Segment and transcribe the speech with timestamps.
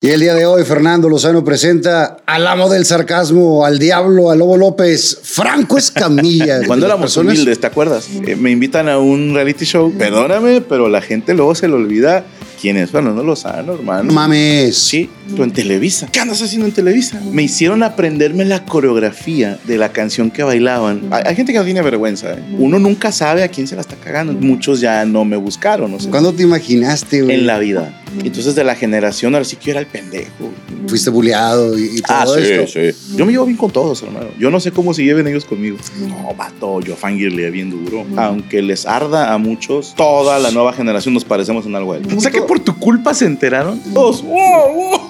[0.00, 4.38] Y el día de hoy, Fernando Lozano presenta al amo del sarcasmo, al diablo, al
[4.38, 6.60] Lobo López, Franco Escamilla.
[6.68, 8.08] Cuando éramos personas- humildes, ¿te acuerdas?
[8.24, 9.92] Eh, me invitan a un reality show.
[9.92, 12.24] Perdóname, pero la gente luego se le olvida
[12.60, 14.04] quién es Fernando Lozano, hermano.
[14.04, 14.78] No mames.
[14.78, 16.06] Sí, tú en Televisa.
[16.12, 17.20] ¿Qué andas haciendo en Televisa?
[17.32, 21.08] Me hicieron aprenderme la coreografía de la canción que bailaban.
[21.10, 22.34] Hay, hay gente que no tiene vergüenza.
[22.34, 22.44] ¿eh?
[22.56, 24.32] Uno nunca sabe a quién se la está cagando.
[24.34, 27.34] Muchos ya no me buscaron, o sea, ¿Cuándo te imaginaste, güey?
[27.34, 28.00] en la vida.
[28.24, 30.50] Entonces, de la generación, ahora sí que yo era el pendejo.
[30.86, 32.80] Fuiste buleado y, y todo Ah, sí, esto.
[32.80, 33.16] sí.
[33.16, 34.28] Yo me llevo bien con todos, hermano.
[34.38, 35.76] Yo no sé cómo se lleven ellos conmigo.
[36.08, 38.04] No, vato, yo fangirle bien duro.
[38.16, 42.02] Aunque les arda a muchos, toda la nueva generación nos parecemos en algo a él.
[42.16, 44.22] O sea que por tu culpa se enteraron todos.
[44.22, 45.00] ¡Wow, wow!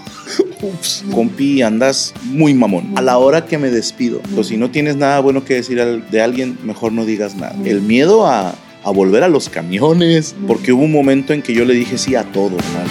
[0.61, 2.93] Ups, compi, andas muy mamón.
[2.97, 6.11] A la hora que me despido, pues si no tienes nada bueno que decir al-
[6.11, 7.55] de alguien, mejor no digas nada.
[7.65, 8.55] El miedo a,
[8.89, 12.15] a volver a los camiones, porque hubo un momento en que yo le dije sí
[12.15, 12.91] a todo, hermano.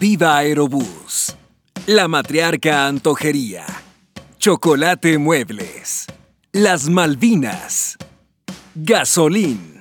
[0.00, 1.34] Viva Aerobús.
[1.86, 3.64] La Matriarca Antojería.
[4.38, 6.06] Chocolate Muebles.
[6.52, 7.96] Las Malvinas.
[8.74, 9.80] Gasolín.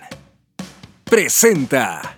[1.04, 2.17] Presenta.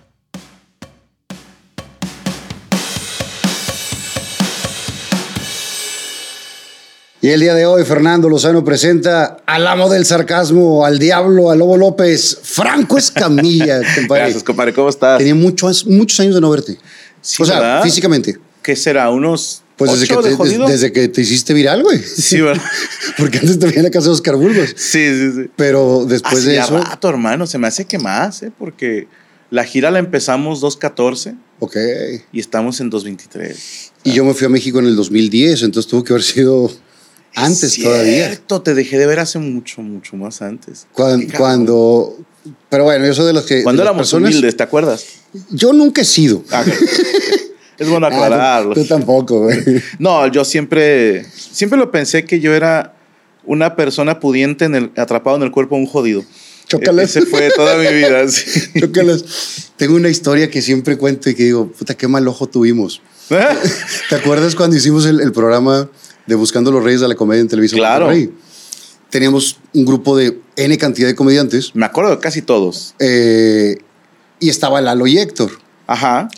[7.22, 11.58] Y el día de hoy, Fernando Lozano presenta al amo del sarcasmo, al diablo, al
[11.58, 14.22] Lobo López, Franco Escamilla, compadre.
[14.24, 14.72] Gracias, compadre.
[14.72, 15.18] ¿Cómo estás?
[15.18, 16.78] Tenía muchos, muchos años de no verte.
[17.20, 17.82] Sí, o sea, ¿verdad?
[17.82, 18.38] físicamente.
[18.62, 19.10] ¿Qué será?
[19.10, 21.98] ¿Unos Pues desde que, te, de des- desde que te hiciste viral, güey.
[21.98, 22.62] Sí, ¿verdad?
[23.18, 24.70] Porque antes te veía en la casa de Oscar Burgos.
[24.76, 25.50] Sí, sí, sí.
[25.56, 26.78] Pero después Hace de eso.
[26.78, 27.46] rato, hermano.
[27.46, 28.50] Se me hace que más, ¿eh?
[28.58, 29.08] Porque
[29.50, 31.76] la gira la empezamos 2.14 Ok.
[32.32, 33.54] y estamos en 2.23.
[34.04, 36.70] Y yo me fui a México en el 2010, entonces tuvo que haber sido
[37.34, 38.26] antes Es todavía.
[38.26, 40.86] Cierto, te dejé de ver hace mucho, mucho más antes.
[40.92, 41.38] Cuan- Qué cabrón.
[41.38, 42.18] Cuando.
[42.68, 43.62] Pero bueno, yo soy de los que.
[43.62, 45.04] Cuando éramos personas- humildes, ¿te acuerdas?
[45.50, 46.42] Yo nunca he sido.
[46.50, 46.74] Ah, ok.
[47.78, 48.74] es bueno Ah, tú- aclararlo.
[48.74, 49.58] tú, tampoco, güey.
[49.98, 52.94] No, yo siempre, siempre lo pensé que yo era
[53.44, 56.24] una persona pudiente en el, atrapado en el cuerpo de un jodido.
[56.68, 57.10] Chócalas.
[57.16, 58.28] Ese fue toda mi vida.
[58.28, 58.60] sí.
[58.78, 59.24] Chócalas.
[59.76, 63.02] Tengo una historia que siempre cuento y que digo, puta, qué mal ojo tuvimos.
[64.08, 65.88] ¿Te acuerdas cuando hicimos el, el programa
[66.30, 67.80] de Buscando los Reyes de la Comedia en Televisión?
[67.80, 68.06] Claro.
[68.06, 68.32] Monterrey?
[69.10, 72.94] Teníamos un grupo de N cantidad de comediantes Me acuerdo de casi todos.
[73.00, 73.76] eh,
[74.38, 75.50] y estaba Lalo y Héctor.
[75.86, 76.28] Ajá.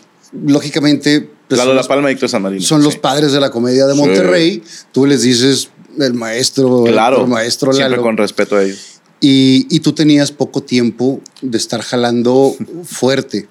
[0.45, 2.61] Lógicamente, pues, Lalo La los, Palma y Héctor San Marino.
[2.63, 2.99] son los Sí.
[2.99, 3.99] padres de la comedia de Sí.
[3.99, 4.63] Monterrey.
[4.91, 7.21] Tú les dices el maestro, Claro.
[7.21, 8.03] el maestro Siempre Lalo.
[8.03, 8.99] con respeto a ellos.
[9.21, 13.47] Y, y tú tenías poco tiempo de estar jalando fuerte.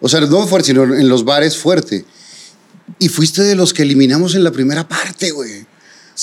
[0.00, 2.04] O sea, no fuerte, sino en los bares fuerte.
[2.98, 5.66] Y fuiste de los que eliminamos en la primera parte, güey.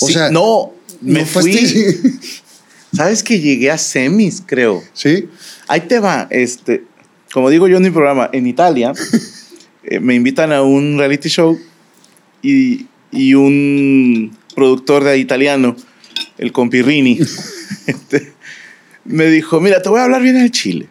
[0.00, 1.52] O Sí, sea, no, me no fui.
[2.92, 4.82] Sabes que llegué a semis, creo.
[4.94, 5.28] ¿Sí?
[5.66, 6.84] Ahí te va, este,
[7.32, 8.92] como digo yo en mi programa, en Italia
[9.84, 11.58] eh, me invitan a un reality show
[12.42, 15.76] y, y un productor de italiano,
[16.38, 17.18] el compirrini,
[17.86, 18.32] este,
[19.04, 20.88] me dijo, mira, te voy a hablar bien al chile,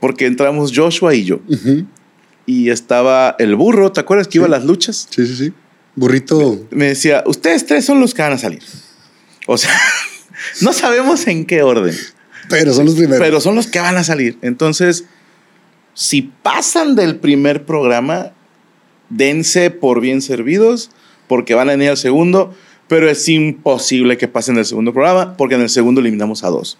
[0.00, 1.40] porque entramos Joshua y yo,
[2.46, 5.06] y estaba el burro, ¿te acuerdas que iba a las luchas?
[5.10, 5.52] Sí, sí, sí.
[5.96, 6.66] Burrito.
[6.70, 8.62] Me decía, ustedes tres son los que van a salir.
[9.46, 9.70] O sea,
[10.60, 11.96] no sabemos en qué orden.
[12.48, 13.18] Pero son los primeros.
[13.18, 14.38] pero son los que van a salir.
[14.42, 15.04] Entonces,
[15.94, 18.32] si pasan del primer programa,
[19.08, 20.90] dense por bien servidos,
[21.26, 22.54] porque van a venir al segundo,
[22.88, 26.78] pero es imposible que pasen del segundo programa, porque en el segundo eliminamos a dos.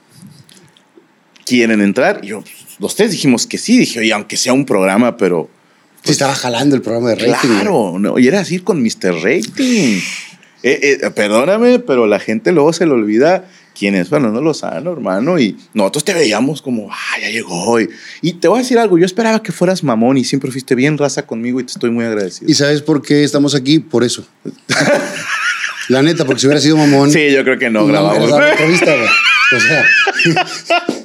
[1.46, 2.20] ¿Quieren entrar?
[2.22, 2.44] Y yo,
[2.78, 3.78] los tres dijimos que sí.
[3.78, 5.48] Dije, oye, aunque sea un programa, pero
[6.04, 7.48] Sí, estaba jalando el programa de rating.
[7.48, 9.22] claro, no, y era así con Mr.
[9.22, 10.00] Rating.
[10.66, 13.44] Eh, eh, perdóname, pero la gente luego se le olvida
[13.78, 15.38] quién es Fernando Lozano, hermano.
[15.38, 17.78] Y nosotros te veíamos como, ah, ya llegó.
[17.78, 17.90] Y,
[18.22, 20.96] y te voy a decir algo, yo esperaba que fueras mamón y siempre fuiste bien
[20.96, 22.50] raza conmigo y te estoy muy agradecido.
[22.50, 23.78] ¿Y sabes por qué estamos aquí?
[23.78, 24.26] Por eso.
[25.88, 27.10] La neta, porque si hubiera sido mamón.
[27.10, 28.30] Sí, yo creo que no, grabamos.
[28.30, 29.08] dado entrevista, güey.
[29.54, 29.84] O sea,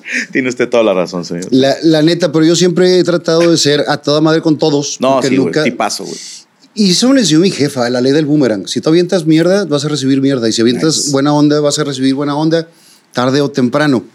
[0.31, 1.45] Tiene usted toda la razón, señor.
[1.51, 4.97] la, la neta, pero yo siempre he tratado de ser a toda madre con todos.
[4.99, 6.17] No, sí, nunca- tipazo, güey.
[6.75, 8.67] Y eso me enseñó mi jefa, la ley del boomerang.
[8.67, 10.47] Si tú avientas mierda, vas a recibir mierda.
[10.47, 11.11] Y si avientas Nice.
[11.11, 12.69] buena onda, vas a recibir buena onda,
[13.11, 14.06] tarde o temprano.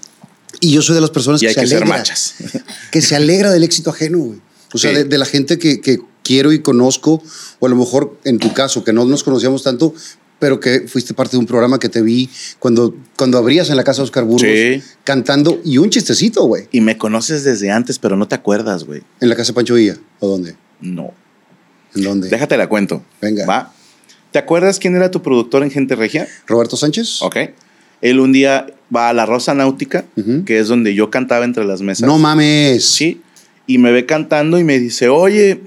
[0.60, 1.98] Y yo soy de las personas Y que hay se que ser alegra.
[1.98, 2.34] machas.
[2.92, 4.40] Que se alegra del éxito ajeno, güey.
[4.72, 4.96] O sea, Sí.
[4.98, 7.22] de, de la gente que, que quiero y conozco,
[7.58, 9.92] o a lo mejor en tu caso, que no nos conocíamos tanto,
[10.38, 12.28] pero que fuiste parte de un programa que te vi
[12.58, 14.82] cuando, cuando abrías en la casa de Oscar Burgos, Sí.
[15.04, 19.02] cantando, y un chistecito, güey, Y me conoces desde antes, pero no te acuerdas, güey.
[19.20, 19.96] en la casa de Pancho Villa.
[20.20, 20.54] ¿O dónde?
[20.80, 21.12] No.
[21.94, 22.28] ¿En dónde?
[22.28, 23.02] Déjate la cuento.
[23.22, 23.46] Venga.
[23.46, 23.72] ¿Va?
[24.32, 26.26] ¿Te acuerdas quién era tu productor en Gente Regia?
[26.46, 27.22] ¿Roberto Sánchez?
[27.22, 27.36] Ok.
[28.00, 30.04] Él un día va a la Rosa Náutica,
[30.44, 32.06] que es donde yo cantaba entre las mesas.
[32.06, 32.84] No mames.
[32.84, 33.22] Sí.
[33.66, 35.60] Y me ve cantando y me dice, oye,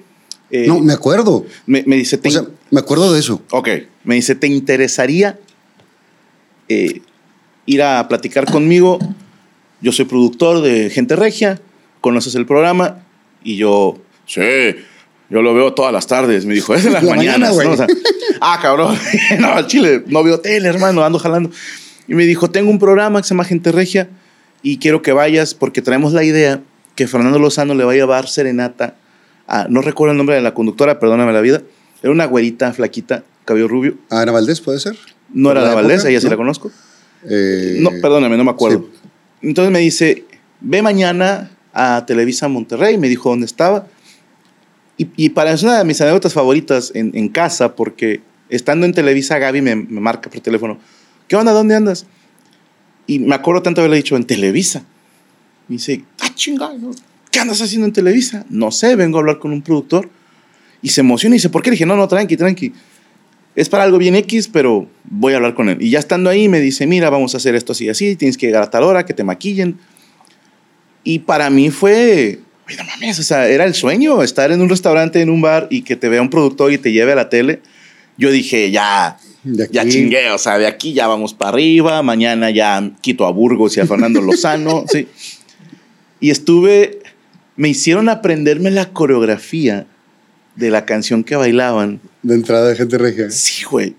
[0.52, 1.46] Eh, no, me acuerdo.
[1.66, 3.42] Me, me dice, O sea, me acuerdo de eso.
[3.52, 3.70] Ok,
[4.04, 5.40] me dice, ¿te interesaría
[6.70, 7.02] eh,
[7.66, 9.00] ir a platicar conmigo?
[9.82, 11.62] Yo soy productor de Gente Regia,
[12.02, 13.06] conoces el programa
[13.44, 14.42] y yo, sí,
[15.30, 16.46] yo lo veo todas las tardes.
[16.46, 17.56] Me dijo, es en las La mañanas.
[17.56, 17.74] mañana, ¿no?
[17.74, 17.88] O sea,
[18.42, 18.98] ah, cabrón,
[19.40, 21.52] no, chile, no veo tele, hermano, ando jalando.
[22.08, 24.10] Y me dijo, tengo un programa que se llama Gente Regia
[24.64, 26.62] y quiero que vayas porque traemos la idea
[26.96, 28.96] que Fernando Lozano le va a llevar serenata
[29.48, 31.62] a, no recuerdo el nombre de la conductora, perdóname la vida,
[32.04, 33.98] era una güerita, flaquita, cabello rubio.
[34.10, 34.98] Ana Valdés, ¿puede ser?
[35.34, 36.32] No era ¿De la la Valdés, ella sí ¿No?
[36.32, 36.72] la conozco.
[37.30, 38.88] Eh, No, perdóname, no me acuerdo.
[39.42, 40.26] Entonces me dice,
[40.62, 43.88] ve mañana a Televisa Monterrey, me dijo dónde estaba.
[44.98, 48.94] Y, y para es una de mis anécdotas favoritas en, en casa, porque estando en
[48.94, 50.80] Televisa, Gaby me, me marca por teléfono,
[51.28, 51.52] ¿qué onda?
[51.52, 52.06] ¿Dónde andas?
[53.06, 54.84] Y me acuerdo tanto haberle dicho, en Televisa.
[55.68, 56.92] Me dice, ah, chingado,
[57.32, 58.46] ¿qué andas haciendo en Televisa?
[58.50, 60.10] No sé, vengo a hablar con un productor.
[60.82, 61.70] Y se emociona y dice, ¿por qué?
[61.70, 62.74] Le dije, no, no, tranqui, tranqui.
[63.56, 65.78] Es para algo bien X, pero voy a hablar con él.
[65.82, 68.38] Y ya estando ahí me dice, mira, vamos a hacer esto así y así, tienes
[68.38, 69.78] que llegar a tal hora, que te maquillen.
[71.04, 72.40] Y para mí fue,
[72.76, 75.82] no mames, o sea, era el sueño, estar en un restaurante, en un bar y
[75.82, 77.62] que te vea un productor y te lleve a la tele.
[78.18, 82.92] Yo dije, ya, ya chingué, o sea, de aquí ya vamos para arriba, mañana ya
[83.02, 85.08] quito a Burgos y a Fernando Lozano, sí.
[86.20, 87.00] Y estuve,
[87.58, 89.88] me hicieron aprenderme la coreografía
[90.56, 92.00] de la canción que bailaban.
[92.24, 93.30] De entrada de gente regia.
[93.32, 93.96] Sí, güey.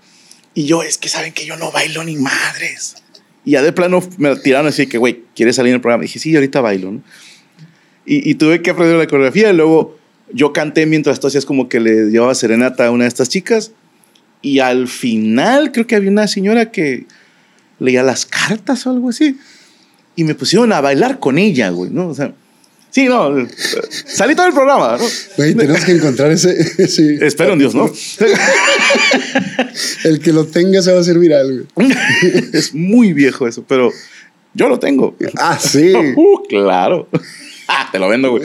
[0.55, 2.97] Y yo, es que saben que yo no bailo ni madres.
[3.45, 6.03] Y ya de plano me tiraron así que, güey, ¿quieres salir en el programa?
[6.03, 7.03] dije, sí, ahorita bailo, ¿no?
[8.07, 9.51] Y, y tuve que aprender la coreografía.
[9.51, 9.99] Y luego
[10.33, 13.73] yo canté mientras tú hacías como que le llevaba serenata a una de estas chicas.
[14.41, 17.07] Y al final creo que había una señora que
[17.81, 19.37] leía las cartas o algo así.
[20.17, 22.09] Y me pusieron a bailar con ella, güey, ¿no?
[22.09, 22.35] O sea,
[23.03, 23.49] sí, no,
[24.07, 25.05] salí todo el programa, ¿no?
[25.37, 26.51] Güey, tenemos que encontrar ese.
[26.79, 27.91] ese- Espero en Dios, ¿no?
[30.05, 31.91] El que lo tenga se va a hacer viral, güey.
[32.53, 33.93] es muy viejo eso, pero
[34.55, 35.17] yo lo tengo.
[35.39, 35.93] Ah, sí.
[36.17, 37.09] Uh, claro.
[37.69, 38.43] Ah, te lo vendo, güey.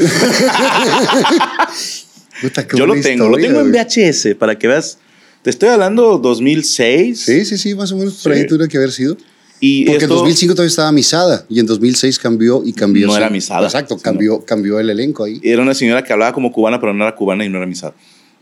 [2.41, 3.83] Puta, Yo lo tengo, lo tengo en güey.
[3.83, 4.97] VHS para que veas.
[5.43, 7.19] Te estoy hablando 2006.
[7.21, 8.47] Sí, sí, sí, más o menos por ahí Sí.
[8.47, 9.17] tuviera que haber sido.
[9.65, 13.07] Y Porque en esto- 2005 todavía estaba misada y en 2006 cambió y cambió.
[13.07, 13.65] No era misada.
[13.65, 15.39] Exacto, cambió, cambió el elenco ahí.
[15.41, 17.93] Era una señora que hablaba como cubana, pero no era cubana y no era misada.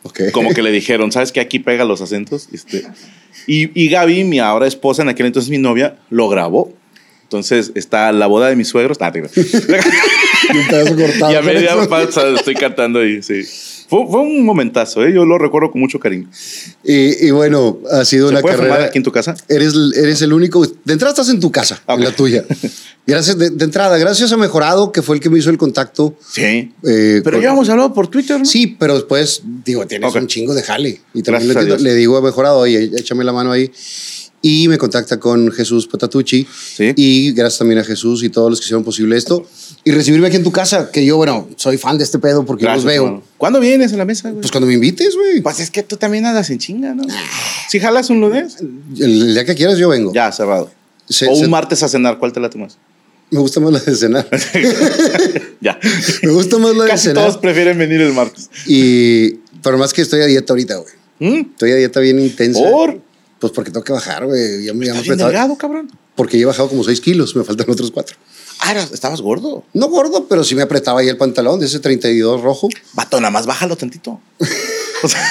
[0.01, 0.31] Ok.
[0.31, 2.49] Como que le dijeron, ¿sabes que aquí pega los acentos?
[2.51, 2.87] Este,
[3.45, 6.73] y, y Gaby, mi ahora esposa, en aquel entonces mi novia, lo grabó.
[7.21, 8.97] Entonces está la boda de mis suegros.
[8.99, 9.19] Ah, te.
[10.53, 11.31] Y un pedazo cortado.
[11.33, 13.43] y a media pasa estoy cantando ahí, sí.
[13.91, 15.11] Fue, fue un momentazo, ¿eh?
[15.13, 16.29] yo lo recuerdo con mucho cariño.
[16.81, 18.87] Y, y bueno, ha sido ¿Se una puede fumar carrera.
[18.87, 19.35] aquí en tu casa?
[19.49, 20.65] Eres, eres el único.
[20.65, 21.97] De entrada estás en tu casa, Ok.
[21.97, 22.45] en la tuya.
[23.05, 26.15] Gracias, de, de entrada, gracias a Mejorado, que fue el que me hizo el contacto.
[26.31, 26.71] Sí.
[26.83, 28.45] eh, Pero con- ya hemos hablado por Twitter, ¿no?
[28.45, 30.15] Sí, pero después, digo, tienes Ok.
[30.21, 31.01] un chingo de jale.
[31.13, 33.69] Y también le, le digo a Mejorado, oye, échame la mano ahí.
[34.43, 36.47] Y me contacta con Jesús Patatucci.
[36.75, 36.93] Sí.
[36.95, 39.45] Y gracias también a Jesús y todos los que hicieron posible esto.
[39.83, 42.63] Y recibirme aquí en tu casa, que yo, bueno, soy fan de este pedo porque
[42.63, 43.03] Gracias, los veo.
[43.05, 43.23] hermano.
[43.37, 44.41] ¿Cuándo vienes a la mesa, güey?
[44.41, 45.41] Pues cuando me invites, güey.
[45.41, 47.03] Pues es que tú también andas en chinga, ¿no?
[47.69, 48.57] Si jalas un lunes,
[48.99, 50.11] El, el día que quieras yo vengo.
[50.13, 50.71] ya, cerrado.
[51.07, 52.77] Se- o un se- martes a cenar, ¿cuál te la tomas?
[53.29, 54.27] Me gusta más la de cenar.
[55.61, 55.79] ya.
[56.23, 57.23] me gusta más la de Casi cenar.
[57.25, 58.49] todos prefieren venir el martes.
[58.67, 60.93] Y, pero más que estoy a dieta ahorita, güey.
[61.19, 61.51] ¿Mm?
[61.51, 62.59] Estoy a dieta bien intensa.
[62.61, 62.99] ¿Por?
[63.41, 64.63] Pues porque tengo que bajar, güey.
[64.63, 65.91] Ya me, ¿Estás bien delgado, cabrón?
[66.15, 68.15] Porque he bajado como 6 kilos, me faltan otros 4.
[68.59, 69.63] Ah, estabas gordo.
[69.73, 72.69] No gordo, pero sí me apretaba ahí el pantalón de ese 32 rojo.
[72.93, 74.19] Vato, nada más bájalo tantito.
[75.03, 75.27] O sea,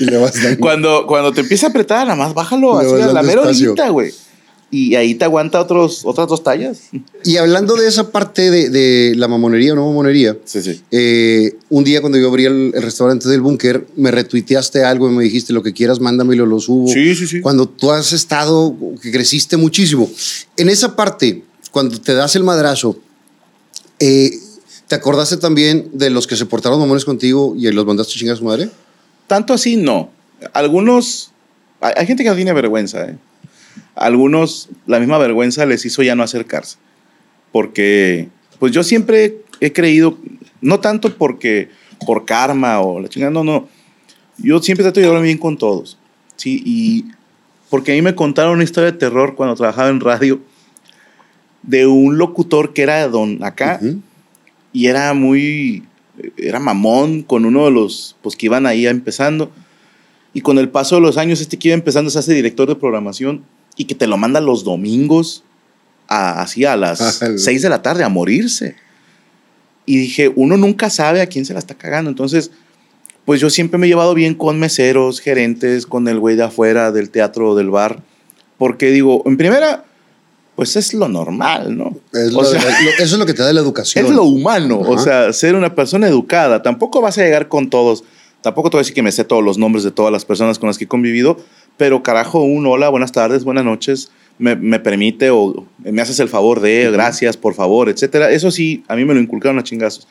[0.00, 3.12] Y le vas cuando, cuando te empieza a apretar, nada más bájalo Le así a
[3.12, 4.14] la mera orillita, güey.
[4.74, 6.78] Y ahí te aguanta otros, otras dos tallas.
[7.24, 10.80] Y hablando de esa parte de, de la mamonería o no mamonería, Sí, sí.
[10.90, 15.12] eh, un día cuando yo abrí el, el restaurante del búnker, me retuiteaste algo y
[15.12, 16.88] me dijiste lo que quieras, mándamelo, lo subo.
[16.88, 17.42] Sí, sí, sí.
[17.42, 20.10] Cuando tú has estado, que creciste muchísimo.
[20.56, 22.96] En esa parte, cuando te das el madrazo,
[24.00, 24.30] eh,
[24.88, 28.36] ¿te acordaste también de los que se portaron mamones contigo y los mandaste a chingar
[28.36, 28.70] a su madre?
[29.26, 30.10] Tanto así, no.
[30.54, 31.30] Algunos,
[31.80, 33.18] hay, hay gente que no tiene vergüenza, ¿eh?
[33.94, 36.78] Algunos, la misma vergüenza les hizo ya no acercarse.
[37.52, 40.18] Porque, pues yo siempre he creído,
[40.60, 41.68] no tanto porque,
[42.06, 43.68] por karma o la chingada, no, no.
[44.38, 45.98] Yo siempre trato de llevarme bien con todos,
[46.36, 46.62] ¿sí?
[46.64, 47.04] Y
[47.70, 50.40] porque a mí me contaron una historia de terror cuando trabajaba en radio
[51.62, 54.00] de un locutor que era don acá Ujú.
[54.72, 55.84] y era muy,
[56.36, 59.50] era mamón con uno de los, pues que iban ahí empezando.
[60.34, 62.74] Y con el paso de los años, este que iba empezando se hace director de
[62.74, 63.44] programación
[63.76, 65.44] y que te lo manda los domingos
[66.08, 68.76] a, así a las Ah, el- 6 de la tarde a morirse.
[69.86, 72.08] Y dije, uno nunca sabe a quién se la está cagando.
[72.10, 72.50] Entonces,
[73.24, 76.92] pues yo siempre me he llevado bien con meseros, gerentes, con el güey de afuera
[76.92, 78.00] del teatro o del bar.
[78.58, 79.84] Porque digo, en primera,
[80.54, 81.96] pues es lo normal, ¿no?
[82.12, 84.04] Es lo- sea, es lo- eso es lo que te da la educación.
[84.10, 86.62] es lo humano, o sea, ser una persona educada.
[86.62, 88.04] Tampoco vas a llegar con todos.
[88.42, 90.58] Tampoco te voy a decir que me sé todos los nombres de todas las personas
[90.58, 91.38] con las que he convivido,
[91.82, 96.28] pero carajo, un hola, buenas tardes, buenas noches, me, me permite o me haces el
[96.28, 98.30] favor de, gracias, por favor, etcétera.
[98.30, 100.06] Eso sí, a mí me lo inculcaron a chingazos.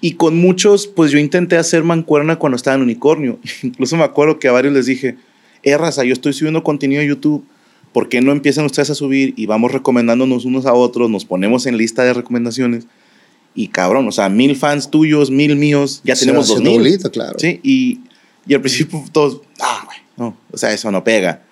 [0.00, 3.40] Y con muchos, pues yo intenté hacer mancuerna cuando estaba en Unicornio.
[3.64, 5.16] Incluso me acuerdo que a varios les dije,
[5.64, 7.44] eh, raza, yo estoy subiendo contenido a YouTube.
[7.92, 11.10] ¿Por qué no empiezan ustedes a subir y vamos recomendándonos unos a otros?
[11.10, 12.86] Nos ponemos en lista de recomendaciones.
[13.56, 16.78] Y cabrón, o sea, mil fans tuyos, mil míos, ya Se tenemos dos mil.
[16.78, 17.40] bolita, claro.
[17.40, 17.98] Sí, y,
[18.46, 19.85] y al principio todos, ah,
[20.16, 21.42] no, o sea, eso no pega.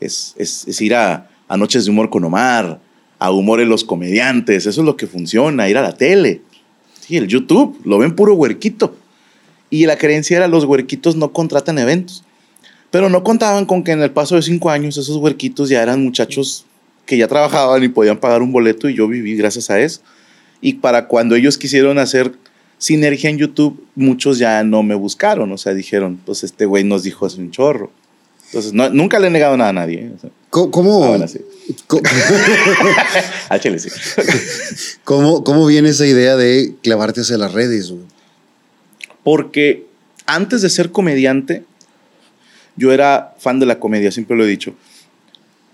[0.00, 2.80] Es, es, es ir a, a noches de humor con Omar,
[3.18, 6.42] a humor en los comediantes, eso es lo que funciona, ir a la tele.
[7.00, 8.94] Sí, el YouTube, lo ven puro huerquito.
[9.70, 12.24] Y la creencia era los huerquitos no contratan eventos.
[12.90, 16.02] Pero no contaban con que en el paso de cinco años esos huerquitos ya eran
[16.02, 16.64] muchachos
[17.04, 20.00] que ya trabajaban y podían pagar un boleto y yo viví gracias a eso.
[20.60, 22.32] Y para cuando ellos quisieron hacer
[22.78, 25.52] sinergia en YouTube, muchos ya no me buscaron.
[25.52, 27.90] O sea, dijeron, pues este güey nos dijo hace un chorro.
[28.48, 29.98] Entonces, no- nunca le he negado nada a nadie.
[30.00, 30.28] ¿eh?
[30.50, 31.40] ¿Cómo, cómo, Ah, bueno, sí.
[33.60, 33.78] chile
[35.04, 37.90] cómo- cómo viene esa idea de clavarte hacia las redes?
[37.90, 38.02] güey?
[39.22, 39.86] Porque
[40.26, 41.64] antes de ser comediante,
[42.76, 44.74] yo era fan de la comedia, siempre lo he dicho.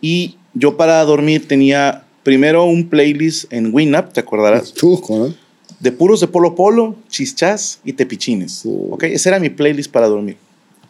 [0.01, 4.73] Y yo para dormir tenía primero un playlist en Winamp, ¿te acordarás?
[4.73, 5.35] Tú, ¿no?
[5.81, 8.63] De puros de Polo Polo, chichas y tepichines.
[8.65, 8.95] Uh.
[8.95, 9.05] ¿ok?
[9.05, 10.37] Ese era mi playlist para dormir.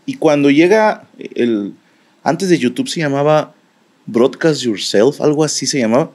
[0.07, 1.75] Y cuando llega el...
[2.23, 3.55] Antes de YouTube se llamaba
[4.07, 6.11] Broadcast Yourself, algo así se llamaba.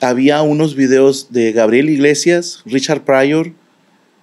[0.00, 3.52] Había unos videos de Gabriel Iglesias, Richard Pryor,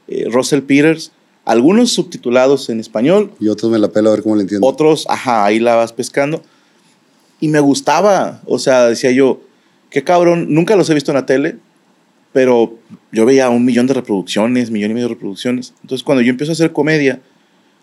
[0.07, 1.11] eh, Russell Peters,
[1.45, 4.67] algunos subtitulados en español, Y otros me la pelo a ver cómo le entiendo.
[4.67, 6.43] otros, ajá, ahí la vas pescando.
[7.39, 9.41] Y me gustaba, o sea, decía yo,
[9.89, 11.57] qué cabrón, nunca los he visto en la tele,
[12.33, 12.77] pero
[13.11, 15.73] yo veía un millón de reproducciones, millón y medio de reproducciones.
[15.81, 17.21] Entonces, cuando yo empiezo a hacer comedia,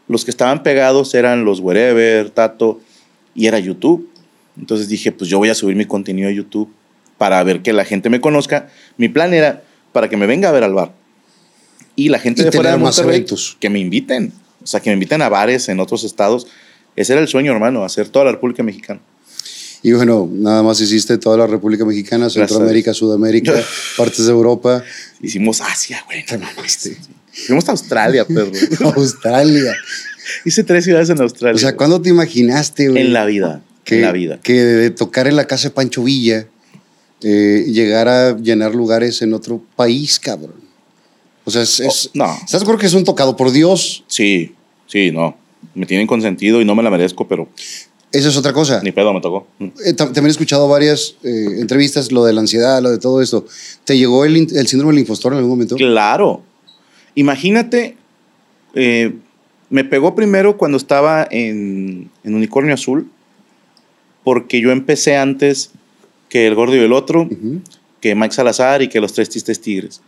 [0.09, 2.81] los que estaban pegados eran los Wherever, Tato,
[3.35, 4.09] y era YouTube.
[4.59, 6.71] Entonces dije, pues yo voy a subir mi contenido a YouTube
[7.19, 8.69] para ver que la gente me conozca.
[8.97, 10.93] Mi plan era para que me venga a ver al bar.
[11.97, 13.57] Y la gente Y de fuera de Monterrey, eventos.
[13.61, 14.33] que me inviten.
[14.63, 16.47] O sea, que me inviten a bares en otros estados.
[16.97, 19.01] Ese era el sueño, hermano, hacer toda la República Mexicana.
[19.83, 22.31] Y bueno, nada más hiciste toda la República Mexicana.
[22.31, 23.53] Centroamérica, Sudamérica,
[23.97, 24.83] partes de Europa,
[25.21, 26.25] Hicimos Asia, güey.
[26.33, 26.97] no mames.
[27.47, 28.51] Fuimos a Australia, perro.
[28.97, 29.75] Australia.
[30.45, 31.57] Hice tres ciudades en Australia.
[31.57, 31.77] O sea.
[31.77, 33.03] ¿cuándo te imaginaste, güey?
[33.07, 33.63] En la vida.
[33.85, 34.41] que, en la vida.
[34.43, 36.47] que de tocar en la casa de Pancho Villa,
[37.23, 40.55] eh, llegar a llenar lugares en otro país, cabrón.
[41.45, 42.39] O sea, es, es- Oh, no.
[42.45, 44.05] ¿Estás acuerdo que es un tocado por Dios?
[44.07, 44.55] Sí,
[44.87, 45.37] sí, no.
[45.75, 47.49] Me tienen consentido y no me la merezco, pero
[48.13, 48.81] Esa es otra cosa.
[48.83, 49.47] ni pedo me tocó.
[49.61, 53.21] Eh, tam- también he escuchado varias eh, entrevistas, lo de la ansiedad, lo de todo
[53.21, 53.45] esto.
[53.85, 55.77] ¿Te llegó el, el síndrome del impostor en algún momento?
[55.77, 56.43] Claro.
[57.15, 57.97] Imagínate,
[58.75, 59.13] eh,
[59.71, 63.11] me pegó primero cuando estaba en, en Unicornio Azul,
[64.25, 65.71] porque yo empecé antes
[66.29, 67.29] que El Gordo y el Otro,
[68.01, 70.01] que Mike Salazar y que Los Tres Tistes Tigres.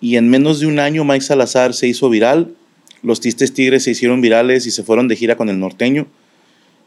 [0.00, 2.54] Y en menos de un año Mike Salazar se hizo viral,
[3.02, 6.06] Los Tistes Tigres se hicieron virales y se fueron de gira con el norteño,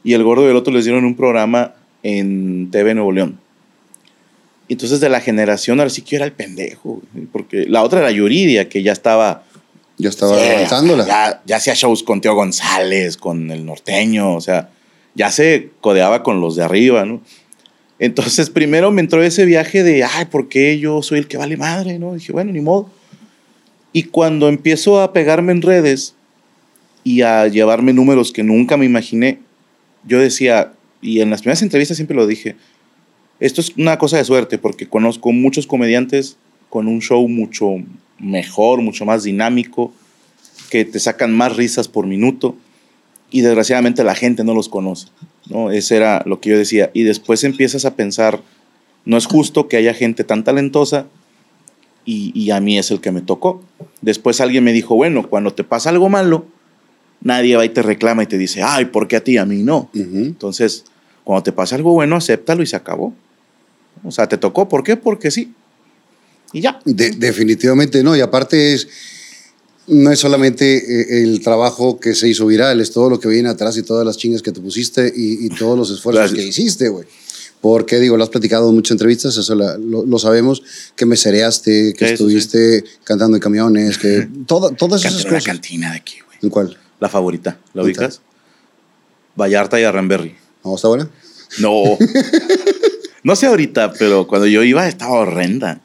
[0.03, 3.39] y El Gordo y el Otro les dieron un programa en TV Nuevo León.
[4.71, 7.01] Entonces de la generación, ahora sí que yo era el pendejo,
[7.33, 9.43] porque la otra era Yuridia, que ya estaba...
[9.97, 11.05] Ya estaba Sí, avanzándola.
[11.05, 14.69] Ya, ya hacía shows con Teo González, con el norteño, o sea,
[15.13, 17.21] ya se codeaba con los de arriba, ¿no?
[17.99, 21.57] Entonces, primero me entró ese viaje de, ay, ¿por qué yo soy el que vale
[21.57, 21.99] madre?
[21.99, 22.13] ¿no?
[22.15, 22.89] dije, bueno, ni modo.
[23.91, 26.15] Y cuando empiezo a pegarme en redes
[27.03, 29.39] y a llevarme números que nunca me imaginé,
[30.07, 32.55] yo decía, y en las primeras entrevistas siempre lo dije,
[33.41, 36.37] esto es una cosa de suerte, porque conozco muchos comediantes
[36.69, 37.75] con un show mucho
[38.19, 39.91] mejor, mucho más dinámico,
[40.69, 42.55] que te sacan más risas por minuto,
[43.31, 45.07] y desgraciadamente la gente no los conoce.
[45.49, 45.71] ¿no?
[45.71, 46.91] Ese era lo que yo decía.
[46.93, 48.41] Y después empiezas a pensar,
[49.05, 51.07] no es justo que haya gente tan talentosa
[52.05, 53.63] y, y a mí es el que me tocó.
[54.01, 56.45] Después alguien me dijo, bueno, cuando te pasa algo malo,
[57.21, 59.37] nadie va y te reclama y te dice, ay, ¿por qué a ti?
[59.37, 59.89] A mí no.
[59.95, 60.85] Entonces,
[61.23, 63.15] cuando te pasa algo bueno, acéptalo y se acabó.
[64.03, 64.67] O sea, te tocó.
[64.69, 64.97] ¿Por qué?
[64.97, 65.53] Porque sí.
[66.53, 66.79] Y ya.
[66.85, 68.15] De- definitivamente no.
[68.15, 68.87] Y aparte es,
[69.87, 73.49] no es solamente eh, el trabajo que se hizo viral, es todo lo que viene
[73.49, 76.39] atrás y todas las chingas que te pusiste y, y todos los esfuerzos Gracias.
[76.39, 77.05] que hiciste, güey.
[77.61, 80.63] Porque, digo, lo has platicado en muchas entrevistas, eso la- lo, lo sabemos,
[80.95, 85.43] que mesereaste, que Sí, sí, estuviste cantando en camiones, que todo- todas esas cosas.
[85.43, 86.39] cantina de aquí, güey.
[86.41, 86.75] ¿En cuál?
[86.99, 87.59] La favorita.
[87.75, 88.21] ¿La ubicas?
[89.35, 90.35] Vallarta y Arranberry.
[90.65, 91.07] ¿No está buena?
[91.59, 91.83] No.
[93.23, 95.81] no sé ahorita, pero cuando yo iba estaba horrenda.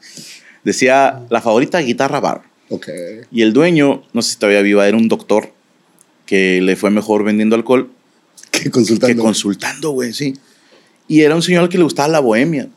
[0.63, 2.41] Decía la favorita guitarra bar.
[2.69, 2.89] Ok.
[3.31, 5.53] Y el dueño, no sé si todavía viva, era un doctor
[6.25, 7.89] que le fue mejor vendiendo alcohol
[8.51, 9.15] ¿Qué consultando?
[9.15, 10.33] que consultando, güey, sí.
[11.07, 12.67] Y era un señor al que le gustaba la bohemia.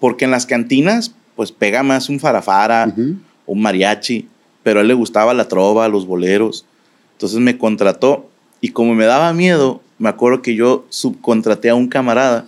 [0.00, 3.16] Porque en las cantinas, pues pega más un farafara, Ujú.
[3.46, 4.28] un mariachi,
[4.62, 6.64] pero a él le gustaba la trova, los boleros.
[7.12, 11.88] Entonces me contrató y como me daba miedo, me acuerdo que yo subcontraté a un
[11.88, 12.46] camarada,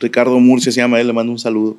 [0.00, 1.76] Ricardo Murcia se llama él, le mando un saludo,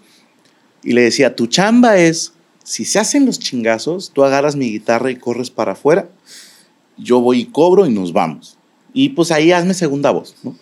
[0.83, 2.33] y le decía, tu chamba es,
[2.63, 6.09] si se hacen los chingazos, tú agarras mi guitarra y corres para afuera,
[6.97, 8.57] yo voy y cobro y nos vamos.
[8.93, 10.55] Y pues ahí hazme segunda voz, ¿no?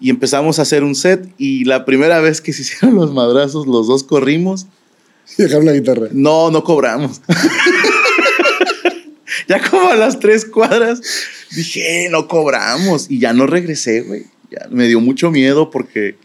[0.00, 3.66] Y empezamos a hacer un set y la primera vez que se hicieron los madrazos,
[3.66, 4.66] los dos corrimos
[5.36, 6.08] Dejaron la guitarra.
[6.12, 7.20] no, no cobramos.
[9.48, 11.00] ya como a las tres cuadras
[11.54, 13.06] dije, "Eh, no cobramos.
[13.08, 14.24] Y ya no regresé, güey.
[14.50, 16.16] Ya me dio mucho miedo porque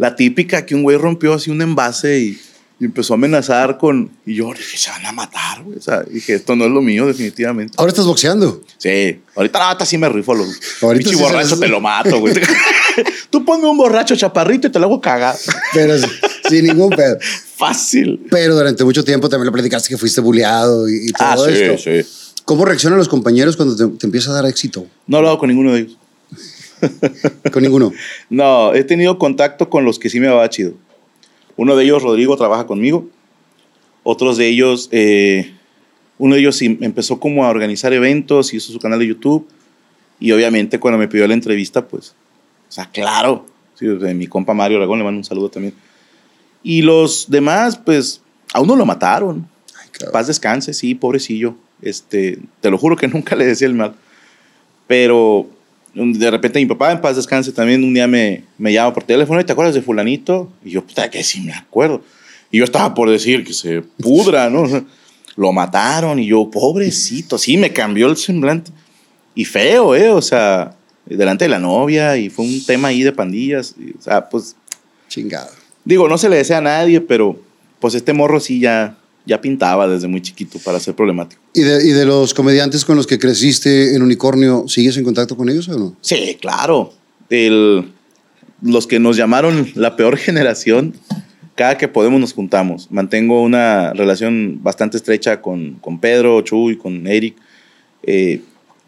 [0.00, 2.40] la típica que un güey rompió así un envase y,
[2.80, 4.10] y empezó a amenazar con...
[4.24, 5.76] Y yo dije, se van a matar, güey.
[5.76, 7.74] O sea, dije, esto no es lo mío, definitivamente.
[7.76, 8.62] Ahora estás boxeando.
[8.78, 10.34] Sí, ahorita la nata sí me rifo.
[10.34, 10.48] Los,
[10.80, 12.32] Ahorita sí borracho te lo mato, güey.
[13.30, 15.36] Tú ponme un borracho chaparrito y te lo hago cagar.
[15.74, 16.06] Pero sí,
[16.48, 17.18] sin ningún pedo.
[17.58, 18.26] Fácil.
[18.30, 21.52] Pero durante mucho tiempo también lo platicaste que fuiste bulleado y, y todo Ah, sí,
[21.62, 21.90] esto.
[21.90, 22.40] sí.
[22.46, 24.86] ¿Cómo reaccionan los compañeros cuando te, te empieza a dar éxito?
[25.06, 25.98] No he hablado con ninguno de ellos.
[27.52, 27.92] Con ninguno.
[28.28, 30.74] No, he tenido contacto con los que sí me va chido.
[31.56, 33.08] Uno de ellos, Rodrigo, trabaja conmigo.
[34.02, 35.52] Otros de ellos, eh,
[36.18, 39.46] uno de ellos sí empezó como a organizar eventos, hizo su canal de YouTube.
[40.18, 42.14] Y obviamente cuando me pidió la entrevista, pues,
[42.68, 43.46] o sea, claro.
[43.74, 45.74] Sí, sea, mi compa Mario Aragón le mando un saludo también.
[46.62, 48.20] Y los demás, pues,
[48.52, 49.48] a uno lo mataron.
[49.80, 50.12] Ay, cabrón.
[50.12, 51.56] Paz descanse, sí, pobrecillo.
[51.82, 53.94] Este, te lo juro que nunca le decía el mal.
[54.86, 55.48] Pero
[55.94, 59.40] de repente mi papá, en paz descanse, también un día me, me llama por teléfono
[59.40, 60.52] y te acuerdas de fulanito.
[60.64, 62.02] Y yo, puta, que sí me acuerdo.
[62.50, 64.64] Y yo estaba por decir que se pudra, ¿no?
[65.36, 68.70] Lo mataron y yo, pobrecito, sí, me cambió el semblante.
[69.34, 70.10] Y feo, ¿eh?
[70.10, 70.76] O sea,
[71.06, 73.74] delante de la novia y fue un tema ahí de pandillas.
[73.78, 74.56] y, o sea, pues
[75.08, 75.50] Chingado.
[75.84, 77.40] Digo, no se le desea a nadie, pero
[77.80, 78.96] pues este morro sí ya,
[79.30, 81.40] ya pintaba desde muy chiquito para ser problemático.
[81.54, 85.36] ¿Y de, y de los comediantes con los que creciste en Unicornio, ¿sigues en contacto
[85.36, 85.96] con ellos o no?
[86.00, 86.92] Sí, claro.
[87.30, 87.92] El-
[88.60, 90.94] los que nos llamaron la peor generación,
[91.54, 92.90] cada que podemos nos juntamos.
[92.90, 97.36] Mantengo una relación bastante estrecha con, con Pedro, Chuy, con Eric,
[98.02, 98.42] eh,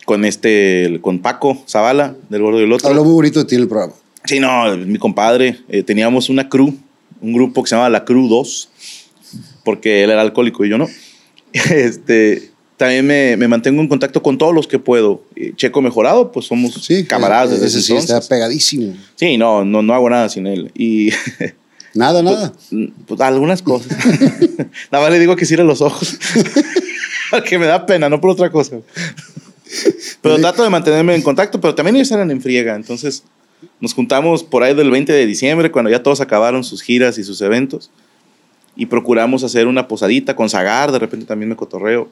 [0.05, 2.89] con este, con Paco Zavala, del Gordo y el Otro.
[2.89, 3.93] Habló muy bonito de ti en el programa.
[4.25, 5.59] Sí, no, mi compadre.
[5.69, 6.75] eh, teníamos una crew,
[7.21, 8.69] un grupo que se llamaba La Crew 2,
[9.65, 10.89] porque él era alcohólico y yo no.
[11.71, 15.23] Este, también me, me mantengo en contacto con todos los que puedo.
[15.37, 18.29] Eh, Checo Mejorado, pues somos Sí, camaradas desde ese sí está entonces.
[18.29, 18.97] pegadísimo.
[19.17, 20.71] Sí, no, no, no hago nada sin él.
[20.75, 21.11] Y
[21.95, 22.55] Nada, nada.
[23.07, 23.93] pues, algunas cosas.
[24.91, 26.17] nada más le digo que cierre los ojos.
[27.31, 28.79] Porque me da pena, no por otra cosa.
[30.23, 32.75] Pero trato de mantenerme en contacto, pero también ellos eran en friega.
[32.77, 33.23] Entonces
[33.81, 37.25] nos juntamos por ahí del 20 de diciembre, cuando ya todos acabaron sus giras y
[37.25, 37.91] sus eventos.
[38.77, 42.09] Y procuramos hacer una posadita con Zagar, de repente también me cotorreo.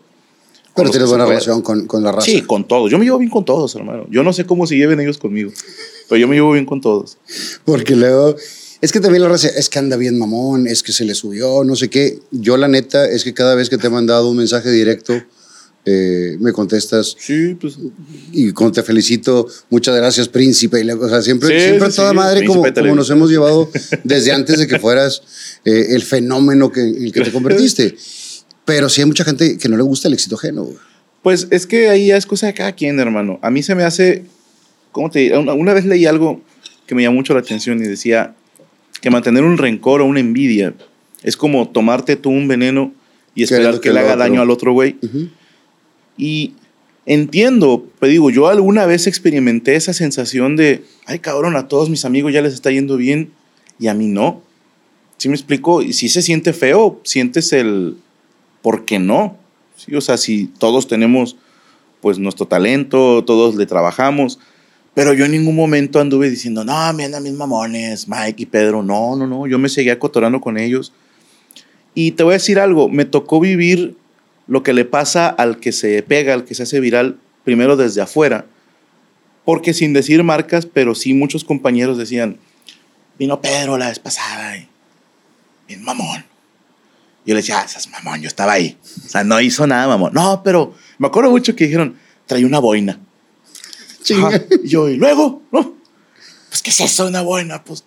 [0.77, 2.27] Pero tienes buena relación con, con la raza.
[2.27, 2.91] Sí, con todos.
[2.91, 4.07] Yo me llevo bien con todos, hermano.
[4.11, 5.51] Yo no sé cómo se lleven ellos conmigo,
[6.09, 7.19] pero yo me llevo bien con todos.
[7.65, 8.37] Porque luego,
[8.81, 11.65] es que también la raza, es que anda bien mamón, es que se le subió,
[11.65, 12.21] no sé qué.
[12.31, 15.15] Yo la neta es que cada vez que te he mandado un mensaje directo,
[15.87, 17.79] eh, me contestas Sí, pues
[18.33, 20.85] y con te felicito, muchas gracias príncipe.
[20.93, 23.71] O sea, siempre, Sí, siempre sí, toda sí, madre como, como nos hemos llevado
[24.05, 25.23] desde antes de que fueras
[25.65, 27.97] eh, el fenómeno que, el que te convertiste.
[28.65, 30.65] Pero sí hay mucha gente que no le gusta el éxito ajeno.
[30.65, 30.77] güey.
[31.23, 33.39] Pues es que ahí ya es cosa de cada quien, hermano.
[33.43, 34.25] A mí se me hace,
[34.93, 35.37] ¿cómo te?
[35.37, 36.43] Una, una vez leí algo
[36.87, 38.35] que me llamó mucho la atención y decía
[39.01, 40.75] que mantener un rencor o una envidia
[41.23, 42.93] es como tomarte tú un veneno
[43.35, 44.97] y esperar que, que le haga daño al otro güey.
[46.21, 46.53] Y
[47.07, 52.05] entiendo, pero digo, yo alguna vez experimenté esa sensación de, ay cabrón, a todos mis
[52.05, 53.33] amigos ya les está yendo bien
[53.79, 54.43] y a mí no.
[55.17, 55.81] ¿Sí me explico?
[55.81, 57.97] Y si se siente feo, sientes el,
[58.61, 59.39] ¿por qué no?
[59.77, 59.95] ¿Sí?
[59.95, 61.37] O sea, si todos tenemos
[62.03, 64.39] pues nuestro talento, todos le trabajamos,
[64.93, 68.83] pero yo en ningún momento anduve diciendo, no, me andan mis mamones, Mike y Pedro,
[68.83, 70.93] no, no, no, yo me seguía cotorando con ellos.
[71.95, 73.97] Y te voy a decir algo, me tocó vivir
[74.51, 78.01] lo que le pasa al que se pega, al que se hace viral, primero desde
[78.01, 78.47] afuera,
[79.45, 82.37] porque sin decir marcas, pero sí muchos compañeros decían,
[83.17, 84.69] vino Pedro la vez pasada, y,
[85.69, 86.25] bien mamón.
[87.25, 88.77] Yo le decía, ah, esas mamón, yo estaba ahí.
[89.07, 90.13] O sea, no hizo nada, mamón.
[90.15, 92.99] No, pero me acuerdo mucho que dijeron, trae una boina.
[94.09, 95.77] Y yo, y luego, no.
[96.49, 97.07] Pues, ¿qué es eso?
[97.07, 97.63] Una buena.
[97.63, 97.85] Pues,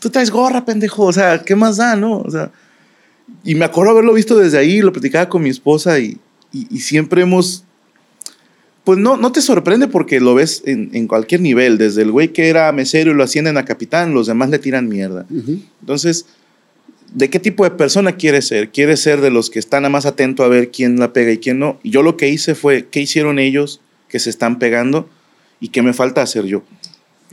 [0.00, 1.04] tú traes gorra, pendejo.
[1.04, 2.18] O sea, ¿qué más da, no?
[2.18, 2.50] O sea,
[3.42, 6.18] y me acuerdo haberlo visto desde ahí, lo platicaba con mi esposa y,
[6.52, 7.64] y, y siempre hemos.
[8.84, 11.78] Pues no, no te sorprende porque lo ves en, en, cualquier nivel.
[11.78, 14.88] Desde el güey que era mesero y lo ascienden a capitán, los demás le tiran
[14.88, 15.26] mierda.
[15.30, 15.62] Uh -huh.
[15.80, 16.26] Entonces,
[17.14, 18.70] ¿de qué tipo de persona quieres ser?
[18.70, 21.58] ¿Quieres ser de los que están más atento a ver quién la pega y quién
[21.58, 21.80] no?
[21.82, 25.08] Y yo lo que hice fue, ¿qué hicieron ellos que se están pegando
[25.60, 26.62] y qué me falta hacer yo?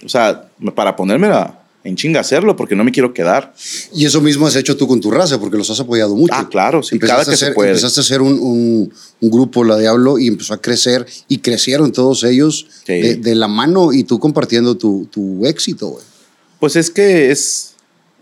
[0.06, 3.54] O sea, para ponérmela en chinga hacerlo porque no me quiero quedar.
[3.94, 6.34] Y eso mismo has hecho tú con tu raza porque los has apoyado mucho.
[6.36, 7.70] Ah, claro, sí, empezaste cada que a ser, se puede.
[7.72, 11.92] Empezaste a hacer un, un, un, grupo, La Diablo, y empezó a crecer y crecieron
[11.92, 12.94] todos ellos Sí.
[12.94, 16.04] de, de, la mano y tú compartiendo tu, tu éxito, güey.
[16.60, 17.74] Pues es que es.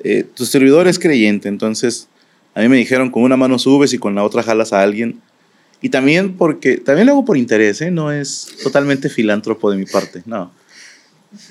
[0.04, 2.08] Eh, tu servidor es creyente, entonces
[2.56, 5.19] a mí me dijeron con una mano subes y con la otra jalas a alguien.
[5.82, 6.78] Y también porque.
[6.78, 7.91] También lo hago por interés, ¿eh?
[7.91, 10.52] No es totalmente filántropo de mi parte, no.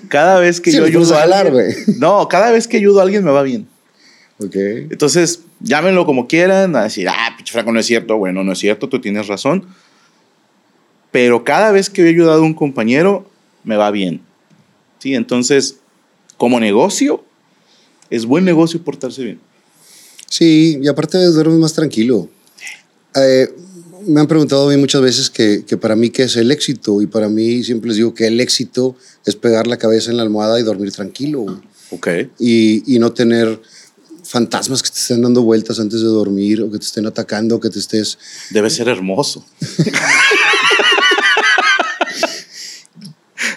[0.08, 1.74] Cada vez que Sí, yo ayudo a alguien.
[1.98, 3.68] No, cada vez que ayudo a alguien me va bien.
[4.38, 4.54] Ok.
[4.54, 8.16] Entonces, llámenlo como quieran, a decir, ah, pinche Franco, no es cierto.
[8.16, 9.66] Bueno, no es cierto, tú tienes razón.
[11.10, 13.28] Pero cada vez que he ayudado a un compañero,
[13.64, 14.20] me va bien.
[14.98, 15.78] Sí, entonces,
[16.36, 17.24] como negocio,
[18.10, 19.40] es buen negocio portarse bien.
[20.28, 22.28] Sí, y aparte duermes más tranquilo.
[23.14, 23.48] Eh,
[24.08, 27.00] me han preguntado a mí muchas veces que, que, para mí qué es el éxito
[27.02, 30.22] y para mí siempre les digo que el éxito es pegar la cabeza en la
[30.22, 31.60] almohada y dormir tranquilo.
[31.90, 32.08] Ok.
[32.38, 33.60] Y, y no tener
[34.24, 37.60] fantasmas que te estén dando vueltas antes de dormir o que te estén atacando o
[37.60, 38.18] que te estés...
[38.50, 39.44] Debe ser hermoso.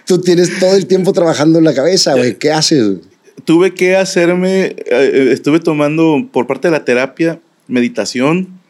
[0.05, 2.37] Tú tienes todo el tiempo trabajando en la cabeza, güey.
[2.37, 2.97] ¿Qué haces?
[3.45, 8.61] Tuve que hacerme, eh, estuve tomando por parte de la terapia meditación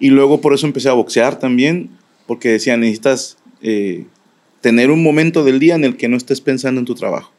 [0.00, 1.90] y luego por eso empecé a boxear también,
[2.26, 4.06] porque decía, necesitas eh,
[4.60, 7.30] tener un momento del día en el que no estés pensando en tu trabajo.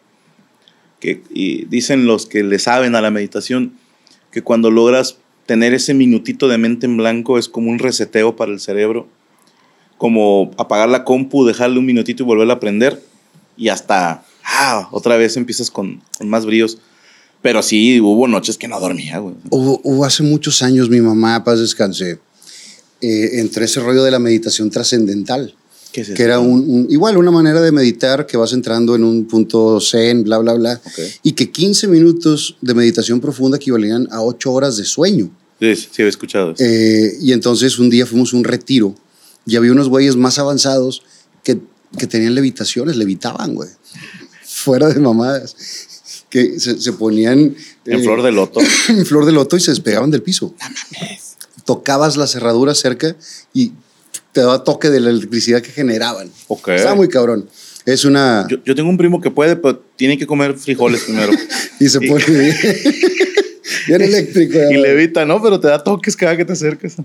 [0.99, 3.73] Que, y dicen los que le saben a la meditación
[4.31, 8.51] que cuando logras tener ese minutito de mente en blanco es como un reseteo para
[8.51, 9.07] el cerebro,
[9.97, 13.01] como apagar la compu, dejarle un minutito y volverla a prender
[13.57, 16.77] y hasta ah, otra vez empiezas con, con más bríos.
[17.41, 19.21] Pero sí, hubo noches que no dormía,
[20.05, 22.19] hace muchos años mi mamá, paz descanse,
[23.01, 25.55] eh, entre ese rollo de la meditación trascendental.
[25.91, 29.03] ¿Qué es que era un, un, igual una manera de meditar que vas entrando en
[29.03, 31.11] un punto zen, bla, bla, bla, Okay.
[31.23, 35.29] y que 15 minutos de meditación profunda equivalían a 8 horas de sueño.
[35.59, 36.55] Sí, sí, he escuchado.
[36.57, 38.95] Eh, y entonces un día fuimos a un retiro
[39.45, 41.03] y había unos güeyes más avanzados
[41.43, 41.59] que,
[41.97, 43.69] que tenían levitaciones, levitaban, güey.
[44.45, 45.55] Fuera de mamadas.
[46.29, 47.55] Que se, se ponían...
[47.85, 48.61] en eh, flor de loto.
[48.89, 50.55] en flor de loto y se despegaban del piso.
[51.65, 53.15] Tocabas la cerradura cerca
[53.53, 53.73] y
[54.31, 56.29] te daba toque de la electricidad que generaban.
[56.47, 56.69] Ok.
[56.69, 57.47] Está muy cabrón.
[57.85, 58.45] Es una...
[58.49, 61.31] Yo, yo tengo un primo que puede, pero tiene que comer frijoles primero.
[61.79, 62.55] y se pone bien,
[63.87, 64.57] bien eléctrico.
[64.69, 65.41] y levita, ¿no?
[65.41, 66.95] Pero te da toques cada que te acercas.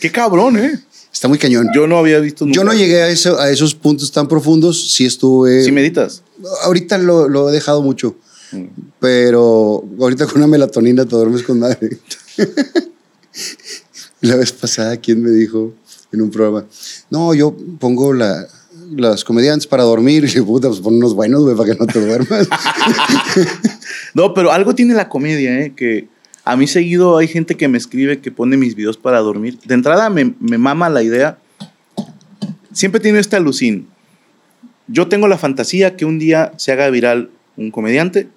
[0.00, 0.78] Qué cabrón, ¿eh?
[1.12, 1.68] Está muy cañón.
[1.74, 2.56] Yo no había visto nunca.
[2.56, 4.92] Yo no llegué a, eso, a esos puntos tan profundos.
[4.92, 5.62] Sí estuve...
[5.62, 6.22] ¿Sí meditas?
[6.64, 8.16] Ahorita lo, lo he dejado mucho.
[8.50, 8.64] Mm.
[8.98, 11.98] Pero ahorita con una melatonina te duermes con madre.
[14.24, 15.74] la vez pasada, ¿quién me dijo
[16.12, 16.66] en un programa?
[17.10, 18.46] No, yo pongo la,
[18.90, 20.24] las comediantes para dormir.
[20.24, 22.48] Y le puta, pues pon unos buenos, güey, para que no te duermas.
[24.14, 25.72] No, pero algo tiene la comedia, ¿eh?
[25.74, 26.06] Que
[26.44, 29.58] a mí seguido hay gente que me escribe que pone mis videos para dormir.
[29.64, 31.38] De entrada me, me mama la idea.
[32.72, 33.88] Siempre tiene esta alucín.
[34.86, 38.28] Yo tengo la fantasía que un día se haga viral un comediante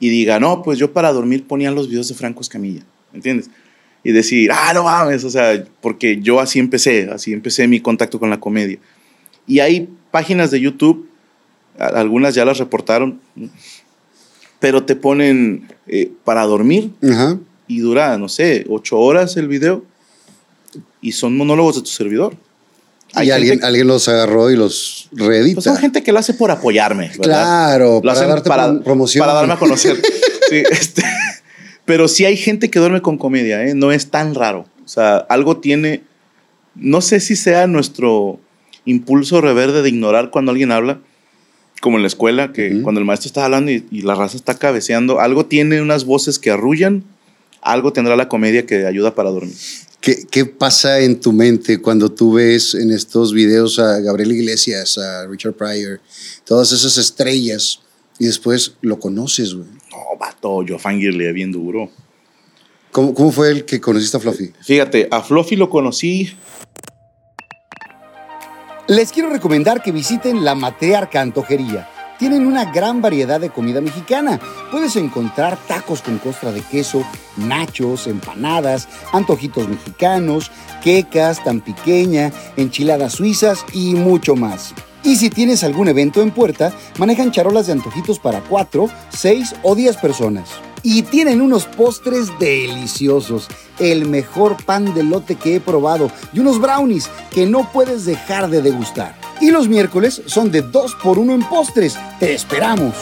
[0.00, 3.50] y diga, no, pues yo para dormir ponía los videos de Franco Escamilla, ¿entiendes?
[4.04, 8.18] Y decir, ah, no mames, o sea, porque yo así empecé, así empecé mi contacto
[8.18, 8.78] con la comedia.
[9.46, 11.08] Y hay páginas de YouTube,
[11.78, 13.20] algunas ya las reportaron,
[14.60, 17.38] pero te ponen eh, para dormir Ajá.
[17.66, 19.84] y dura, no sé, ocho horas el video
[21.00, 22.34] y son monólogos de tu servidor.
[23.14, 25.54] Hay y alguien, gente- alguien los agarró y los reedita.
[25.56, 27.08] pues son gente que lo hace por apoyarme.
[27.08, 27.22] ¿verdad?
[27.24, 29.20] Claro, Lo para hacen darte para, prom- promoción.
[29.22, 30.00] para darme a conocer.
[30.48, 31.02] Sí, este,
[31.88, 33.72] pero sí hay gente que duerme con comedia, ¿eh?
[33.74, 34.66] no es tan raro.
[34.84, 36.02] O sea, algo tiene,
[36.74, 38.38] no sé si sea nuestro
[38.84, 41.00] impulso reverde de ignorar cuando alguien habla,
[41.80, 44.58] como en la escuela, que cuando el maestro está hablando y, y la raza está
[44.58, 47.04] cabeceando, algo tiene unas voces que arrullan,
[47.62, 49.56] algo tendrá la comedia que ayuda para dormir.
[50.02, 54.98] ¿Qué, ¿Qué pasa en tu mente cuando tú ves en estos videos a Gabriel Iglesias,
[54.98, 56.02] a Richard Pryor,
[56.44, 57.80] todas esas estrellas
[58.18, 59.77] y después lo conoces, güey?
[59.98, 61.90] No, vato, yo fangirle bien duro.
[62.92, 64.52] ¿Cómo, ¿Cómo fue el que conociste a Fluffy?
[64.62, 66.32] Fíjate, a Fluffy lo conocí
[68.86, 71.88] Les quiero recomendar que visiten la Matriarca Antojería.
[72.18, 74.40] Tienen una gran variedad de comida mexicana.
[74.70, 77.04] Puedes encontrar tacos con costra de queso,
[77.36, 80.50] nachos, empanadas, antojitos mexicanos,
[80.82, 84.74] quecas tan pequeña, enchiladas suizas y mucho más.
[85.02, 89.74] Y si tienes algún evento en puerta, manejan charolas de antojitos para 4, 6 o
[89.74, 90.48] 10 personas.
[90.82, 96.60] Y tienen unos postres deliciosos, el mejor pan de lote que he probado y unos
[96.60, 99.16] brownies que no puedes dejar de degustar.
[99.40, 101.96] Y los miércoles son de 2 por 1 en postres.
[102.18, 102.94] ¡Te esperamos!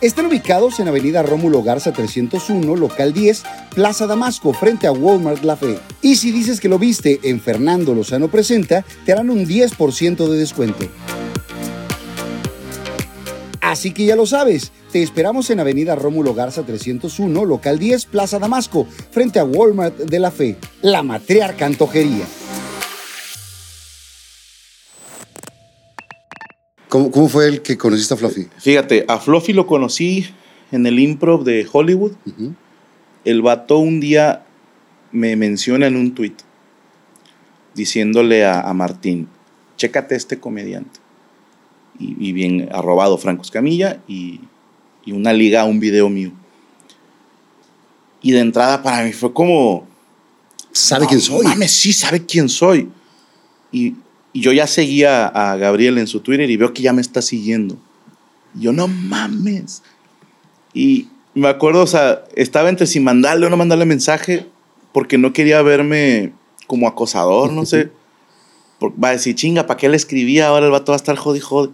[0.00, 3.42] Están ubicados en Avenida Rómulo Garza 301, local 10,
[3.74, 5.76] Plaza Damasco, frente a Walmart La Fe.
[6.02, 10.38] Y si dices que lo viste en Fernando Lozano Presenta, te harán un 10% de
[10.38, 10.86] descuento.
[13.60, 18.38] Así que ya lo sabes, te esperamos en Avenida Rómulo Garza 301, local 10, Plaza
[18.38, 22.24] Damasco, frente a Walmart de la Fe, la matriarca antojería.
[26.88, 28.48] ¿Cómo, fue el que conociste a Fluffy?
[28.58, 30.26] Fíjate, a Fluffy lo conocí
[30.72, 32.12] en el improv de Hollywood.
[33.24, 34.46] El vato un día
[35.12, 36.34] me menciona en un tweet
[37.74, 39.28] diciéndole a, Martín,
[39.76, 41.00] chécate este comediante.
[42.00, 44.40] Y, bien, ha robado Franco Escamilla y,
[45.04, 46.32] y una liga a un video mío.
[48.22, 49.86] Y de entrada para mí fue como...
[50.72, 51.44] ¿Sabe quién soy?
[51.44, 52.88] Mames, sí, sabe quién soy.
[53.72, 53.94] Y,
[54.38, 57.22] y yo ya seguía a Gabriel en su Twitter y veo que ya me está
[57.22, 57.76] siguiendo.
[58.54, 59.82] Y yo, no mames.
[60.72, 64.46] Y me acuerdo, o sea, estaba entre si mandarle o no mandarle mensaje
[64.92, 66.32] porque no quería verme
[66.68, 67.90] como acosador, no sé.
[68.80, 70.46] va a decir, chinga, ¿para qué le escribía?
[70.46, 71.72] Ahora el vato va a estar jodi, jodi.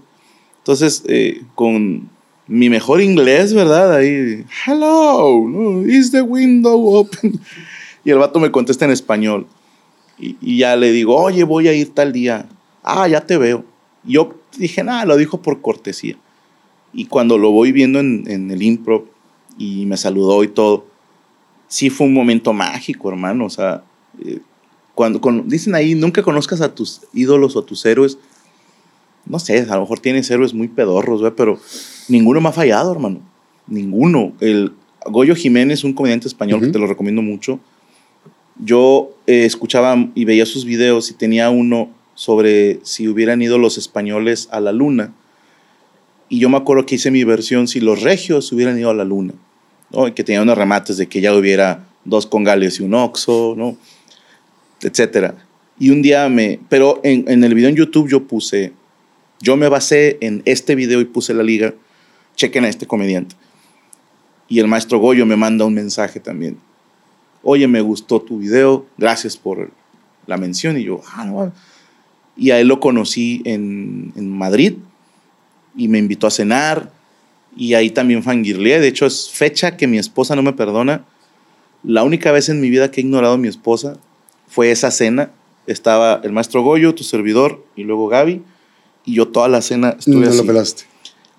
[0.56, 2.08] Entonces, eh, con
[2.46, 3.94] mi mejor inglés, ¿verdad?
[3.94, 7.38] Ahí, hello, is the window open?
[8.06, 9.46] Y el vato me contesta en español.
[10.18, 12.46] Y, ya le digo, oye, voy a ir tal día.
[12.84, 13.64] Ah, ya te veo.
[14.04, 16.16] Yo dije, nada, lo dijo por cortesía.
[16.92, 19.08] Y cuando lo voy viendo en, el impro
[19.58, 20.86] y me saludó y todo,
[21.66, 23.46] sí fue un momento mágico, hermano.
[23.46, 23.82] O sea,
[24.24, 24.38] eh,
[24.94, 28.18] cuando, dicen ahí, nunca conozcas a tus ídolos o a tus héroes.
[29.26, 31.58] No sé, a lo mejor tienes héroes muy pedorros, pero
[32.08, 33.20] ninguno me ha fallado, hermano.
[33.66, 34.34] Ninguno.
[34.40, 34.72] El
[35.06, 37.58] Goyo Jiménez, un comediante español que te lo recomiendo mucho
[38.58, 43.78] yo eh, escuchaba y veía sus videos y tenía uno sobre si hubieran ido los
[43.78, 45.12] españoles a la luna.
[46.28, 49.04] Y yo me acuerdo que hice mi versión si los regios hubieran ido a la
[49.04, 49.34] luna,
[49.90, 50.12] ¿no?
[50.14, 53.76] Que tenía unos remates de que ya hubiera dos congales y un oxo, ¿no?
[54.82, 55.34] Etcétera.
[55.78, 56.60] Y un día me...
[56.68, 58.72] Pero en, en el video en YouTube yo puse...
[59.40, 61.74] Yo me basé en este video y puse la liga.
[62.36, 63.36] Chequen a este comediante.
[64.48, 66.58] Y el maestro Goyo me manda un mensaje también
[67.44, 69.70] oye, me gustó tu video, gracias por
[70.26, 70.76] la mención.
[70.78, 71.52] Y yo, ah, no.
[72.36, 74.74] Y a él lo conocí en, Madrid
[75.76, 76.90] y me invitó a cenar.
[77.56, 78.80] Y ahí también fangirleé.
[78.80, 81.04] De hecho, es fecha que mi esposa no me perdona.
[81.82, 83.96] La única vez en mi vida que he ignorado a mi esposa
[84.48, 85.30] fue esa cena.
[85.66, 88.42] Estaba el maestro Goyo, tu servidor, y luego Gaby.
[89.04, 90.84] Y yo toda la cena estuve no lo pelaste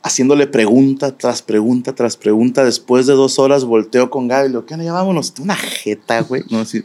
[0.05, 2.63] haciéndole pregunta tras pregunta tras pregunta.
[2.63, 4.85] Después de dos horas volteo con Gaby y le digo, ¿qué onda?
[4.85, 5.33] Ya vámonos.
[5.39, 6.43] Una jeta, güey.
[6.51, 6.83] No, así.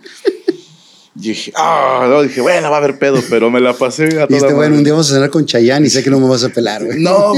[1.20, 4.26] Dije, ah, no, dije, bueno, va a haber pedo, pero me la pasé a toda
[4.26, 6.44] Dijiste, bueno, un día vamos a cenar con Chayanne y sé que no me vas
[6.44, 7.00] a pelar, güey.
[7.00, 7.34] No,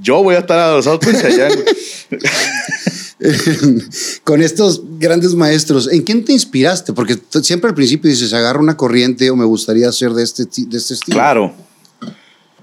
[0.00, 1.62] yo voy a estar adosado con Chayanne.
[4.24, 6.92] con estos grandes maestros, ¿en quién te inspiraste?
[6.92, 10.78] Porque siempre al principio dices, agarra una corriente o me gustaría ser de este, de
[10.78, 11.16] este estilo.
[11.16, 11.52] Claro.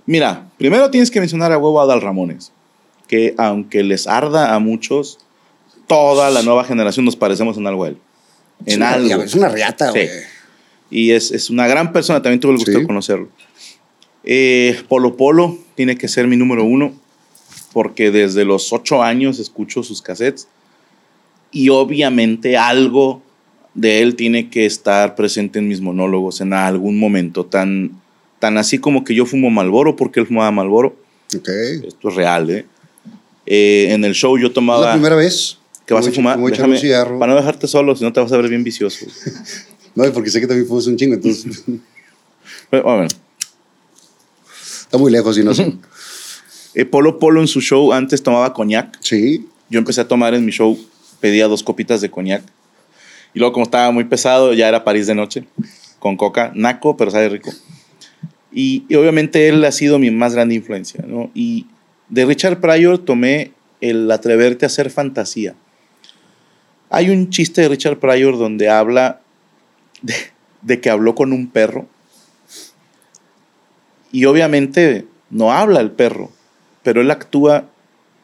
[0.06, 2.52] Mira, primero tienes que mencionar a huevo a Dal Ramones,
[3.08, 5.20] que aunque les arda a muchos,
[5.86, 7.98] toda la nueva generación nos parecemos en algo a él.
[8.66, 9.24] En es algo.
[9.24, 10.10] es una riata, güey.
[10.90, 13.30] Y es, es, una gran persona, también tuve el gusto de conocerlo.
[14.24, 16.94] Eh, Polo Polo tiene que ser mi número uno,
[17.74, 20.48] porque desde los ocho años escucho sus cassettes
[21.52, 23.22] y obviamente algo
[23.74, 27.92] de él tiene que estar presente en mis monólogos en algún momento tan
[28.40, 30.96] Tan así como que yo fumo Malboro porque él fumaba Malboro.
[31.36, 31.50] Ok.
[31.88, 32.66] Esto es real, ¿eh?
[33.46, 33.88] ¿eh?
[33.92, 34.88] en el show yo tomaba...
[34.88, 35.58] ¿La primera vez?
[35.86, 36.40] Que vas a fumar.
[36.40, 36.80] Déjame,
[37.18, 39.06] para no dejarte solo, si no te vas a ver bien vicioso.
[39.98, 41.64] no, porque sé que también fumas un chingo, entonces...
[42.72, 43.08] bueno.
[44.82, 45.74] Está muy lejos y no sé.
[46.76, 49.00] Eh, Polo Polo en su show antes tomaba coñac.
[49.02, 49.48] Sí.
[49.68, 50.78] Yo empecé a tomar en mi show,
[51.20, 52.44] pedía dos copitas de coñac.
[53.34, 55.46] Y luego como estaba muy pesado, ya era París de noche.
[55.98, 57.50] Con coca, naco, pero sabe rico.
[58.52, 61.32] Y, obviamente él ha sido mi más grande influencia, ¿no?
[61.34, 61.66] Y
[62.10, 65.56] de Richard Pryor tomé el atreverte a hacer fantasía.
[66.92, 69.22] Hay un chiste de Richard Pryor donde habla
[70.02, 71.88] de, que habló con un perro
[74.12, 76.32] Y obviamente no habla el perro,
[76.84, 77.66] pero él actúa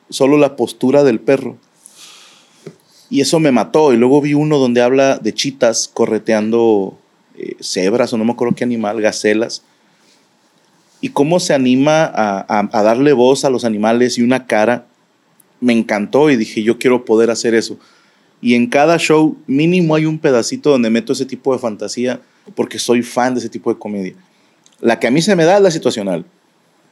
[0.09, 1.57] solo la postura del perro.
[3.09, 3.93] Y eso me mató.
[3.93, 6.97] Y luego vi uno donde habla de chitas correteando
[7.37, 9.63] eh, cebras o no me acuerdo qué animal, gacelas.
[11.01, 14.87] Y cómo se anima a, a darle voz a los animales y una cara.
[15.59, 17.77] Me encantó y dije, yo quiero poder hacer eso.
[18.43, 22.21] Y en cada show mínimo hay un pedacito donde meto ese tipo de fantasía
[22.55, 24.15] porque soy fan de ese tipo de comedia.
[24.81, 26.25] La que a mí se me da es la situacional.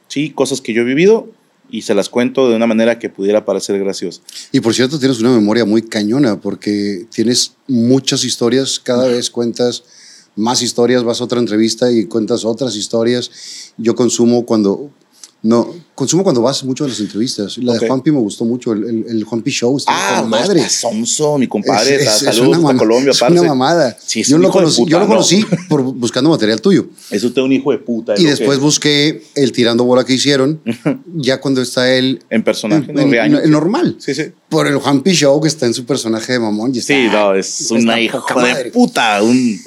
[0.08, 1.30] Sí, cosas que yo he vivido
[1.70, 4.22] y se las cuento de una manera que pudiera parecer graciosa.
[4.50, 9.84] Y por cierto, tienes una memoria muy cañona porque tienes muchas historias, cada vez cuentas
[10.36, 13.74] más historias, vas a otra entrevista y cuentas otras historias.
[13.76, 14.90] Yo consumo cuando,
[15.44, 17.58] no, consumo cuando vas mucho a las entrevistas.
[17.58, 19.76] La de Juanpi me gustó mucho, el, el, el Juanpi Show.
[19.88, 20.68] Ah, madre.
[20.68, 21.96] Sonso, mi compadre.
[21.96, 23.96] Es, es, saludos es a Colombia, Es una mamada.
[24.06, 25.10] Sí, yo, lo conocí, puta, yo lo no.
[25.10, 26.86] conocí por buscando material tuyo.
[27.10, 28.14] Es usted un hijo de puta.
[28.16, 30.60] Y después busqué el tirando bola que hicieron,
[31.16, 33.96] ya cuando está él En personaje, en, no en- normal.
[33.98, 34.26] Sí, sí.
[34.48, 36.72] Por el Juanpi Show que está en su personaje de mamón.
[36.72, 38.22] y está- Sí, no, es está una hija
[38.54, 39.20] de puta.
[39.22, 39.60] Un,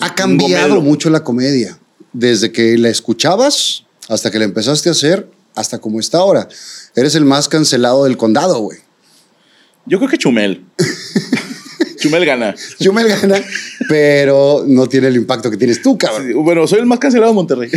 [0.00, 1.78] Ha cambiado mucho la comedia.
[2.14, 6.48] Desde que la escuchabas hasta que la empezaste a hacer, hasta como está ahora.
[6.96, 8.78] Eres el más cancelado del condado, güey.
[9.86, 10.64] Yo creo que Chumel.
[11.98, 12.54] Chumel gana.
[12.78, 13.42] Me gana,
[13.88, 16.28] pero no tiene el impacto que tienes tú, cabrón.
[16.28, 17.70] Sí, Bueno, soy el más cancelado de Monterrey.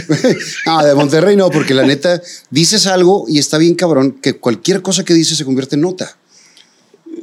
[0.68, 4.82] No, de Monterrey no, porque la neta, dices algo y está bien, cabrón, que cualquier
[4.84, 6.16] cosa que dices se convierte en nota.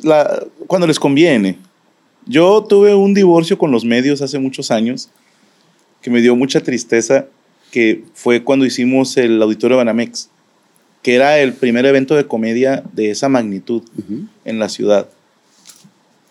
[0.02, 1.58] La- cuando les conviene.
[2.26, 5.08] Yo tuve un divorcio con los medios hace muchos años
[6.02, 7.26] que me dio mucha tristeza,
[7.70, 10.30] que fue cuando hicimos el Auditorio Banamex,
[11.02, 13.82] que era el primer evento de comedia de esa magnitud
[14.44, 15.08] en la ciudad.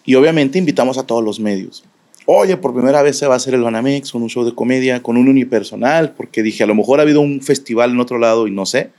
[0.06, 1.84] Y obviamente invitamos a todos los medios.
[2.26, 5.02] Oye, por primera vez se va a hacer el Banamex con un show de comedia,
[5.02, 8.48] con un unipersonal, porque dije, a lo mejor ha habido un festival en otro lado
[8.48, 8.90] y no sé.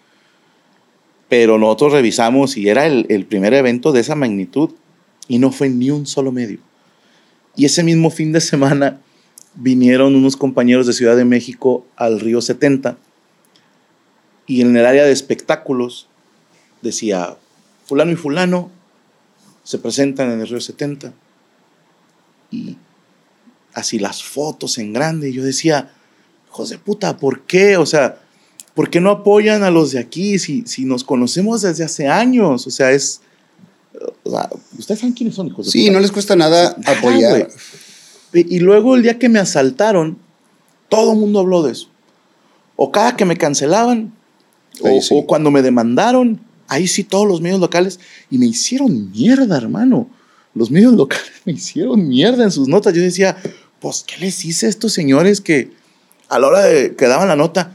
[1.29, 4.70] Pero nosotros revisamos y era el, el primer evento de esa magnitud
[5.29, 6.59] y no fue ni un solo medio.
[7.55, 9.01] Y ese mismo fin de semana
[9.60, 12.96] vinieron unos compañeros de Ciudad de México al Río 70
[14.46, 16.08] y en el área de espectáculos
[16.80, 17.36] decía,
[17.84, 18.70] fulano y fulano
[19.64, 21.12] se presentan en el Río 70
[22.52, 22.76] y
[23.74, 25.30] así las fotos en grande.
[25.30, 25.92] Y yo decía,
[26.48, 27.76] hijos de puta, ¿por qué?
[27.76, 28.20] O sea,
[28.74, 32.64] ¿por qué no apoyan a los de aquí si, si nos conocemos desde hace años?
[32.66, 33.20] O sea, es...
[34.22, 35.92] o sea, Ustedes saben quiénes son, hijos de Sí, puta?
[35.94, 37.48] no les cuesta nada apoyar.
[38.32, 40.18] Y luego el día que me asaltaron,
[40.88, 41.88] todo el mundo habló de eso.
[42.76, 44.12] O cada que me cancelaban,
[44.80, 45.14] o, Ahí sí.
[45.16, 47.98] o cuando me demandaron, ahí sí todos los medios locales,
[48.30, 50.08] y me hicieron mierda, hermano.
[50.54, 52.94] Los medios locales me hicieron mierda en sus notas.
[52.94, 53.36] Yo decía,
[53.80, 55.70] pues, ¿qué les hice a estos señores que
[56.28, 57.72] a la hora de que daban la nota,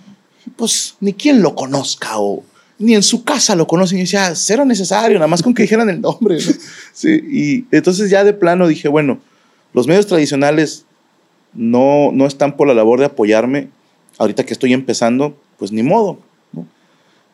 [0.55, 2.43] pues, ni quien lo conozca o
[2.79, 3.97] ni en su casa lo conocen?
[3.97, 6.37] Y yo decía, cero necesario, nada más con que dijeran el nombre.
[6.37, 6.51] ¿no?
[6.93, 9.19] Sí, y entonces ya de plano dije, bueno,
[9.73, 10.85] los medios tradicionales
[11.53, 13.69] no, no están por la labor de apoyarme.
[14.17, 16.19] Ahorita que estoy empezando, pues ni modo.
[16.51, 16.65] ¿no?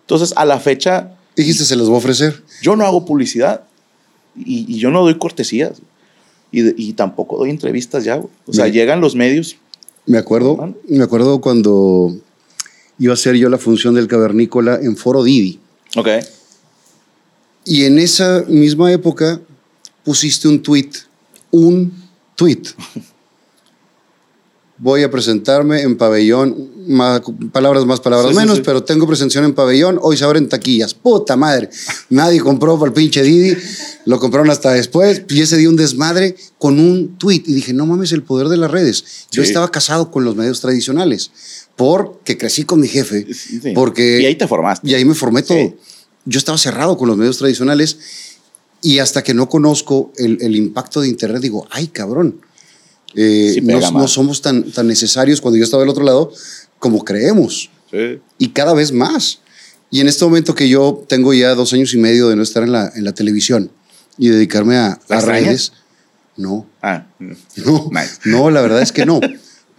[0.02, 2.43] Entonces, a la fecha, Dijiste, se los voy a ofrecer.
[2.62, 3.63] yo no hago publicidad
[4.36, 5.82] y, y yo no doy cortesías.
[6.52, 8.15] Y, y tampoco doy entrevistas ya.
[8.15, 8.30] güey.
[8.47, 9.58] O sea, llegan los medios.
[10.06, 12.15] Me acuerdo, me acuerdo cuando
[12.97, 15.60] iba a hacer yo la función del cavernícola en Foro Didi.
[15.95, 16.08] Ok.
[17.65, 19.39] Y en esa misma época
[20.04, 20.89] pusiste un tweet,
[21.52, 21.93] un
[22.39, 22.63] tweet.
[24.82, 27.21] Voy a presentarme en pabellón, más-
[27.52, 28.63] palabras más, palabras Sí, sí, menos, sí.
[28.65, 30.93] pero tengo presentación en pabellón, hoy se abren taquillas.
[30.93, 31.69] Puta madre,
[32.10, 33.58] nadie compró para el pinche Didi,
[34.06, 37.43] lo compraron hasta después, y ese día un desmadre con un tweet.
[37.45, 39.04] Y dije, no mames, el poder de las redes.
[39.32, 39.49] Yo Sí.
[39.49, 41.32] estaba casado con los medios tradicionales,
[41.75, 43.71] porque crecí con mi jefe, Sí, sí.
[43.75, 44.21] porque...
[44.21, 44.89] Y ahí te formaste.
[44.89, 45.58] Y ahí me formé todo.
[45.58, 45.75] Sí.
[46.23, 47.97] Yo estaba cerrado con los medios tradicionales
[48.82, 52.42] y hasta que no conozco el, el impacto de Internet, digo, ay, cabrón.
[53.15, 56.32] eh, Sí no, somos tan, tan necesarios cuando yo estaba del otro lado
[56.80, 57.69] como creemos.
[57.92, 58.19] Sí.
[58.38, 59.40] Y cada vez más.
[59.92, 62.63] Y en este momento que yo tengo ya dos años y medio de no estar
[62.63, 63.71] en la, en la televisión
[64.17, 65.73] y dedicarme a, ¿La a redes,
[66.38, 66.65] no.
[66.82, 68.19] Ah, No, Nice.
[68.25, 69.19] no, la verdad es que no.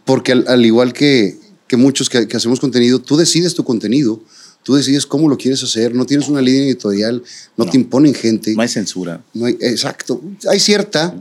[0.04, 1.38] Porque al, al igual que,
[1.68, 4.20] que muchos que, que hacemos contenido, tú decides tu contenido,
[4.62, 7.22] tú decides cómo lo quieres hacer, no tienes una línea editorial,
[7.56, 7.70] no, No.
[7.70, 8.54] te imponen gente.
[8.54, 9.22] no hay censura.
[9.34, 10.20] no hay- exacto.
[10.48, 11.14] Hay cierta.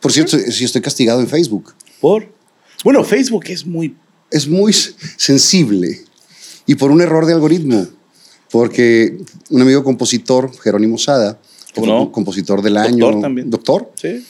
[0.00, 1.74] Por cierto, si estoy castigado en Facebook.
[2.00, 2.28] ¿Por?
[2.84, 3.96] Bueno, Facebook es muy...
[4.30, 4.72] Es muy
[5.16, 6.04] sensible
[6.66, 7.86] y por un error de algoritmo.
[8.50, 9.18] Porque
[9.50, 11.38] un amigo compositor, Jerónimo Sada,
[12.12, 13.50] compositor del Doctor año, también.
[13.50, 14.24] doctor, Sí.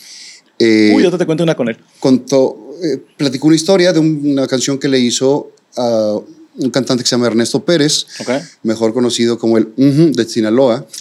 [0.58, 1.76] eh, Uy, yo te cuento una con él.
[2.00, 6.18] contó, eh, platicó una historia de un- una canción que le hizo a
[6.58, 8.06] un cantante que se llama Ernesto Pérez,
[8.62, 10.86] mejor conocido como el de Sinaloa.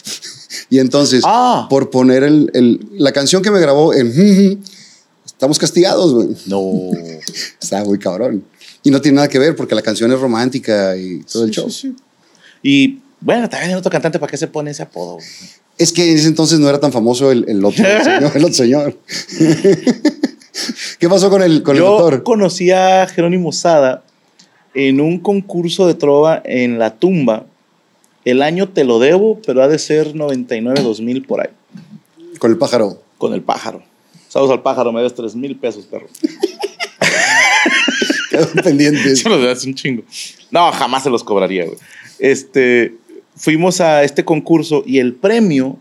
[0.70, 1.68] Y entonces, Ah.
[1.70, 4.62] por poner el, el- la canción que me grabó en
[5.26, 6.30] estamos castigados, güey.
[6.46, 6.92] No.
[7.62, 8.44] Está muy cabrón.
[8.82, 11.70] Y no tiene nada que ver porque la canción es romántica y todo el show.
[11.70, 11.96] sí, sí.
[12.64, 15.16] Y bueno, también el otro cantante, ¿para qué se pone ese apodo?
[15.16, 15.28] güey?
[15.78, 18.32] Es que en ese entonces no era tan famoso el, el otro señor.
[18.36, 18.98] El otro señor.
[21.00, 22.24] ¿Qué pasó con el, con el Yo doctor?
[22.24, 24.04] conocí a Jerónimo Sada
[24.78, 27.48] en un concurso de trova en La Tumba.
[28.26, 31.50] El año te lo debo, pero ha de ser 99, 2000 por ahí,
[32.38, 33.02] Con el pájaro.
[33.18, 33.82] con el pájaro.
[34.28, 36.06] Saludos al pájaro, me debes 3 mil pesos, perro.
[38.30, 39.16] Quedó pendiente.
[39.16, 40.04] Sí, lo das un chingo.
[40.52, 41.78] No, jamás se los cobraría, güey.
[42.20, 42.96] Este,
[43.36, 45.78] fuimos a este concurso y el premio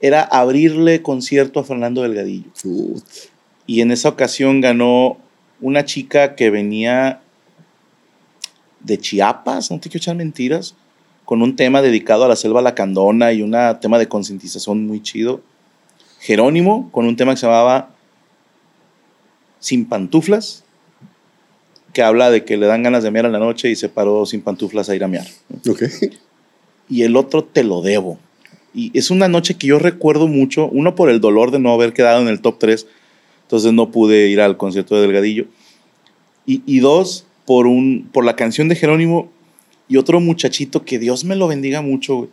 [0.00, 2.50] era abrirle concierto a Fernando Delgadillo.
[2.62, 3.04] Put.
[3.66, 5.18] Y en esa ocasión ganó
[5.60, 7.21] una chica que venía
[8.84, 10.74] de Chiapas, no te quiero echar mentiras,
[11.24, 15.40] con un tema dedicado a la selva lacandona y un tema de concientización muy chido.
[16.20, 17.90] Jerónimo, con un tema que se llamaba
[19.60, 20.64] Sin pantuflas,
[21.92, 24.26] que habla de que le dan ganas de mear en la noche y se paró
[24.26, 25.26] sin pantuflas a ir a mear.
[25.68, 25.82] Ok.
[26.88, 28.18] Y el otro te lo debo.
[28.74, 31.92] Y es una noche que yo recuerdo mucho, uno por el dolor de no haber
[31.92, 32.86] quedado en el top 3,
[33.42, 35.46] entonces no pude ir al concierto de Delgadillo.
[36.46, 39.30] Y, y dos, por, un, por la canción de Jerónimo
[39.88, 42.30] y otro muchachito que Dios me lo bendiga mucho, güey.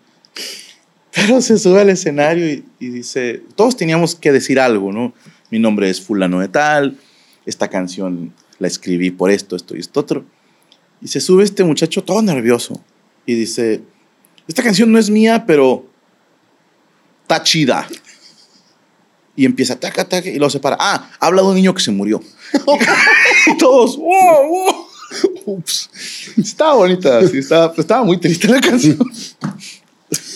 [1.14, 5.14] Pero se sube al escenario y, y dice, todos teníamos que decir algo, ¿no?
[5.50, 6.98] Mi nombre es fulano de tal,
[7.46, 10.26] esta canción la escribí por esto, esto y esto otro.
[11.02, 12.80] Y se sube este muchacho todo nervioso
[13.26, 13.82] y dice,
[14.48, 15.86] esta canción no es mía, pero
[17.22, 17.88] está chida.
[19.36, 20.76] Y empieza, taca, taca, y luego se para.
[20.80, 22.22] Ah, habla de un niño que se murió.
[23.48, 24.89] y todos, wow, wow.
[25.46, 25.90] Ups.
[26.38, 28.98] Estaba bonita, sí, estaba, estaba muy triste la canción.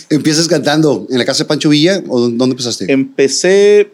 [0.09, 2.91] ¿Empiezas cantando en la casa de Pancho Villa o dónde empezaste?
[2.91, 3.91] Empecé,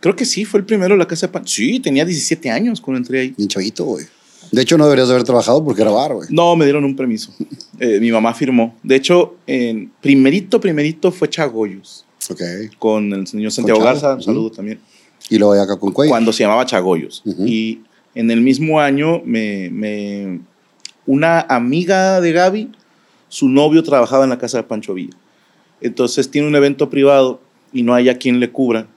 [0.00, 1.46] creo que sí, fue el primero en la casa de Pan.
[1.46, 3.34] Sí, tenía 17 años cuando entré ahí.
[3.36, 4.06] Bien chavito, güey.
[4.52, 6.28] De hecho, no deberías de haber trabajado porque grabar, güey.
[6.30, 7.32] No, me dieron un permiso.
[7.78, 8.76] Eh, mi mamá firmó.
[8.82, 12.06] De hecho, en primerito, primerito fue Chagoyos.
[12.30, 12.40] Ok.
[12.78, 14.80] Con el señor Santiago Garza, un saludo también.
[15.28, 16.10] Y luego acá con Cuello.
[16.10, 17.22] cuando se llamaba Chagoyos.
[17.24, 17.44] Ujú.
[17.46, 17.82] Y
[18.16, 20.40] en el mismo año, me, me-
[21.06, 22.72] una amiga de Gaby,
[23.28, 25.14] su novio trabajaba en la casa de Pancho Villa.
[25.80, 27.40] Entonces tiene un evento privado
[27.72, 28.88] y no hay a quien le cubra.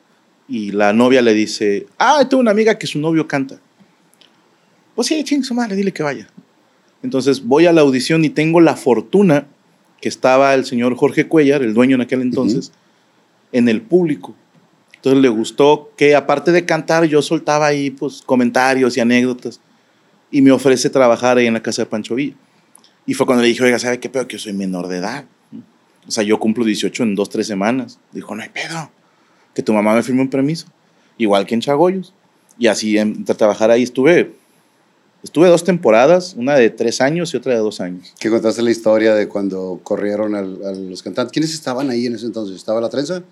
[0.47, 3.59] Y la novia le dice, ah, tengo una amiga que su novio canta.
[4.95, 6.27] Pues sí, ching, su madre, dile que vaya.
[7.03, 9.45] Entonces voy a la audición y tengo la fortuna
[10.01, 12.71] que estaba el señor Jorge Cuellar, el dueño en aquel entonces,
[13.51, 14.33] en el público.
[14.99, 19.59] Entonces le gustó que aparte de cantar yo soltaba ahí pues comentarios y anécdotas
[20.29, 22.35] y me ofrece trabajar ahí en la casa de Pancho Villa.
[23.05, 24.27] Y fue cuando le dije, oiga, ¿sabe qué pedo?
[24.27, 25.25] Que yo soy menor de edad.
[26.07, 27.97] O sea, yo cumplo 18 en dos, tres semanas.
[28.11, 28.91] Dijo, no hay pedo.
[29.53, 30.67] Que tu mamá me firme un permiso.
[31.17, 32.13] Igual que en Chagoyos.
[32.59, 34.33] Y así entre trabajar ahí estuve.
[35.23, 38.13] Estuve dos temporadas, una de tres años y otra de dos años.
[38.19, 41.31] Que contaste la historia de cuando corrieron al- a los cantantes.
[41.31, 42.55] ¿Quiénes estaban ahí en ese entonces?
[42.55, 43.23] ¿Estaba la trenza?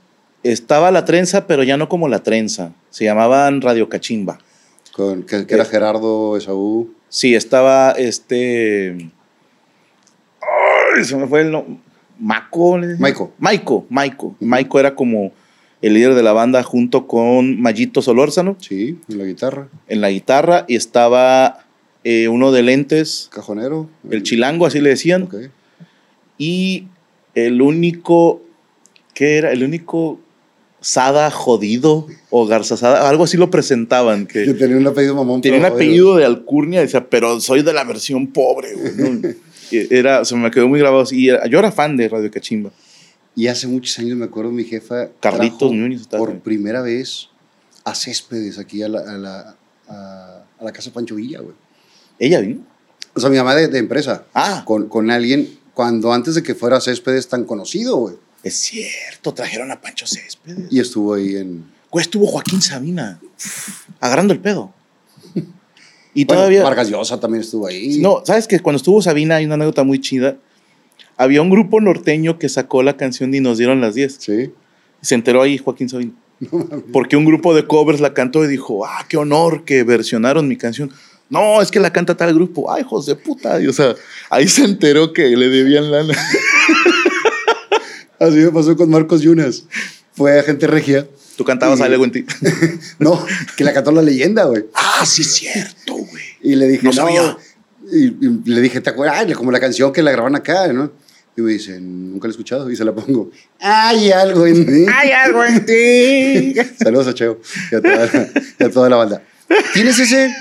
[0.51, 2.71] Estaba la trenza, pero ya no como la trenza.
[2.89, 4.39] Se llamaban Radio Cachimba.
[4.93, 5.67] Con, que, que era Eh.
[5.67, 6.93] Gerardo, Esaú.
[7.09, 9.09] Sí, estaba este.
[10.41, 11.77] Ay, se me fue el nombre.
[12.19, 12.77] Maco.
[12.97, 13.31] Maico.
[13.37, 14.35] Maico, Maico.
[14.39, 15.31] Maico era como
[15.83, 19.67] el líder de la banda junto con Mayito Solórzano Sí, en la guitarra.
[19.87, 21.59] en la guitarra y estaba
[22.03, 23.87] eh, uno de lentes, Cajonero.
[24.09, 25.35] el chilango, así le decían, Ok.
[26.39, 26.87] y
[27.35, 28.41] el único,
[29.13, 29.51] ¿qué era?
[29.51, 30.19] El único
[30.87, 35.41] Sada jodido o Garza Sada, algo así lo presentaban, que Yo tenía un apellido mamón.
[35.41, 38.93] Tenía un apellido de alcurnia, decía, pero soy de la versión pobre, güey.
[38.95, 39.29] ¿no?
[39.71, 41.03] Era, se me quedó muy grabado.
[41.11, 42.71] Y yo era fan de Radio Cachimba.
[43.35, 45.09] Y hace muchos años me acuerdo mi jefa.
[45.19, 47.27] Carlitos Núñez Por primera vez
[47.83, 49.57] a Céspedes aquí a la, a la,
[49.89, 51.53] a, a la casa Pancho Villa, güey.
[52.17, 52.61] Ella vino.
[53.13, 54.23] O sea, mi mamá de, de empresa.
[54.33, 58.15] Ah, Con, con alguien cuando antes de que fuera Céspedes tan conocido, güey.
[58.43, 60.71] Es cierto, trajeron a Pancho Céspedes.
[60.71, 61.65] Y estuvo ahí en.
[61.89, 63.19] Güey, estuvo Joaquín Sabina
[63.99, 64.73] agarrando el pedo.
[66.13, 66.63] Y Bueno, todavía.
[66.63, 67.99] Vargas Llosa también estuvo ahí.
[67.99, 70.37] No, ¿sabes que Cuando estuvo Sabina hay una anécdota muy chida.
[71.15, 74.17] Había un grupo norteño que sacó la canción y nos dieron las 10.
[74.19, 74.51] Sí.
[75.01, 76.13] Se enteró ahí Joaquín Sabina.
[76.91, 80.55] Porque un grupo de covers la cantó y dijo, ah, qué honor que versionaron mi
[80.55, 80.91] canción.
[81.29, 82.71] No, es que la canta tal grupo.
[82.71, 83.61] Ay, hijos de puta.
[83.61, 83.95] Y, o sea,
[84.29, 86.13] ahí se enteró que le debían lana.
[88.19, 89.65] Así me pasó con Marcos Yunas.
[90.13, 91.07] Fue agente regia.
[91.35, 92.25] Tú cantabas Y- algo en ti.
[92.99, 93.23] No,
[93.55, 94.65] que la cantó la leyenda, güey.
[94.73, 96.23] ah, sí, es cierto, güey.
[96.41, 97.37] Y le dije, No no, sabía.
[97.91, 99.17] Y, y le dije, ¿te acuerdas?
[99.19, 100.91] Ay, como la canción que la graban acá, ¿no?
[101.37, 102.71] Y me dice, nunca la he escuchado.
[102.71, 104.85] Y se la pongo, hay algo en ti.
[104.93, 106.55] Hay algo en ti.
[106.83, 107.39] Saludos a Cheo
[107.71, 109.21] y a toda, la- y a toda la banda.
[109.73, 110.33] ¿Tienes ese,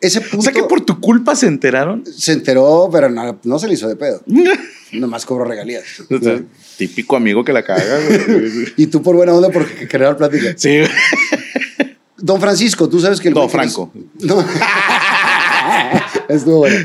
[0.00, 0.38] ese punto?
[0.38, 2.04] O sea que por tu culpa se enteraron.
[2.06, 4.22] Se enteró, pero no, no se le hizo de pedo.
[4.92, 5.84] Nomás cobró regalías.
[6.10, 6.40] O sea,
[6.78, 7.98] típico amigo que la caga.
[8.76, 10.54] Y tú por buena onda por crear plática.
[10.56, 10.78] Sí.
[12.18, 13.92] Don Francisco, tú sabes que el Don Franco.
[14.18, 14.44] es- No.
[16.28, 16.76] Estuvo bueno.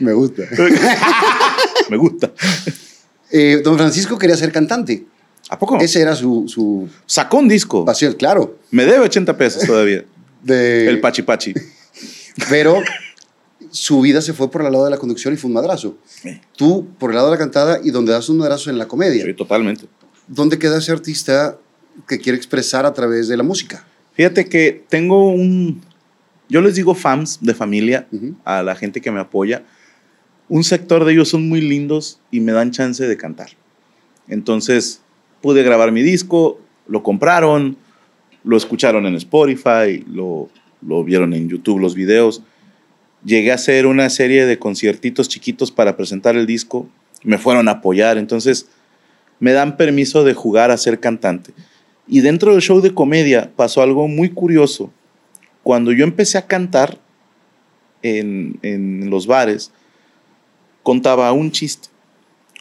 [0.00, 0.42] Me gusta.
[1.88, 2.30] Me gusta.
[3.30, 5.04] Eh, don Francisco quería ser cantante.
[5.50, 5.78] ¿A poco?
[5.80, 7.84] Ese era su, su Sacó un disco.
[7.84, 8.58] pasión, claro.
[8.70, 10.04] Me debe 80 pesos todavía.
[10.42, 11.54] De, El Pachi Pachi.
[12.48, 12.82] Pero
[13.70, 15.98] su vida se fue por el lado de la conducción y fue un madrazo.
[16.06, 16.40] Sí.
[16.56, 19.24] Tú por el lado de la cantada y donde das un madrazo en la comedia.
[19.24, 19.86] Sí, totalmente.
[20.26, 21.58] ¿Dónde queda ese artista
[22.06, 23.84] que quiere expresar a través de la música?
[24.12, 25.80] Fíjate que tengo un.
[26.48, 28.08] Yo les digo fans de familia
[28.44, 29.64] a la gente que me apoya.
[30.48, 33.50] Un sector de ellos son muy lindos y me dan chance de cantar.
[34.28, 35.02] Entonces
[35.42, 37.76] pude grabar mi disco, lo compraron,
[38.44, 40.48] lo escucharon en Spotify, lo,
[40.86, 42.42] lo vieron en YouTube los videos.
[43.24, 46.88] Llegué a hacer una serie de conciertitos chiquitos para presentar el disco.
[47.24, 48.16] Me fueron a apoyar.
[48.16, 48.68] Entonces
[49.40, 51.52] me dan permiso de jugar a ser cantante.
[52.06, 54.90] Y dentro del show de comedia pasó algo muy curioso.
[55.62, 56.98] Cuando yo empecé a cantar
[58.02, 59.72] en, en los bares,
[60.82, 61.88] contaba un chiste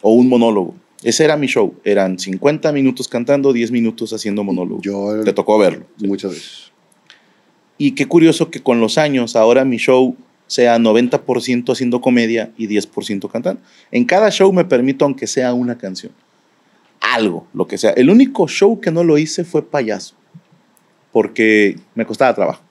[0.01, 0.75] o un monólogo.
[1.03, 1.75] Ese era mi show.
[1.83, 4.81] Eran 50 minutos cantando, 10 minutos haciendo monólogo.
[4.81, 5.85] Yo Te tocó verlo.
[5.99, 6.71] muchas veces.
[7.77, 10.15] Y qué curioso que con los años ahora mi show
[10.47, 13.61] sea 90% haciendo comedia y 10% cantando.
[13.91, 16.11] En cada show me permito aunque sea una canción.
[17.01, 17.91] Algo, lo que sea.
[17.91, 20.15] El único show que no lo hice fue payaso.
[21.11, 22.63] Porque me costaba trabajo.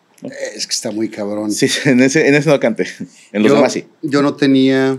[0.55, 1.53] Es que está muy cabrón.
[1.53, 2.87] Sí, en ese, en ese no canté.
[3.33, 3.85] En los yo, demás sí.
[4.03, 4.99] yo no tenía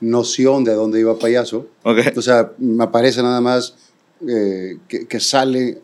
[0.00, 1.66] noción de dónde iba payaso.
[1.82, 1.98] Ok.
[2.16, 3.74] O sea, me aparece nada más
[4.28, 5.78] eh, que, que sale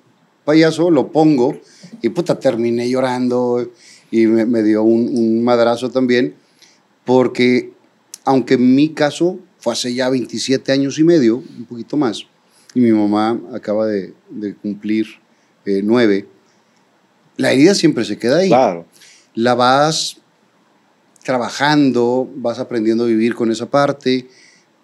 [0.44, 1.56] payaso, lo pongo
[2.02, 3.70] y puta, terminé llorando
[4.10, 6.34] y me, me dio un, un madrazo también,
[7.04, 7.72] porque
[8.24, 12.24] aunque en mi caso fue hace ya 27 años y medio, un poquito más,
[12.74, 15.06] y mi mamá acaba de, de cumplir
[15.64, 16.26] eh, nueve,
[17.36, 18.84] la herida siempre se queda ahí Claro.
[19.34, 20.18] la vas
[21.22, 24.26] trabajando, vas aprendiendo a vivir con esa parte,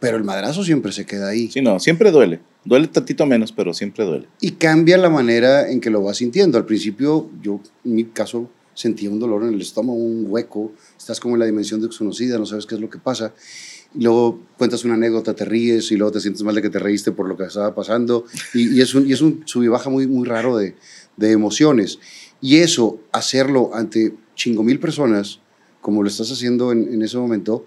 [0.00, 1.50] pero el madrazo siempre se queda ahí.
[1.50, 2.40] Sí, no, siempre duele.
[2.64, 4.28] Duele tantito menos, pero siempre duele.
[4.40, 6.58] Y cambia la manera en que lo vas sintiendo.
[6.58, 11.18] Al principio, yo en mi caso sentía un dolor en el estómago, un hueco, estás
[11.18, 13.34] como en la dimensión desconocida, no sabes qué es lo que pasa.
[13.94, 16.78] Y luego cuentas una anécdota, te ríes y luego te sientes mal de que te
[16.78, 18.24] reíste por lo que estaba pasando.
[18.54, 20.76] Y, y es un, y es un sub y baja muy, muy raro de,
[21.16, 21.98] de emociones.
[22.40, 25.40] Y eso, hacerlo ante chingo mil personas,
[25.80, 27.66] como lo estás haciendo en, en ese momento,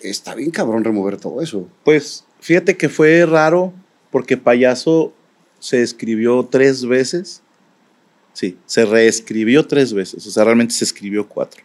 [0.00, 1.68] está bien cabrón remover todo eso.
[1.84, 3.72] Pues fíjate que fue raro
[4.10, 5.12] porque payaso
[5.58, 7.42] se escribió tres veces.
[8.32, 10.26] Sí, se reescribió tres veces.
[10.26, 11.62] O sea, realmente se escribió cuatro.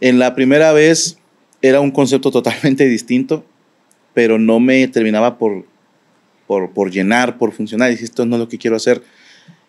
[0.00, 1.18] En la primera vez
[1.62, 3.44] era un concepto totalmente distinto,
[4.14, 5.64] pero no me terminaba por,
[6.46, 7.90] por, por llenar, por funcionar.
[7.90, 9.02] Y dije, esto no es lo que quiero hacer.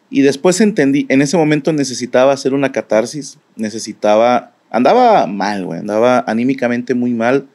[0.10, 6.24] Y después entendí, en ese momento necesitaba hacer una catarsis, necesitaba, andaba mal, güey, andaba
[6.28, 7.48] anímicamente muy mal.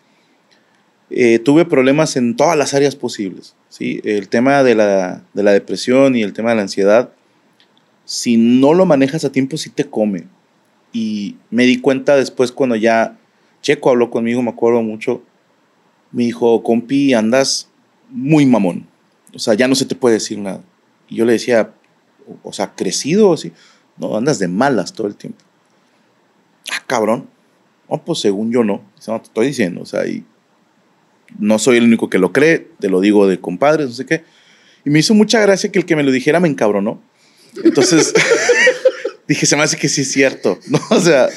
[1.11, 4.01] Eh, tuve problemas en todas las áreas posibles, ¿sí?
[4.05, 7.13] El tema de la, de la depresión y el tema de la ansiedad,
[8.05, 10.25] si no lo manejas a tiempo, sí te come.
[10.93, 13.19] Y me di cuenta después cuando ya
[13.63, 15.23] Checo habló conmigo, me acuerdo mucho,
[16.11, 17.69] me dijo, compi, andas
[18.11, 18.87] muy mamón.
[19.35, 20.63] O sea, ya no se te puede decir nada.
[21.09, 21.73] Y yo le decía,
[22.43, 23.53] o sea, crecido así.
[23.97, 25.43] No, andas de malas todo el tiempo.
[26.71, 27.29] Ah, cabrón.
[27.91, 28.83] No, pues según yo no.
[29.07, 29.83] No, te estoy diciendo.
[29.83, 30.25] O sea, y
[31.39, 32.69] no soy el único que lo cree.
[32.81, 34.25] Te lo digo de compadres, no sé qué.
[34.85, 37.03] Y me hizo mucha gracia que el que me lo dijera me encabronó.
[37.65, 38.15] Entonces
[39.29, 40.59] dije, se me hace que sí es cierto.
[40.69, 41.29] No, o sea,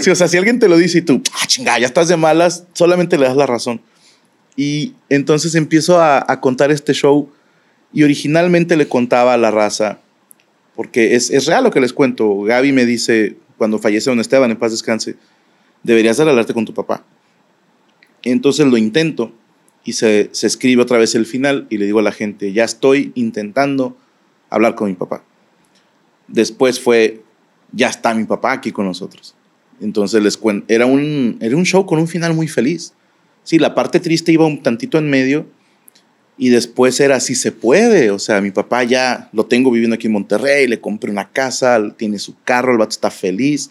[0.00, 3.26] si alguien te lo dice y tú, ah, chingada, ya estás de malas, solamente le
[3.26, 3.80] das la razón.
[4.56, 7.30] Y entonces empiezo a, a contar este show
[7.92, 10.00] y originalmente le contaba a la raza,
[10.74, 12.42] porque es, es real lo que les cuento.
[12.42, 15.14] Gaby me dice, cuando fallece don Esteban, en paz descanse,
[15.84, 17.04] deberías de hablarte con tu papá.
[18.24, 19.30] Entonces lo intento
[19.84, 22.64] y se, se escribe otra vez el final y le digo a la gente, ya
[22.64, 23.96] estoy intentando
[24.50, 25.22] hablar con mi papá.
[26.26, 27.22] Después fue,
[27.70, 29.36] ya está mi papá aquí con nosotros.
[29.80, 32.94] Entonces les cuento, era un, era un show con un final muy feliz.
[33.44, 35.46] Sí, la parte triste iba un tantito en medio
[36.38, 38.10] y después era si se puede.
[38.10, 41.80] O sea, mi papá ya lo tengo viviendo aquí en Monterrey, le compré una casa,
[41.96, 43.70] tiene su carro, el vato está feliz.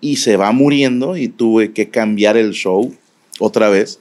[0.00, 2.94] y se va muriendo y tuve que cambiar el show
[3.40, 3.98] otra vez.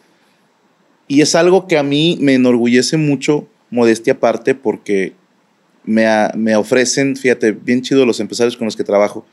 [1.07, 5.13] Y es algo que a mí me enorgullece mucho, modestia aparte, porque
[5.83, 6.05] me,
[6.35, 9.25] me ofrecen, fíjate, bien chido los empresarios con los que trabajo.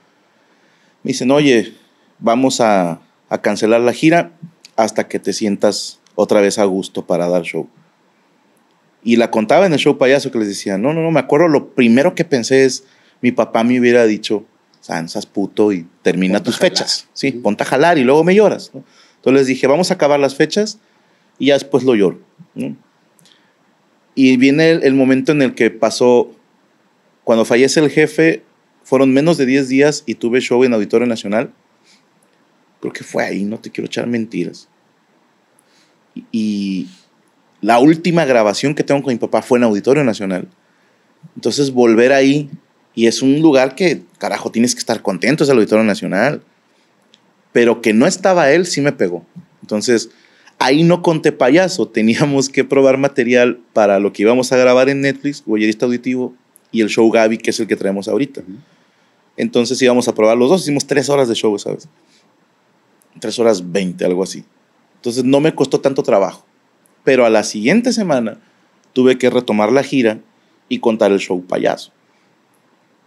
[1.02, 1.74] Me dicen, oye,
[2.18, 4.32] vamos a, a cancelar la gira
[4.76, 7.68] hasta que te sientas otra vez a gusto para dar show.
[9.04, 11.46] Y la contaba en el show payaso que les decía, no, no, no, me acuerdo,
[11.48, 12.84] lo primero que pensé es,
[13.20, 14.46] mi papá me hubiera dicho,
[14.80, 17.08] Sansas puto y termina tus fechas.
[17.14, 18.70] Sí, ponte a jalar y luego me lloras.
[18.74, 20.78] Entonces les dije, vamos a acabar las fechas
[21.38, 22.20] y ya después lo lloro.
[24.14, 26.30] Y viene el, momento en el que pasó,
[27.24, 28.42] cuando fallece el jefe,
[28.82, 31.50] fueron menos de 10 días y tuve show en Auditorio Nacional.
[32.80, 34.68] Creo que fue ahí, no te quiero echar mentiras.
[36.30, 36.88] y
[37.64, 40.48] la última grabación que tengo con mi papá fue en Auditorio Nacional.
[41.34, 42.50] Entonces volver ahí
[42.94, 46.42] y es un lugar que, carajo, tienes que estar contento, es el Auditorio Nacional.
[47.52, 49.24] Pero que no estaba él, sí me pegó.
[49.62, 50.10] Entonces,
[50.58, 55.00] ahí no conté payaso, teníamos que probar material para lo que íbamos a grabar en
[55.00, 56.34] Netflix, Boyerista Auditivo,
[56.70, 58.42] y el show Gaby, que es el que traemos ahorita.
[59.38, 61.88] Entonces íbamos a probar los dos, hicimos tres horas de show, ¿sabes?
[63.20, 64.44] Tres horas veinte, algo así.
[64.96, 66.44] Entonces no me costó tanto trabajo.
[67.04, 68.38] Pero a la siguiente semana
[68.92, 70.20] tuve que retomar la gira
[70.68, 71.92] y contar el show payaso.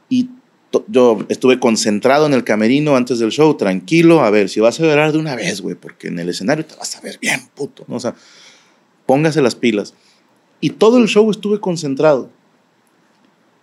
[0.09, 0.29] Y
[0.87, 4.83] yo estuve concentrado en el camerino antes del show, tranquilo, a ver, si vas a
[4.83, 7.85] llorar de una vez, güey, porque en el escenario te vas a ver bien, puto,
[7.87, 7.95] ¿no?
[7.95, 8.15] O sea,
[9.05, 9.93] póngase las pilas.
[10.59, 12.29] Y todo el show estuve concentrado.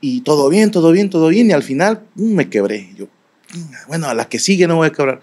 [0.00, 2.92] Y todo bien, todo bien, todo bien, y al final me quebré.
[2.96, 3.06] Yo,
[3.88, 5.20] bueno, a la que sigue no voy a quebrar.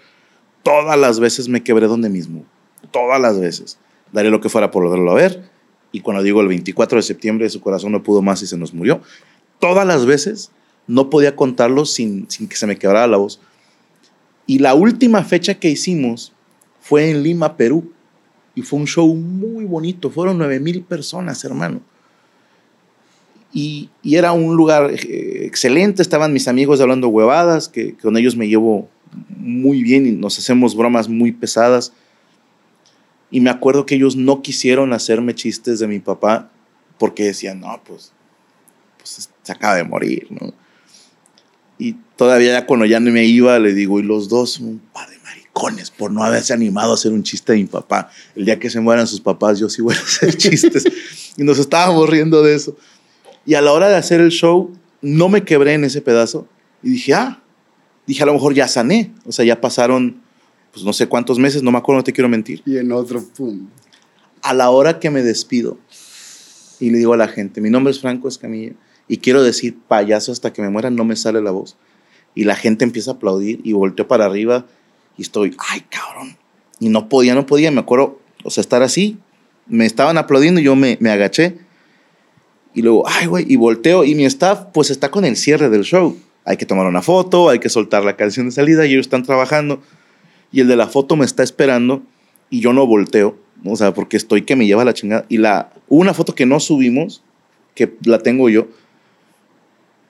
[0.62, 2.44] Todas las veces me quebré donde mismo,
[2.90, 3.78] todas las veces.
[4.12, 5.50] Daré lo que fuera por volverlo a ver.
[5.90, 8.72] Y cuando digo el 24 de septiembre, su corazón no pudo más y se nos
[8.72, 9.00] murió.
[9.58, 10.50] Todas las veces
[10.86, 13.40] no podía contarlo sin, sin que se me quebrara la voz.
[14.46, 16.32] Y la última fecha que hicimos
[16.80, 17.92] fue en Lima, Perú.
[18.54, 20.10] Y fue un show muy bonito.
[20.10, 21.80] Fueron 9 mil personas, hermano.
[23.52, 26.02] Y, y, era un lugar eh, excelente.
[26.02, 28.88] Estaban mis amigos hablando huevadas, que, con ellos me llevo
[29.28, 31.92] muy bien y nos hacemos bromas muy pesadas.
[33.32, 36.52] Y me acuerdo que ellos no quisieron hacerme chistes de mi papá
[36.98, 38.12] porque decían, no, pues,
[38.98, 40.54] pues se acaba de morir, ¿no?
[41.78, 45.10] Y todavía ya cuando ya no me iba, le digo, y los dos un par
[45.10, 48.10] de maricones por no haberse animado a hacer un chiste de mi papá.
[48.36, 50.84] El día que se mueran sus papás, yo sí voy a hacer chistes.
[51.36, 52.76] y nos estábamos riendo de eso.
[53.44, 56.46] Y a la hora de hacer el show, no me quebré en ese pedazo.
[56.82, 57.42] Y dije, ah,
[58.06, 59.12] dije, a lo mejor ya sané.
[59.24, 60.21] O sea, ya pasaron,
[60.72, 62.62] pues no sé cuántos meses, no me acuerdo, no te quiero mentir.
[62.64, 63.68] Y en otro, pum.
[64.42, 65.78] A la hora que me despido
[66.80, 68.72] y le digo a la gente, mi nombre es Franco Escamilla
[69.06, 71.76] y quiero decir payaso hasta que me muera, no me sale la voz.
[72.34, 74.66] Y la gente empieza a aplaudir y volteo para arriba
[75.18, 76.36] y estoy, ay, cabrón.
[76.80, 79.18] Y no podía, no podía, me acuerdo, o sea, estar así.
[79.66, 81.58] Me estaban aplaudiendo y yo me, me agaché.
[82.74, 85.82] Y luego, ay, güey, y volteo y mi staff pues está con el cierre del
[85.82, 86.18] show.
[86.44, 89.22] Hay que tomar una foto, hay que soltar la canción de salida y ellos están
[89.22, 89.82] trabajando.
[90.52, 92.02] Y el de la foto me está esperando
[92.50, 95.24] y yo no volteo, o sea, porque estoy que me lleva la chingada.
[95.28, 97.22] Y la, una foto que no subimos,
[97.74, 98.68] que la tengo yo,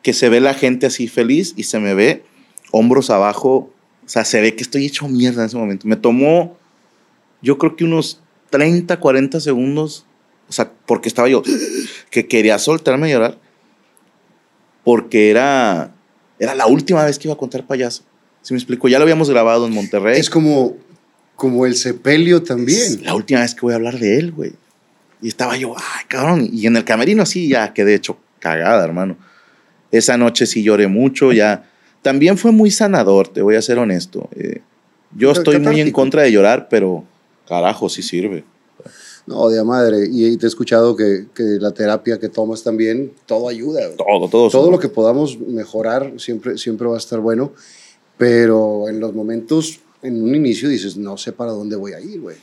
[0.02, 2.24] que se ve la gente así feliz y se me ve
[2.72, 3.70] hombros abajo.
[4.04, 5.86] O sea, se ve que estoy hecho mierda en ese momento.
[5.86, 6.56] Me tomó,
[7.40, 8.20] yo creo que unos
[8.50, 10.06] 30, 40 segundos.
[10.48, 11.42] O sea, porque estaba yo
[12.10, 13.38] que quería soltarme a llorar.
[14.84, 15.94] Porque era,
[16.40, 18.02] era la última vez que iba a contar payaso.
[18.42, 18.88] ¿Sí me explico?
[18.88, 20.18] Ya lo habíamos grabado en Monterrey.
[20.18, 20.76] Es como,
[21.36, 23.04] como el sepelio también.
[23.04, 24.52] la última vez que voy a hablar de él, güey.
[25.20, 26.48] Y estaba yo, ay, cabrón.
[26.52, 29.16] Y en el camerino así ya quedé hecho cagada, hermano.
[29.92, 31.70] Esa noche sí lloré mucho, ya.
[32.02, 34.28] También fue muy sanador, te voy a ser honesto.
[34.34, 34.60] Eh,
[35.16, 37.04] yo estoy muy en contra de llorar, pero
[37.46, 38.44] carajo, sí sirve.
[39.26, 40.08] No, de madre.
[40.10, 43.82] Y, te he escuchado que, que, la terapia que tomas también, todo ayuda.
[43.96, 44.50] Todo, todo.
[44.50, 47.52] Todo lo que podamos mejorar siempre, siempre va a estar bueno.
[48.22, 52.20] Pero en los momentos, en un inicio dices, no sé para dónde voy a ir,
[52.20, 52.36] güey.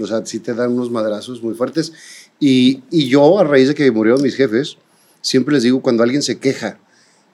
[0.00, 1.92] O sea, sí te dan unos madrazos muy fuertes.
[2.40, 4.78] Y, y yo, a raíz de que murieron mis jefes,
[5.20, 6.78] siempre les digo, cuando alguien se queja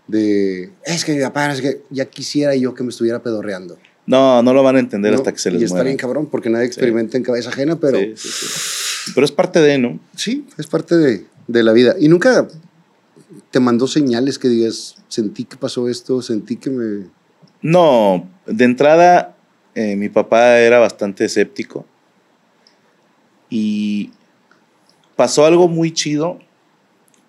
[0.09, 3.78] de, es que mi papá, es que ya quisiera yo que me estuviera pedorreando.
[4.07, 6.51] No, no lo van a entender hasta que se les Y está bien cabrón, porque
[6.51, 8.01] nadie experimenta en cabeza ajena, pero...
[8.01, 10.01] Sí, sí, pero es parte de, ¿no?
[10.16, 11.95] Sí, es parte de, de, la vida.
[12.01, 12.49] Y nunca
[13.53, 17.05] te mandó señales que digas, sentí que pasó esto, sentí que me...
[17.65, 19.35] No, de entrada,
[19.75, 21.87] eh, mi papá era bastante escéptico.
[23.49, 24.11] Y
[25.17, 26.39] pasó algo muy chido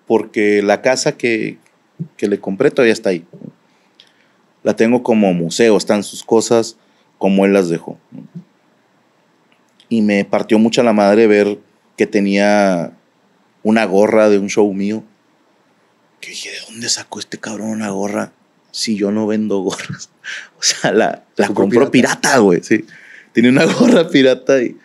[0.06, 1.58] porque la casa que,
[2.18, 3.26] que le compré todavía está ahí.
[4.62, 6.76] La tengo como museo, están sus cosas.
[7.18, 7.98] como él las dejó.
[9.88, 11.60] Y me partió mucho la madre ver
[11.96, 12.92] que tenía
[13.64, 15.02] una gorra de un show mío.
[16.20, 18.34] Que dije, ¿de dónde sacó este cabrón una gorra
[18.76, 20.10] si yo no vendo gorras?
[20.60, 22.84] O sea, la, la compró pirata, güey, sí.
[23.32, 24.76] Tiene una gorra pirata y,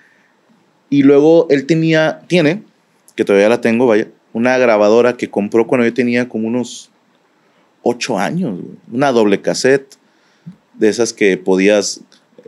[0.91, 2.62] y luego él tenía, tiene,
[3.16, 6.91] que todavía la tengo, vaya, una grabadora que compró cuando yo tenía como unos
[7.82, 8.61] ocho años,
[8.93, 9.97] una doble cassette
[10.74, 12.03] de esas que podías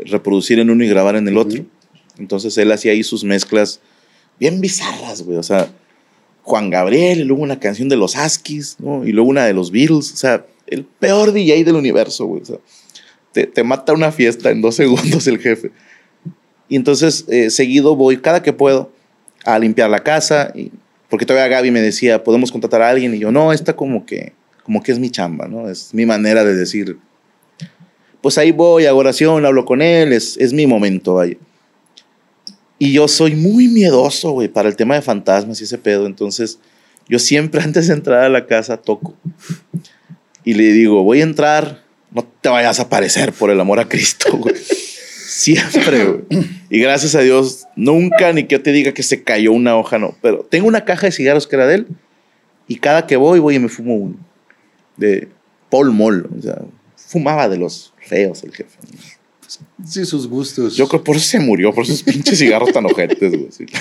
[0.05, 1.65] reproducir en uno y grabar en el otro.
[2.19, 3.81] Entonces él hacía ahí sus mezclas
[4.39, 5.39] bien bizarras, güey.
[5.39, 5.71] O sea,
[6.43, 9.05] Juan Gabriel, y luego una canción de los Askis, ¿no?
[9.05, 10.13] Y luego una de los Beatles.
[10.13, 12.43] O sea, el peor DJ del universo, güey.
[13.33, 15.71] Te, te mata una fiesta en dos segundos el jefe.
[16.69, 18.91] Y entonces, eh, seguido voy cada que puedo
[19.45, 20.53] a limpiar la casa.
[20.55, 20.73] Y,
[21.09, 23.15] porque todavía Gaby me decía, ¿podemos contratar a alguien?
[23.15, 25.69] Y yo, no, esta como que, como que es mi chamba, ¿no?
[25.69, 26.97] Es mi manera de decir,
[28.23, 31.37] pues ahí voy, hago oración, hablo con él, es, es mi momento, vaya.
[32.79, 36.07] Y yo soy muy miedoso, güey, para el tema de fantasmas y ese pedo.
[36.07, 36.59] Entonces,
[37.09, 39.15] yo siempre antes de entrar a la casa toco.
[40.45, 43.89] Y le digo, voy a entrar, no te vayas a aparecer por el amor a
[43.89, 44.55] Cristo, güey.
[44.55, 46.25] Siempre, güey.
[46.69, 49.99] Y gracias a Dios, nunca ni que yo te diga que se cayó una hoja,
[49.99, 50.17] no.
[50.21, 51.87] Pero tengo una caja de cigarros que era de él.
[52.69, 54.17] Y cada que voy, voy y me fumo uno.
[54.97, 55.29] De
[55.71, 56.29] Paul Moll.
[56.39, 56.63] O sea,
[56.97, 58.79] fumaba de los feos el jefe.
[59.87, 60.77] Sí, sus gustos.
[60.77, 63.51] Yo creo por eso se murió, por esos pinches cigarros tan ojetes, güey.
[63.51, 63.67] Sí.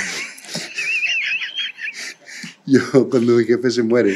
[2.65, 4.15] Yo, cuando mi jefe se muere,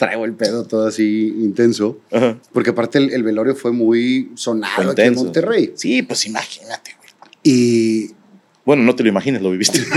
[0.00, 2.00] traigo el pedo todo así intenso.
[2.10, 2.38] Ajá.
[2.54, 5.14] Porque aparte el, el velorio fue muy sonado Fue aquí en.
[5.14, 5.72] Monterrey.
[5.76, 7.10] Sí, pues imagínate, güey.
[7.44, 8.10] Y
[8.64, 9.78] Bueno, no te lo imagines, lo viviste.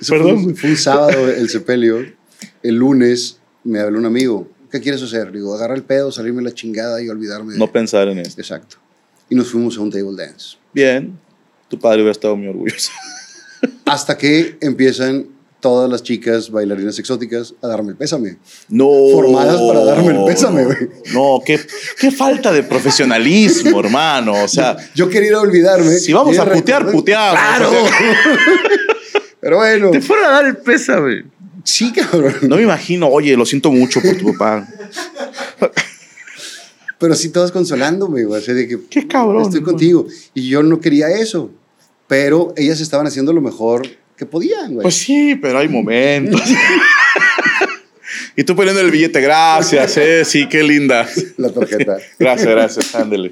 [0.00, 0.44] eso Perdón.
[0.44, 2.04] Fue, fue un sábado el sepelio.
[2.62, 4.48] El lunes me habló un amigo.
[4.70, 5.30] ¿Qué quieres hacer?
[5.32, 7.52] Digo, agarra el pedo, salirme la chingada y olvidarme.
[7.52, 8.40] de- no pensar en esto.
[8.40, 8.76] Exacto.
[9.30, 10.56] Y nos fuimos a un table dance.
[10.72, 11.16] Bien,
[11.68, 12.90] tu padre hubiera estado muy orgulloso.
[13.84, 15.26] Hasta que empiezan
[15.66, 18.36] todas las chicas bailarinas exóticas a darme el pésame.
[18.68, 18.86] No.
[19.12, 20.76] Formadas para darme el pésame, güey.
[21.12, 21.58] No, qué,
[21.98, 24.44] qué falta de profesionalismo, hermano.
[24.44, 25.90] O sea, Yo quería ir a olvidarme.
[25.98, 27.40] si vamos a putear, repente- puteamos.
[27.40, 27.70] ¡Claro!
[29.40, 31.24] Pero bueno, Te fueron a dar el pésame.
[31.64, 32.32] sí, cabrón.
[32.42, 34.68] No me imagino, oye, lo siento mucho por tu papá.
[36.98, 38.40] Pero sí todos consolándome, güey.
[38.40, 39.42] De que Qué cabrón.
[39.42, 40.06] estoy contigo.
[40.32, 41.50] Y yo no quería eso.
[42.06, 43.82] Pero ellas estaban haciendo lo mejor
[44.16, 44.82] que podían, güey.
[44.82, 46.40] Pues sí, pero hay momentos.
[48.36, 51.06] y tú poniendo el billete, gracias, eh, sí, qué linda.
[51.36, 51.98] La tarjeta.
[52.18, 53.30] Gracias, gracias, ándele.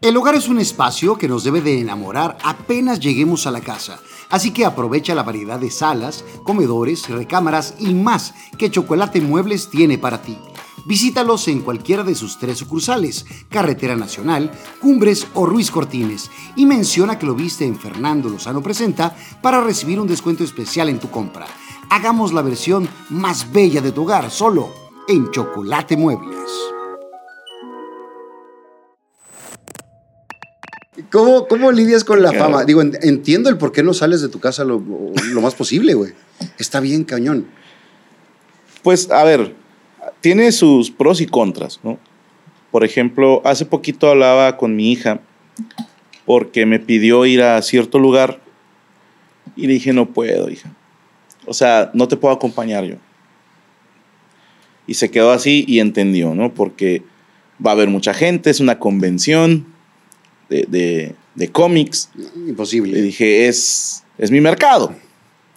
[0.00, 4.00] El hogar es un espacio que nos debe de enamorar apenas lleguemos a la casa,
[4.30, 9.98] así que aprovecha la variedad de salas, comedores, recámaras y más que Chocolate Muebles tiene
[9.98, 10.38] para ti.
[10.86, 14.50] Visítalos en cualquiera de sus tres sucursales, Carretera Nacional,
[14.80, 20.00] Cumbres o Ruiz Cortines, y menciona que lo viste en Fernando Lozano Presenta para recibir
[20.00, 21.46] un descuento especial en tu compra.
[21.90, 24.70] Hagamos la versión más bella de tu hogar solo
[25.08, 26.50] en Chocolate Muebles.
[31.10, 32.64] ¿Cómo, ¿Cómo lidias con la fama?
[32.64, 34.82] Digo, en- entiendo el por qué no sales de tu casa lo,
[35.32, 36.12] lo más posible, güey.
[36.58, 37.46] Está bien, cañón.
[38.82, 39.56] Pues, a ver,
[40.20, 41.98] tiene sus pros y contras, ¿no?
[42.70, 45.20] Por ejemplo, hace poquito hablaba con mi hija
[46.24, 48.40] porque me pidió ir a cierto lugar
[49.56, 50.72] y le dije, no puedo, hija.
[51.46, 52.96] O sea, no te puedo acompañar yo.
[54.86, 56.54] Y se quedó así y entendió, ¿no?
[56.54, 57.02] Porque
[57.64, 59.66] va a haber mucha gente, es una convención
[60.48, 62.10] de, de, de cómics.
[62.14, 63.00] Le Imposible.
[63.02, 64.94] dije, es, es mi mercado.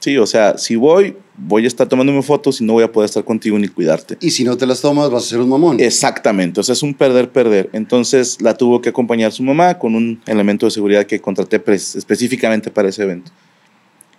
[0.03, 3.05] Sí, o sea, si voy, voy a estar tomándome fotos y no voy a poder
[3.05, 4.17] estar contigo ni cuidarte.
[4.19, 5.79] Y si no te las tomas, vas a ser un mamón.
[5.79, 7.69] Exactamente, o sea, es un perder-perder.
[7.71, 12.69] Entonces la tuvo que acompañar su mamá con un elemento de seguridad que contraté específicamente
[12.69, 13.31] para ese evento.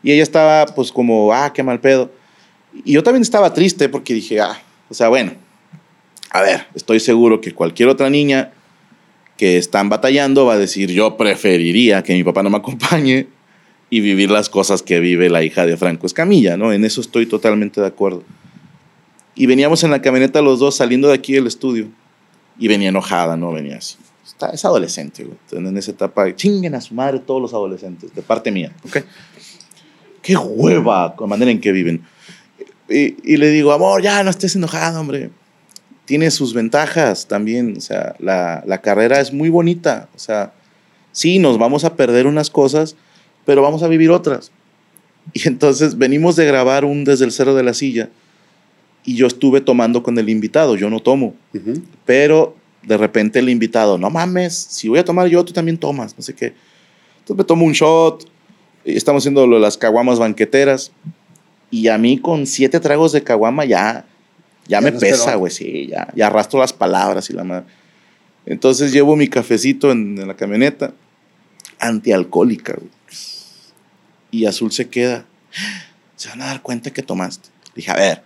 [0.03, 2.11] Y ella estaba pues como, ah, qué mal pedo.
[2.83, 4.59] Y yo también estaba triste porque dije, ah,
[4.89, 5.33] o sea, bueno,
[6.31, 8.55] a ver, estoy seguro que cualquier otra niña
[9.37, 13.27] que están batallando va a decir, yo preferiría que mi papá no me acompañe
[13.91, 16.73] y vivir las cosas que vive la hija de Franco Escamilla, ¿no?
[16.73, 18.23] En eso estoy totalmente de acuerdo.
[19.35, 21.89] Y veníamos en la camioneta los dos saliendo de aquí del estudio.
[22.59, 23.53] Y venía enojada, ¿no?
[23.53, 23.97] Venía así.
[24.25, 25.37] Está, es adolescente, güey.
[25.53, 28.99] En esa etapa, chinguen a su madre todos los adolescentes, de parte mía, ¿ok?
[30.23, 32.05] Qué hueva con la manera en que viven.
[32.89, 35.31] Y, y le digo, amor, ya no estés enojada, hombre.
[36.05, 37.77] Tiene sus ventajas también.
[37.77, 40.09] O sea, la, la carrera es muy bonita.
[40.15, 40.53] O sea,
[41.13, 42.97] sí, nos vamos a perder unas cosas,
[43.45, 44.51] pero vamos a vivir otras.
[45.33, 48.11] Y entonces venimos de grabar un desde el cerro de la silla
[49.05, 51.35] y yo estuve tomando con el invitado, yo no tomo,
[52.05, 56.17] pero de repente el invitado, no mames, si voy a tomar yo, tú también tomas,
[56.17, 56.55] no sé qué.
[57.19, 58.27] Entonces me tomo un shot,
[58.85, 60.93] y estamos haciendo lo de las caguamas banqueteras,
[61.71, 64.07] y a mí con siete tragos de caguama ya,
[64.67, 67.67] ya, Ya me no pesa, güey, sí, ya, ya arrastro las palabras y la madre.
[68.47, 70.93] Entonces llevo mi cafecito en, en la camioneta,
[71.79, 72.91] antialcohólica, güey.
[74.35, 75.25] Y Azul se queda.
[76.17, 77.49] Se van a dar cuenta que tomaste.
[77.75, 78.23] Dije, a ver,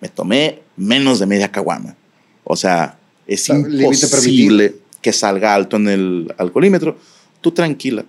[0.00, 1.96] me tomé menos de media caguama.
[2.42, 6.98] O sea, es imposible que salga alto en el alcoholímetro.
[7.40, 8.04] Tú tranquila.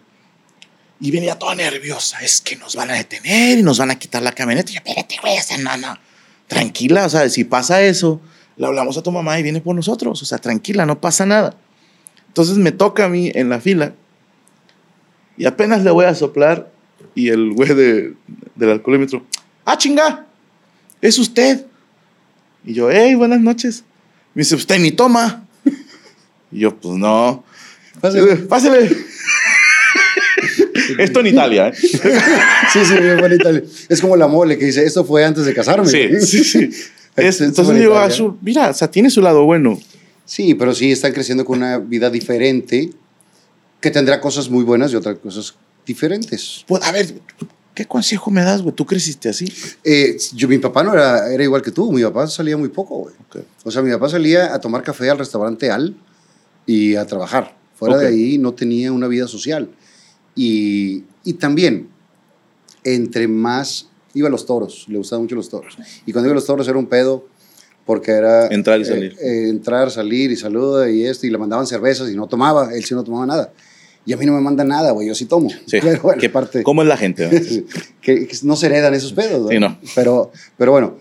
[0.99, 2.19] Y venía toda nerviosa.
[2.21, 4.71] Es que nos van a detener y nos van a quitar la camioneta.
[4.71, 5.95] Y yo, espérate, güey, esa no, no.
[6.47, 8.19] Tranquila, o sea, si pasa eso,
[8.57, 10.19] le hablamos a tu mamá y viene por nosotros.
[10.21, 11.55] O sea, tranquila, no pasa nada.
[12.27, 13.93] Entonces me toca a mí en la fila
[15.37, 16.74] y apenas le voy a soplar
[17.15, 18.13] y el güey de,
[18.55, 19.25] del alcoholímetro,
[19.65, 20.25] ¡ah, chinga!
[21.01, 21.65] ¡Es usted!
[22.65, 23.83] Y yo, hey, buenas noches.
[24.33, 25.45] Me dice, usted ni toma.
[26.51, 27.43] Y yo, pues no.
[28.01, 28.35] Pásale.
[28.37, 28.89] Pásale.
[30.99, 31.73] Esto en Italia, ¿eh?
[32.73, 33.49] Sí, sí, bien bonita.
[33.89, 35.87] Es como la mole que dice, esto fue antes de casarme.
[35.87, 36.59] Sí, sí, sí.
[37.15, 37.97] Es- Es entonces digo.
[37.97, 39.79] Azul, mira, o sea, tiene su lado bueno.
[40.25, 42.89] Sí, pero sí están creciendo con una vida diferente
[43.79, 45.53] que tendrá cosas muy buenas y otras cosas
[45.85, 46.63] diferentes.
[46.67, 47.13] Pues, a ver,
[47.73, 48.73] ¿qué consejo me das, güey?
[48.75, 49.51] ¿Tú creciste así?
[49.83, 52.97] Eh, yo, mi papá no era, era igual que tú, mi papá salía muy poco,
[52.99, 53.15] güey.
[53.27, 53.37] Ok.
[53.63, 55.95] O sea, mi papá salía a tomar café al restaurante Al
[56.65, 57.55] y a trabajar.
[57.75, 58.11] Fuera de Ok.
[58.11, 59.69] ahí no tenía una vida social.
[60.35, 61.89] Y, y también,
[62.83, 65.77] entre más, iba a los toros, le gustaban mucho los toros.
[66.05, 67.27] Y cuando iba a los toros era un pedo
[67.85, 68.47] porque era...
[68.47, 69.15] Entrar y eh, salir.
[69.21, 72.83] eh, entrar, salir y saluda y esto, y le mandaban cervezas y no tomaba, él
[72.83, 73.53] sí no tomaba nada.
[74.05, 75.49] Y a mí no me manda nada, güey, yo sí tomo.
[75.65, 75.77] Sí.
[75.81, 77.23] Pero bueno, ¿Qué- parte ¿Cómo es la gente?
[77.25, 77.29] no?
[78.01, 79.49] que, que no se heredan esos pedos.
[79.49, 79.77] Sí, no.
[79.95, 80.95] Pero, pero bueno,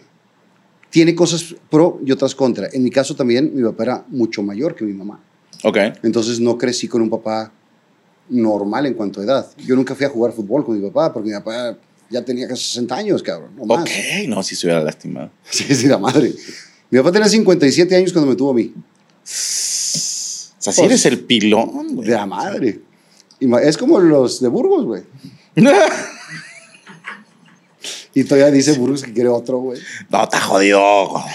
[0.90, 2.68] tiene cosas pro y otras contra.
[2.72, 5.20] En mi caso también, mi papá era mucho mayor que mi mamá.
[5.64, 5.76] Ok.
[6.02, 7.52] Entonces no crecí con un papá
[8.28, 9.46] normal en cuanto a edad.
[9.66, 11.76] Yo nunca fui a jugar fútbol con mi papá porque mi papá
[12.10, 13.50] ya tenía casi 60 años, cabrón.
[13.56, 13.80] No más.
[13.82, 13.90] Ok,
[14.28, 15.30] no, si se hubiera lastimado.
[15.50, 16.32] Sí, sí, la madre.
[16.90, 18.72] Mi papá tenía 57 años cuando me tuvo a mí.
[18.74, 18.76] O
[19.24, 22.08] sea, si Pues, eres el pilón, güey.
[22.08, 22.80] De la madre.
[23.40, 25.02] Es como los de Burgos, güey.
[28.16, 29.80] Y todavía dice Burgos que quiere otro, güey.
[30.08, 30.80] no, está jodido,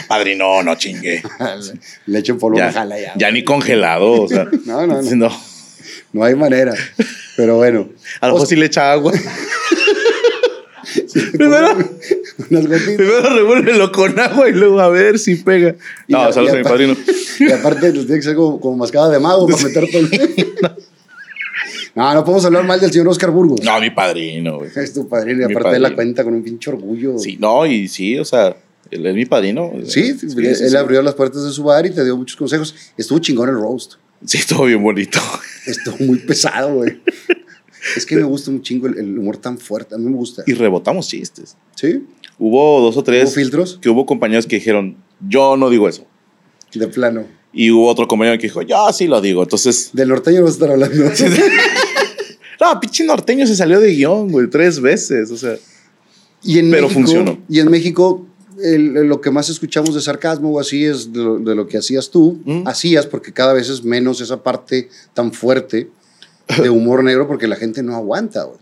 [0.08, 1.22] padrino, no chingue.
[2.06, 3.14] Le echen polvo Ya, jala ya.
[3.18, 4.47] ya ni congelado, o sea.
[4.66, 5.16] No, no, no.
[5.16, 5.30] no.
[6.14, 6.74] No hay manera.
[7.36, 7.89] Pero bueno.
[8.22, 9.12] A lo mejor sí le echa agua.
[11.34, 11.78] primero,
[12.50, 12.95] unas gotitas.
[12.95, 15.76] primero revuélvelo con agua y luego a ver si pega.
[16.08, 16.95] No, saludos a mi padrino.
[17.39, 20.10] Y aparte tiene que ser como, como mascada de mago para meter todo el...
[21.95, 23.61] No, no podemos hablar mal del señor Oscar Burgos.
[23.63, 24.69] No, mi padrino, güey.
[24.75, 27.17] Es tu padrino y Mi aparte de la cuenta con un pinche orgullo.
[27.17, 28.55] Sí, no, y sí, o sea,
[28.91, 29.71] él es mi padrino.
[29.85, 30.75] Sí, sí, él sí, sí.
[30.75, 32.75] abrió las puertas de su bar y te dio muchos consejos.
[32.97, 33.93] Estuvo chingón el roast.
[34.25, 35.19] Sí, estuvo bien bonito.
[35.65, 36.99] Estuvo muy pesado, güey.
[37.95, 39.95] Es que me gusta un chingo el, el humor tan fuerte.
[39.95, 40.43] A mí me gusta.
[40.45, 41.55] Y rebotamos chistes.
[41.75, 42.03] ¿Sí?
[42.37, 43.79] Hubo dos o tres ¿Hubo filtros?
[43.81, 46.05] que hubo compañeros que dijeron, yo no digo eso.
[46.73, 47.25] De plano.
[47.52, 49.41] Y hubo otro compañero que dijo, yo sí lo digo.
[49.43, 50.95] Entonces, Del norteño vas a estar hablando.
[52.62, 55.32] no, pinche norteño se salió de guion, güey, tres veces.
[55.32, 55.56] O sea,
[56.43, 57.39] Y en Pero México, funcionó.
[57.50, 58.26] Y en México,
[58.64, 61.78] el- lo que más escuchamos de sarcasmo o así es de lo, de lo que
[61.78, 62.39] hacías tú.
[62.45, 62.68] Mm.
[62.68, 65.89] Hacías, porque cada vez es menos esa parte tan fuerte
[66.62, 68.43] de humor negro, porque la gente no aguanta.
[68.43, 68.60] güey.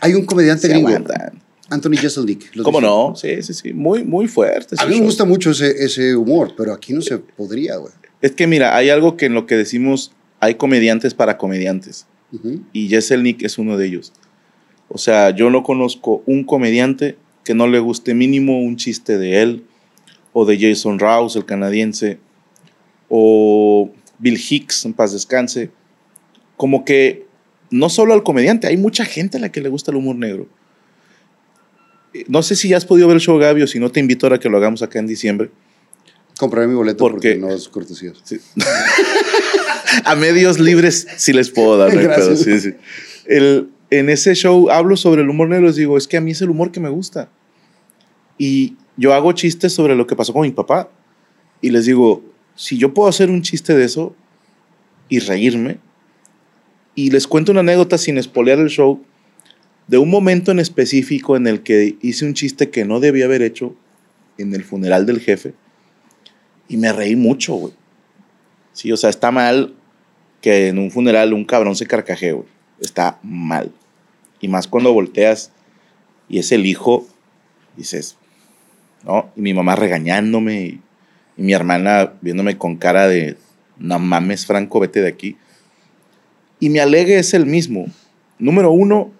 [0.00, 1.42] Hay un comediante se gringo, aguantan.
[1.70, 2.54] Anthony Jeselnik.
[2.54, 3.14] ¿lo ¿Cómo no?
[3.14, 3.72] Sí, sí, sí.
[3.72, 4.76] Muy, muy fuerte.
[4.78, 7.92] A mí me gusta mucho ese, ese humor, pero aquí no se podría, güey.
[8.20, 12.06] Es que mira, hay algo que en lo que decimos, hay comediantes para comediantes.
[12.32, 12.62] Ujú.
[12.72, 14.12] Y Nick es uno de ellos.
[14.88, 19.42] O sea, yo no conozco un comediante que no le guste mínimo un chiste de
[19.42, 19.64] él,
[20.32, 22.18] o de Jason Rouse, el canadiense,
[23.08, 25.70] o Bill Hicks, en paz descanse.
[26.56, 27.26] Como que
[27.70, 30.48] no solo al comediante, hay mucha gente a la que le gusta el humor negro.
[32.14, 34.00] Eh, No sé si ya has podido ver el show Gaby o si no te
[34.00, 35.50] invito ahora que lo hagamos acá en diciembre.
[36.38, 37.38] Compraré mi boleto ¿Por porque qué?
[37.38, 38.12] no es cortesía.
[40.04, 42.40] A medios libres sí les puedo dar, Gracias.
[42.40, 42.74] sí, sí.
[43.26, 46.30] El, en ese show hablo sobre el humor negro, les digo, es que a mí
[46.32, 47.28] es el humor que me gusta.
[48.36, 50.90] Y yo hago chistes sobre lo que pasó con mi papá.
[51.60, 52.22] Y les digo,
[52.54, 54.14] si yo puedo hacer un chiste de eso
[55.08, 55.78] y reírme,
[56.94, 59.02] y les cuento una anécdota sin espolear el show,
[59.88, 63.42] de un momento en específico en el que hice un chiste que no debía haber
[63.42, 63.74] hecho
[64.36, 65.54] en el funeral del jefe,
[66.68, 67.72] y me reí mucho, güey.
[68.72, 69.74] Sí, o sea, está mal
[70.40, 72.46] que en un funeral un cabrón se carcajee, güey.
[72.78, 73.72] Está mal.
[74.40, 75.50] Y más cuando volteas
[76.28, 77.06] y es el hijo,
[77.76, 78.16] dices,
[79.04, 79.32] ¿no?
[79.34, 80.80] Y mi mamá regañándome y,
[81.36, 83.36] mi hermana viéndome con cara de,
[83.78, 85.36] no mames, Franco, vete de aquí.
[86.58, 87.86] Y mi alegue es el mismo.
[88.40, 89.12] Número uno,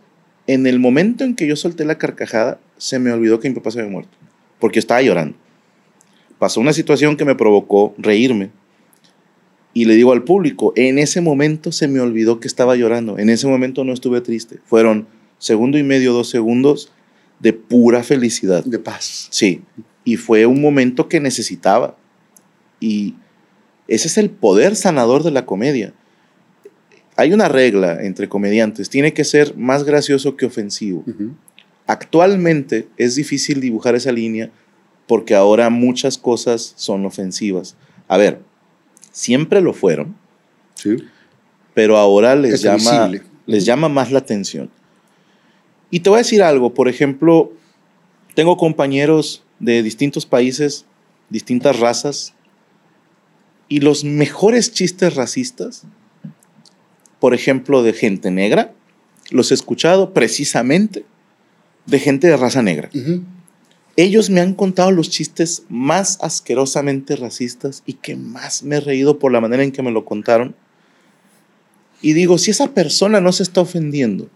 [0.48, 3.70] en el momento en que yo solté la carcajada, se me olvidó que mi papá
[3.70, 4.16] se había muerto,
[4.58, 5.36] porque estaba llorando.
[6.38, 8.50] Pasó una situación que me provocó reírme.
[9.74, 13.28] Y le digo al público, en ese momento se me olvidó que estaba llorando, en
[13.28, 14.58] ese momento no estuve triste.
[14.64, 16.90] Fueron segundo y medio, dos segundos
[17.40, 18.64] de pura felicidad.
[18.64, 19.28] De paz.
[19.30, 19.60] Sí,
[20.02, 21.98] y fue un momento que necesitaba.
[22.80, 23.16] Y
[23.86, 25.92] ese es el poder sanador de la comedia.
[27.18, 31.04] Hay una regla entre comediantes, tiene que ser más gracioso que ofensivo.
[31.88, 34.50] Actualmente es difícil dibujar esa línea
[35.08, 37.76] porque ahora muchas cosas son ofensivas.
[38.06, 38.40] A ver,
[39.10, 40.14] siempre lo fueron,
[40.74, 40.96] Sí.
[41.74, 43.22] pero ahora les Es llama, visible.
[43.46, 44.70] les llama más la atención.
[45.90, 47.52] Y te voy a decir algo, por ejemplo,
[48.34, 50.84] tengo compañeros de distintos países,
[51.30, 52.32] distintas razas,
[53.68, 55.82] y los mejores chistes racistas,
[57.20, 58.72] por ejemplo, de gente negra,
[59.30, 61.04] los he escuchado precisamente
[61.86, 62.90] de gente de raza negra.
[63.96, 69.18] Ellos me han contado los chistes más asquerosamente racistas y que más me he reído
[69.18, 70.54] por la manera en que me lo contaron.
[72.00, 74.28] Y digo, si esa persona no se está ofendiendo.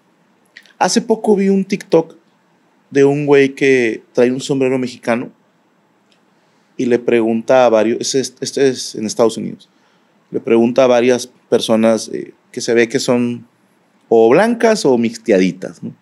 [0.78, 2.16] Hace poco vi un TikTok
[2.90, 5.30] de un güey que trae un sombrero mexicano
[6.76, 9.68] y le pregunta a varios, este es, este es en Estados Unidos,
[10.30, 13.46] le pregunta a varias personas eh, que se ve que son
[14.09, 15.94] o blancas o mixteaditas, ¿no?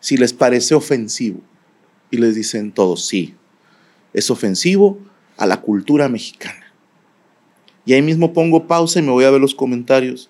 [0.00, 1.40] si les parece ofensivo.
[2.10, 3.34] Y les dicen todos, sí,
[4.12, 4.98] es ofensivo
[5.36, 6.72] a la cultura mexicana.
[7.86, 10.28] Y ahí mismo pongo pausa y me voy a ver los comentarios.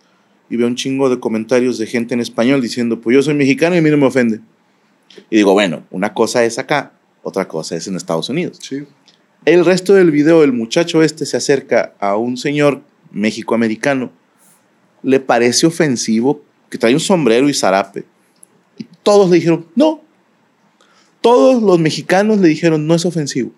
[0.51, 3.75] Y veo un chingo de comentarios de gente en español diciendo, pues yo soy mexicano
[3.75, 4.41] y a mí no me ofende.
[5.31, 8.59] Y digo, bueno, una cosa es acá, otra cosa es en Estados Unidos.
[8.61, 8.85] Sí.
[9.47, 14.13] El resto del video, el muchacho este se acerca a un señor mexicoamericano,
[15.03, 18.05] le parece ofensivo que trae un sombrero y zarape.
[18.79, 20.03] Y todos le dijeron, no.
[21.21, 23.53] Todos los mexicanos le dijeron, no es ofensivo.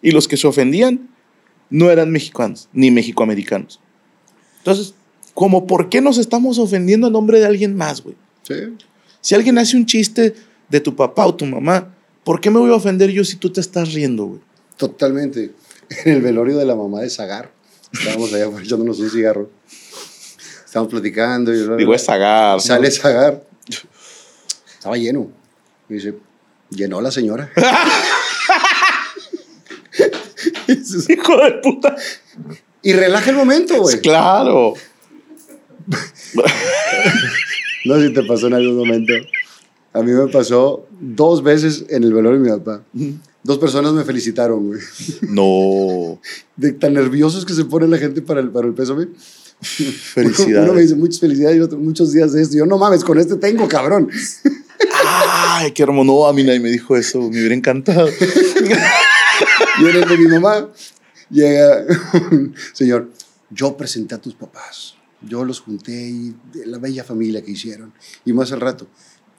[0.00, 1.10] Y los que se ofendían
[1.68, 3.80] no eran mexicanos, ni mexicoamericanos.
[4.58, 4.94] Entonces,
[5.34, 8.16] como, ¿por qué nos estamos ofendiendo a nombre de alguien más, güey?
[8.42, 8.54] Sí.
[9.20, 10.34] Si alguien hace un chiste
[10.68, 13.50] de tu papá o tu mamá, ¿por qué me voy a ofender yo si tú
[13.50, 14.40] te estás riendo, güey?
[14.76, 15.52] Totalmente.
[16.04, 17.52] En el velorio de la mamá de Zagar,
[17.92, 19.50] estábamos allá echándonos un cigarro.
[20.76, 22.60] Estábamos platicando y Digo, es sagar.
[22.60, 23.42] sale Zagar.
[24.74, 25.30] Estaba lleno.
[25.88, 26.14] Y dice,
[26.68, 27.50] llenó la señora.
[30.68, 31.96] Hijo de puta.
[32.82, 34.02] y relaja el momento, güey.
[34.02, 34.74] Claro.
[37.86, 39.14] No sé si te pasó en algún momento.
[39.94, 42.82] A mí me pasó dos veces en el velorio de mi papá.
[43.42, 44.80] Dos personas me felicitaron, güey.
[45.22, 46.20] No.
[46.54, 49.06] De tan nerviosos que se pone la gente para el, para el pésame.
[49.60, 50.64] Felicidades.
[50.64, 52.56] Uno me dice muchas felicidades y otro muchos días de esto.
[52.56, 54.10] Yo, no mames, con este tengo, cabrón.
[54.94, 56.04] Ay, qué hermoso.
[56.04, 57.20] No, a mí nadie me dijo eso.
[57.20, 58.08] Me hubiera encantado.
[59.80, 60.70] Y en el de mi mamá
[61.30, 61.84] llega
[62.30, 63.10] un señor.
[63.50, 64.94] Yo presenté a tus papás.
[65.20, 67.92] Yo los junté y de la bella familia que hicieron.
[68.24, 68.86] Y más al rato,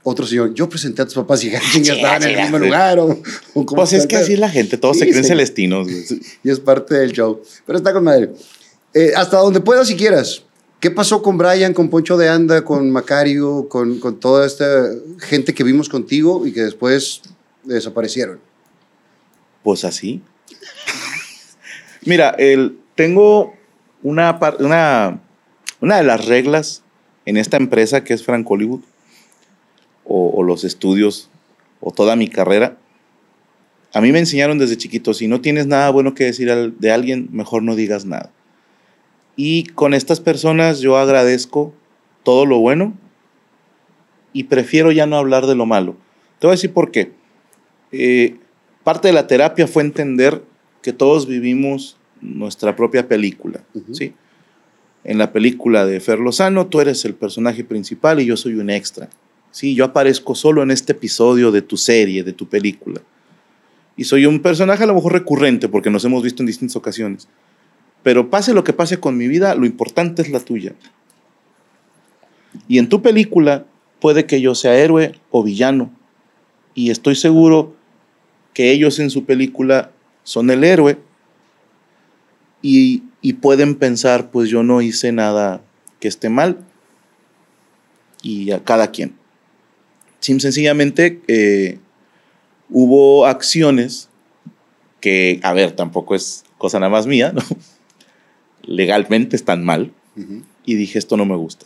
[0.03, 0.53] otro señor.
[0.53, 2.99] Yo presenté a tus papás y ya estaban en el mismo lugar.
[2.99, 3.19] O,
[3.55, 4.77] o Pues es que así es la gente.
[4.77, 5.29] Todos Sí, se creen sí.
[5.29, 6.05] celestinos, güey.
[6.43, 7.41] y es parte del show.
[7.65, 8.31] Pero está con madre.
[8.93, 10.43] Eh, hasta donde puedas si quieras.
[10.79, 15.63] ¿Qué pasó con Brian, con Poncho de Anda, con Macario, con, toda esta gente que
[15.63, 17.21] vimos contigo y que después
[17.63, 18.39] desaparecieron?
[19.63, 20.21] Pues así.
[22.05, 23.55] Mira, el, tengo
[24.03, 25.19] una, una,
[25.81, 26.83] una de las reglas
[27.25, 28.81] en esta empresa que es Frank Hollywood,
[30.05, 31.29] o, o los estudios,
[31.79, 32.77] o toda mi carrera.
[33.93, 37.29] A mí me enseñaron desde chiquito, si no tienes nada bueno que decir de alguien,
[37.31, 38.31] mejor no digas nada.
[39.37, 41.73] Y con estas personas yo agradezco
[42.23, 42.93] todo lo bueno
[44.33, 45.95] y prefiero ya no hablar de lo malo.
[46.39, 47.11] Te voy a decir por qué.
[47.91, 48.35] Eh,
[48.83, 50.43] parte de la terapia fue entender
[50.81, 53.93] que todos vivimos nuestra propia película, Ujú.
[53.93, 54.13] ¿sí?
[55.03, 58.71] En la película de Fer Lozano, tú eres el personaje principal y yo soy un
[58.71, 59.07] extra.
[59.51, 63.01] Sí, yo aparezco solo en este episodio de tu serie, de tu película.
[63.95, 67.27] Y soy un personaje a lo mejor recurrente porque nos hemos visto en distintas ocasiones.
[68.03, 70.73] Pero pase lo que pase con mi vida, lo importante es la tuya.
[72.67, 73.65] Y en tu película
[73.99, 75.91] puede que yo sea héroe o villano.
[76.73, 77.75] Y estoy seguro
[78.53, 79.91] que ellos en su película
[80.23, 80.97] son el héroe
[82.61, 85.61] y, y pueden pensar, pues yo no hice nada
[85.99, 86.65] que esté mal
[88.21, 89.15] y a cada quien.
[90.19, 91.79] Sim, sencillamente eh,
[92.69, 94.09] hubo acciones
[94.99, 97.41] que, a ver, tampoco es cosa nada más mía, ¿no?
[98.67, 99.91] Legalmente están mal.
[100.65, 101.65] Y dije, esto no me gusta.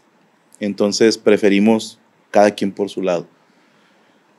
[0.60, 2.00] Entonces preferimos
[2.32, 3.28] cada quien por su lado.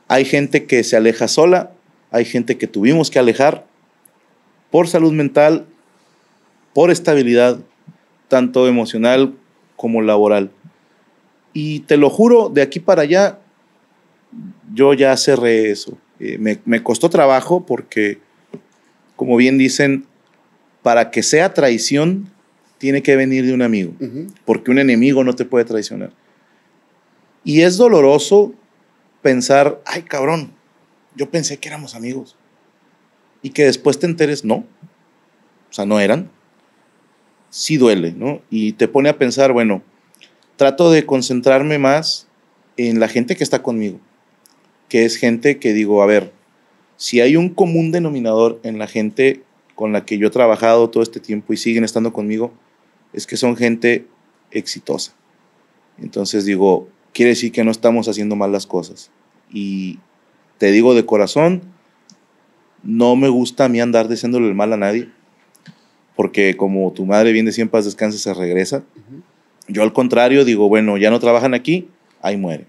[0.09, 1.73] Hay gente que se aleja sola,
[2.11, 3.67] hay gente que tuvimos que alejar
[4.71, 5.67] por salud mental,
[6.75, 7.61] por estabilidad,
[8.29, 9.35] tanto emocional
[9.77, 10.51] como laboral.
[11.53, 13.39] Y te lo juro, de aquí para allá,
[14.75, 15.99] yo ya cerré eso.
[16.19, 18.19] Eh, me, costó trabajo porque,
[19.17, 20.07] como bien dicen,
[20.83, 22.31] para que sea traición,
[22.83, 23.93] tiene que venir de un amigo,
[24.45, 26.12] porque un enemigo no te puede traicionar.
[27.45, 28.55] Y es doloroso
[29.22, 30.53] pensar, ay cabrón,
[31.14, 32.37] yo pensé que éramos amigos.
[33.41, 34.57] Y que después te enteres, no.
[34.57, 36.28] O sea, no eran.
[37.51, 38.43] Sí duele, ¿no?
[38.51, 39.85] Y te pone a pensar, bueno,
[40.57, 42.26] trato de concentrarme más
[42.76, 44.01] en la gente que está conmigo,
[44.89, 46.33] que es gente que digo, a ver,
[46.97, 49.45] si hay un común denominador en la gente
[49.76, 52.53] con la que yo he trabajado todo este tiempo y siguen estando conmigo,
[53.13, 54.07] es que son gente
[54.51, 55.13] exitosa.
[55.99, 59.11] Entonces digo, quiere decir que no estamos haciendo mal las cosas.
[59.51, 59.99] Y
[60.59, 61.63] te digo de corazón,
[62.83, 65.11] no me gusta a mí andar diciéndole el mal a nadie,
[66.17, 68.83] porque como tu madre viene siempre paz descanse se regresa.
[69.69, 71.89] Yo al contrario digo, bueno, ya no trabajan aquí,
[72.21, 72.67] ahí muere.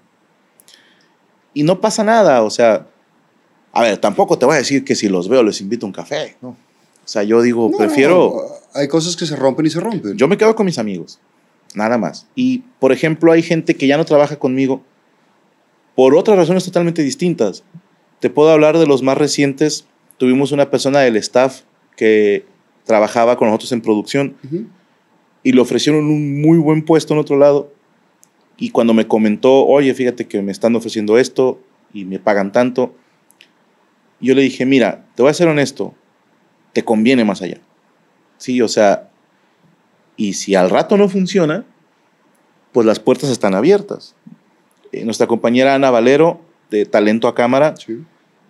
[1.53, 2.87] Y no pasa nada, o sea,
[3.71, 5.93] a ver, tampoco te voy a decir que si los veo les invito a un
[5.93, 6.55] café, ¿no?
[7.03, 8.33] O sea, yo digo, prefiero...
[8.73, 10.17] Hay cosas que se rompen y se rompen.
[10.17, 11.19] Yo me quedo con mis amigos,
[11.75, 12.27] nada más.
[12.33, 14.81] Y, por ejemplo, hay gente que ya no trabaja conmigo
[15.95, 17.63] por otras razones totalmente distintas.
[18.19, 19.85] Te puedo hablar de los más recientes.
[20.17, 21.61] Tuvimos una persona del staff
[21.95, 22.45] que
[22.85, 24.35] trabajaba con nosotros en producción
[25.43, 27.71] y le ofrecieron un muy buen puesto en otro lado.
[28.57, 31.59] Y cuando me comentó, oye, fíjate que me están ofreciendo esto
[31.93, 32.95] y me pagan tanto,
[34.19, 35.93] yo le dije, mira, te voy a ser honesto,
[36.73, 37.59] te conviene más allá.
[38.37, 39.09] Sí, o sea,
[40.17, 41.65] y si al rato no funciona,
[42.71, 44.15] pues las puertas están abiertas.
[44.91, 47.75] Eh, nuestra compañera Ana Valero, de Talento a Cámara,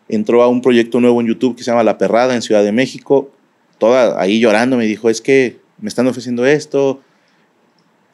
[0.07, 2.71] entró a un proyecto nuevo en YouTube que se llama La Perrada en Ciudad de
[2.71, 3.32] México.
[3.78, 7.01] Toda ahí llorando me dijo, es que me están ofreciendo esto,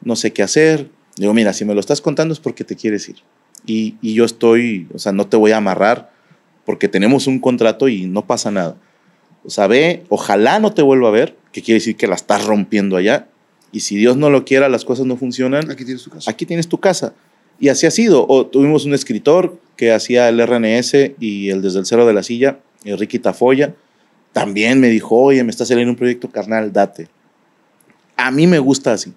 [0.02, 0.90] no sé qué hacer.
[1.16, 3.16] Digo, mira, si me lo estás contando es porque te quieres ir.
[3.66, 6.10] Y, y yo estoy, o sea, no te voy a amarrar
[6.64, 8.76] porque tenemos un contrato y no pasa nada.
[9.44, 12.44] O sea, ve, ojalá no te vuelva a ver, que quiere decir que la estás
[12.44, 13.28] rompiendo allá.
[13.72, 15.70] Y si Dios no lo quiera, las cosas no funcionan.
[15.70, 16.30] Aquí tienes tu casa.
[16.30, 17.14] Aquí tienes tu casa.
[17.58, 18.26] Y así ha sido.
[18.28, 22.22] O tuvimos un escritor que hacía el RNS y el Desde el Cero de la
[22.22, 23.74] Silla, el Ricky Tafoya.
[24.32, 27.08] También me dijo, oye, me está saliendo un proyecto carnal, date.
[28.16, 29.12] A mí me gusta así.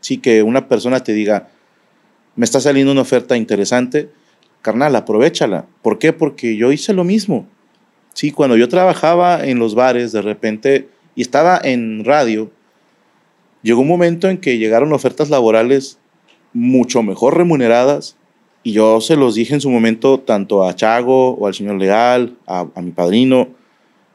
[0.00, 1.48] Sí, que una persona te diga,
[2.36, 4.10] me está saliendo una oferta interesante,
[4.62, 5.66] carnal, aprovechala.
[5.82, 6.12] ¿Por qué?
[6.12, 7.46] Porque yo hice lo mismo.
[8.14, 12.50] Sí, cuando yo trabajaba en los bares, de repente, y estaba en radio,
[13.62, 15.98] llegó un momento en que llegaron ofertas laborales
[16.52, 18.16] mucho mejor remuneradas.
[18.62, 22.36] Y yo se los dije en su momento tanto a Chago o al señor Leal,
[22.46, 23.48] a, mi padrino,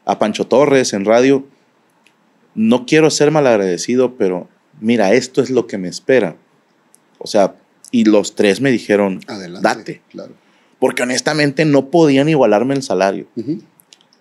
[0.06, 1.46] a Pancho Torres en radio.
[2.54, 4.48] No quiero ser malagradecido, pero
[4.80, 6.36] mira, esto es lo que me espera.
[7.18, 7.56] O sea,
[7.92, 9.20] y los tres me dijeron,
[9.62, 10.02] date.
[10.12, 10.34] Claro.
[10.80, 13.26] Porque honestamente no podían igualarme el salario.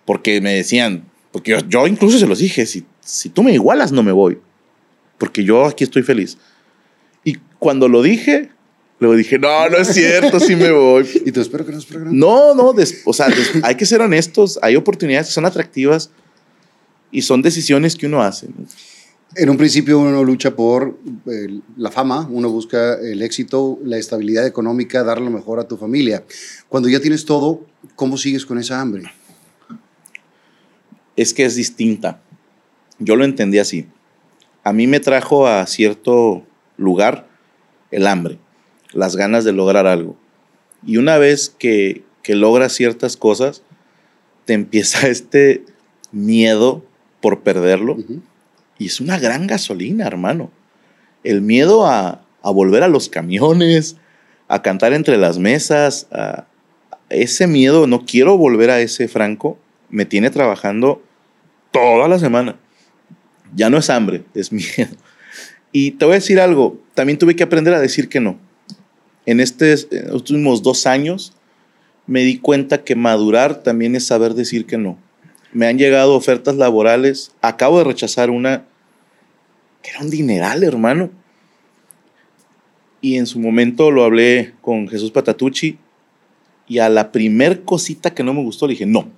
[0.05, 3.91] Porque me decían, porque yo, yo, incluso se los dije, si, si tú me igualas
[3.91, 4.37] no me voy.
[5.17, 6.37] Porque yo aquí estoy feliz
[7.65, 8.51] cuando lo dije,
[8.99, 11.07] luego dije, no, no es cierto, sí me voy.
[11.25, 12.15] y te espero que no es programa.
[12.15, 12.75] No, no,
[13.05, 13.27] o sea,
[13.63, 16.11] hay que ser honestos, hay oportunidades que son atractivas
[17.11, 18.49] y son decisiones que uno hace.
[19.35, 24.45] En un principio uno lucha por eh, la fama, uno busca el éxito, la estabilidad
[24.45, 26.23] económica, dar lo mejor a tu familia.
[26.69, 27.65] Cuando ya tienes todo,
[27.95, 29.11] ¿cómo sigues con esa hambre?
[31.15, 32.21] Es que es distinta.
[32.99, 33.87] Yo lo entendí así.
[34.63, 36.43] A mí me trajo a cierto
[36.77, 37.27] lugar
[37.91, 38.39] el hambre,
[38.91, 40.15] las ganas de lograr algo.
[40.85, 43.63] Y una vez que, que logras ciertas cosas,
[44.45, 45.65] te empieza este
[46.11, 46.83] miedo
[47.21, 47.97] por perderlo.
[48.77, 50.51] Y es una gran gasolina, hermano.
[51.23, 53.97] El miedo a, volver a los camiones,
[54.47, 56.07] a cantar entre las mesas,
[57.09, 59.57] ese miedo, no quiero volver a ese Franco,
[59.89, 61.01] me tiene trabajando
[61.75, 62.57] toda la semana.
[63.53, 64.95] Ya no es hambre, es miedo.
[65.73, 68.39] Y te voy a decir algo, también tuve que aprender a decir que no.
[69.25, 71.33] En estos últimos dos años
[72.07, 74.97] me di cuenta que madurar también es saber decir que no.
[75.51, 78.65] Me han llegado ofertas laborales, acabo de rechazar una
[79.81, 81.09] que era un dineral, hermano.
[83.01, 85.77] Y en su momento lo hablé con Jesús Patatucci
[86.67, 89.11] y a la primer cosita que no me gustó le dije, no.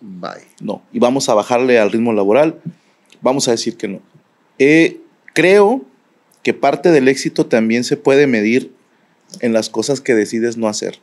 [0.00, 0.46] Bye.
[0.60, 0.82] No.
[0.92, 2.60] Y vamos a bajarle al ritmo laboral,
[3.20, 4.00] vamos a decir que no.
[4.58, 5.00] Eh,
[5.34, 5.84] creo
[6.42, 8.72] que parte del éxito también se puede medir
[9.40, 10.98] en las cosas que decides no hacer.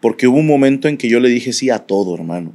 [0.00, 2.52] Porque hubo un momento en que yo le dije sí a todo, hermano.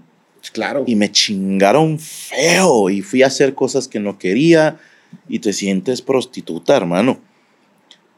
[0.54, 0.84] Claro.
[0.88, 4.80] Y me chingaron feo y fui a hacer cosas que no quería
[5.28, 7.20] y te sientes prostituta, hermano.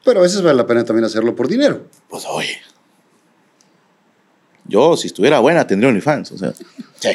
[0.04, 1.88] Pero a veces vale la pena también hacerlo por dinero.
[2.10, 2.58] Pues oye.
[4.70, 6.32] Yo, si estuviera buena, tendría OnlyFans.
[6.32, 7.10] O sea, sí.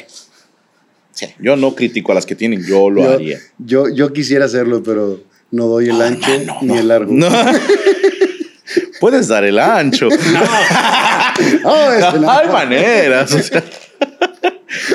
[1.12, 1.26] Sí.
[1.38, 3.38] Yo no critico a las que tienen, yo lo yo, haría.
[3.58, 5.20] Yo, yo quisiera hacerlo, pero
[5.52, 6.30] no doy el No, ancho
[6.62, 6.78] ni no.
[6.78, 7.12] el largo.
[7.12, 7.28] No.
[9.00, 10.08] Puedes dar el ancho.
[11.64, 12.30] Oh, este no.
[12.30, 13.32] Hay maneras.
[13.32, 13.62] o sea.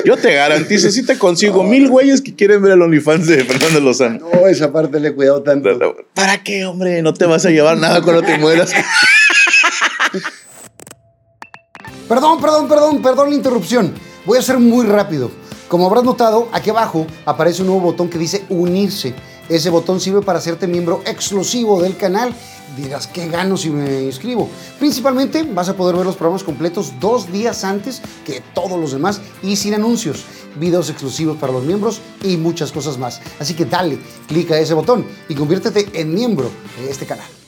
[0.06, 3.80] yo te garantizo, si te consigo mil güeyes que quieren ver el OnlyFans de Fernando
[3.80, 4.26] Lozano.
[4.32, 5.68] No, esa parte le he cuidado tanto.
[6.14, 7.02] ¿Para qué, hombre?
[7.02, 8.72] No te vas a llevar nada cuando te mueras.
[12.10, 13.94] Perdón, perdón, perdón, perdón la interrupción.
[14.26, 15.30] Voy a ser muy rápido.
[15.68, 19.14] Como habrás notado, aquí abajo aparece un nuevo botón que dice unirse.
[19.48, 22.34] Ese botón sirve para hacerte miembro exclusivo del canal.
[22.76, 24.48] Dirás, ¿qué gano si me inscribo?
[24.80, 29.20] Principalmente vas a poder ver los programas completos dos días antes que todos los demás
[29.44, 30.24] y sin anuncios,
[30.56, 33.20] videos exclusivos para los miembros y muchas cosas más.
[33.38, 37.39] Así que dale, clica ese botón y conviértete en miembro de este canal.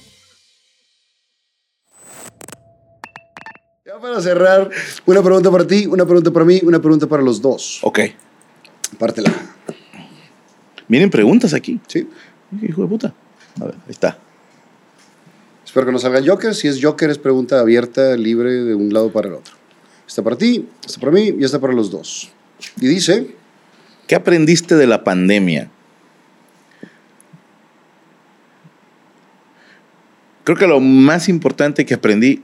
[4.02, 4.68] Para cerrar,
[5.06, 7.78] una pregunta para ti, una pregunta para mí, una pregunta para los dos.
[7.82, 8.00] ok.
[8.98, 9.32] Pártela.
[10.88, 11.80] Miren preguntas aquí.
[11.86, 12.08] Sí.
[12.60, 13.14] Hijo de puta.
[13.60, 14.18] A ver, ahí está.
[15.64, 16.54] Espero que no salga Joker.
[16.54, 19.54] Si es Joker, es pregunta abierta, libre de un lado para el otro.
[20.06, 22.30] Está para ti, está para mí y está para los dos.
[22.80, 23.34] Y dice,
[24.06, 25.70] ¿Qué aprendiste de la pandemia?
[30.44, 32.42] Creo que lo más importante que aprendí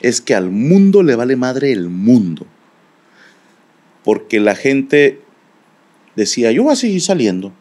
[0.00, 2.46] es que al mundo le vale madre el mundo.
[4.04, 5.20] Porque la gente
[6.16, 7.52] decía, yo voy a seguir saliendo.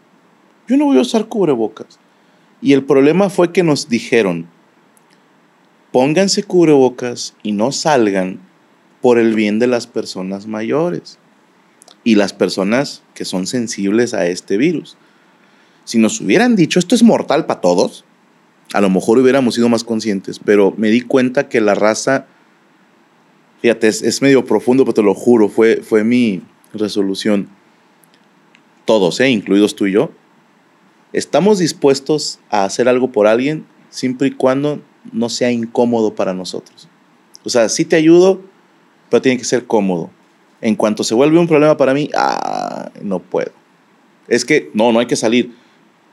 [0.67, 1.99] Yo no voy a usar cubrebocas.
[2.61, 4.47] Y el problema fue que nos dijeron,
[5.91, 8.39] pónganse cubrebocas y no salgan
[9.01, 11.19] por el bien de las personas mayores
[12.03, 14.97] y las personas que son sensibles a este virus.
[15.83, 18.05] Si nos hubieran dicho esto es mortal para todos,
[18.73, 22.27] a lo mejor hubiéramos sido más conscientes, pero me di cuenta que la raza,
[23.61, 26.41] fíjate, es, medio profundo, pero te lo juro, fue, fue mi
[26.73, 27.49] resolución.
[28.85, 29.29] Todos, ¿eh?
[29.29, 30.11] incluidos tú y yo,
[31.13, 34.81] estamos dispuestos a hacer algo por alguien siempre y cuando
[35.11, 36.87] no sea incómodo para nosotros.
[37.43, 38.41] O sea, sí te ayudo,
[39.09, 40.09] pero tiene que ser cómodo.
[40.59, 43.51] En cuanto se vuelve un problema para mí, ah, no puedo.
[44.27, 45.55] Es que, no, no hay que salir.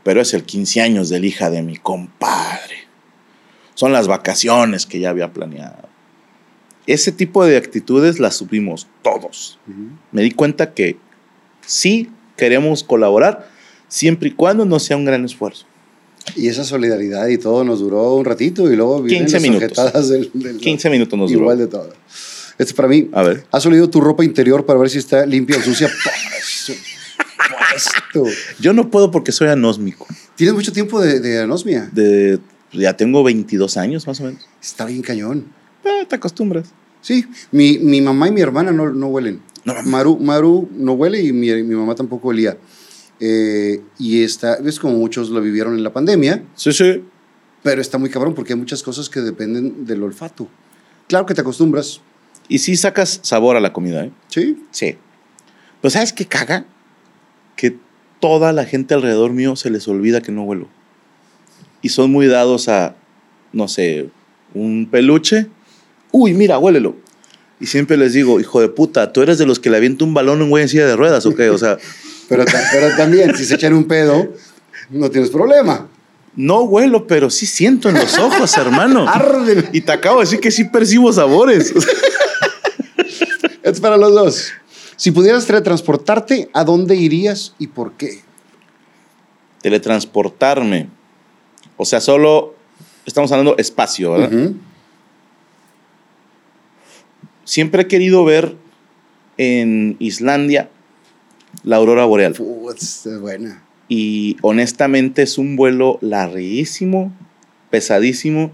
[0.04, 2.76] Pero es el 15 años de la hija de mi compadre.
[3.74, 5.88] Son las vacaciones que ya había planeado.
[6.86, 9.58] Ese tipo de actitudes las supimos todos.
[10.12, 10.98] Me di cuenta que
[11.66, 13.48] sí queremos colaborar,
[13.88, 15.66] siempre y cuando no sea un gran esfuerzo.
[16.36, 20.08] y esa solidaridad y todo nos duró un ratito y luego vienen 15 las minutos.
[20.10, 21.42] del, del- 15 minutos nos duró.
[21.42, 21.90] Igual de todo.
[22.52, 23.08] Este es para mí.
[23.12, 23.44] A ver.
[23.50, 25.90] ¿Has olido tu ropa interior para ver si está limpia o sucia?
[27.48, 28.24] Supuesto.
[28.60, 30.06] Yo no puedo porque soy anósmico.
[30.36, 31.88] ¿Tienes mucho tiempo de, de anosmia?
[31.92, 32.38] De,
[32.72, 34.48] ya tengo 22 años más o menos.
[34.62, 35.46] Está bien cañón.
[35.84, 36.68] Eh, te acostumbras.
[37.00, 39.42] Sí, mi, mi mamá y mi hermana no, no huelen.
[39.64, 39.74] No.
[39.84, 42.56] Maru, Maru no huele y mi, mi mamá tampoco olía.
[43.20, 47.04] Eh, y está, es como muchos lo vivieron en la pandemia, Sí, sí.
[47.62, 50.48] pero está muy cabrón porque hay muchas cosas que dependen del olfato.
[51.08, 52.00] Claro que te acostumbras,
[52.48, 54.12] Y sí sacas sabor a la comida, ¿eh?
[54.28, 54.62] ¿sí?
[54.70, 54.96] Sí.
[55.80, 56.66] Pero ¿sabes qué caga?
[57.56, 57.76] Que
[58.20, 60.68] toda la gente alrededor mío se les olvida que no huelo.
[61.82, 62.96] Y son muy dados a,
[63.52, 64.08] no sé,
[64.54, 65.46] un peluche.
[66.12, 66.96] Uy, mira, huélelo.
[67.60, 70.14] Y siempre les digo, hijo de puta, ¿tú eres de los que le avienta un
[70.14, 71.50] balón a un güey en silla de ruedas o qué?
[71.50, 71.78] O sea,
[72.28, 74.32] Pero, pero también, si se echan un pedo,
[74.88, 75.88] no tienes problema.
[76.34, 79.06] no huelo, pero sí siento en los ojos, hermano.
[79.06, 79.68] Arden.
[79.72, 81.72] Y te acabo de decir que sí percibo sabores.
[83.62, 84.48] Es para los dos.
[84.96, 88.20] Si pudieras teletransportarte, ¿a dónde irías y por qué?
[89.62, 90.88] Teletransportarme.
[91.76, 92.54] O sea, solo
[93.06, 94.52] estamos hablando espacio, ¿verdad?
[97.44, 98.56] Siempre he querido ver
[99.36, 100.70] en Islandia
[101.62, 102.34] la aurora boreal.
[102.76, 103.62] Es buena.
[103.88, 107.12] Y honestamente es un vuelo larguísimo,
[107.70, 108.50] pesadísimo,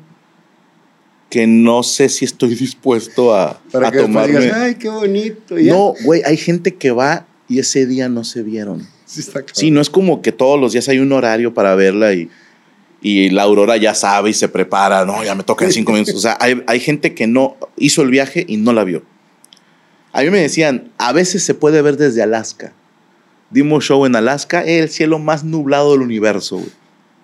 [1.30, 4.40] que no sé si estoy dispuesto a, Para a que tomarme.
[4.40, 5.58] digas, ay, qué bonito.
[5.58, 5.72] ya.
[5.72, 8.86] no, güey, hay gente que va y ese día no se vieron.
[9.06, 9.54] Sí, está cabrón.
[9.54, 12.28] Sí, no es como que todos los días hay un horario para verla y,
[13.00, 16.14] y la aurora ya sabe y se prepara, no, ya me toca en cinco minutos.
[16.14, 19.02] O sea, hay, hay gente que no hizo el viaje y no la vio.
[20.12, 22.72] A mí me decían, a veces se puede ver desde Alaska.
[23.50, 26.56] Dimos show en Alaska, el cielo más nublado del universo.
[26.58, 26.70] güey.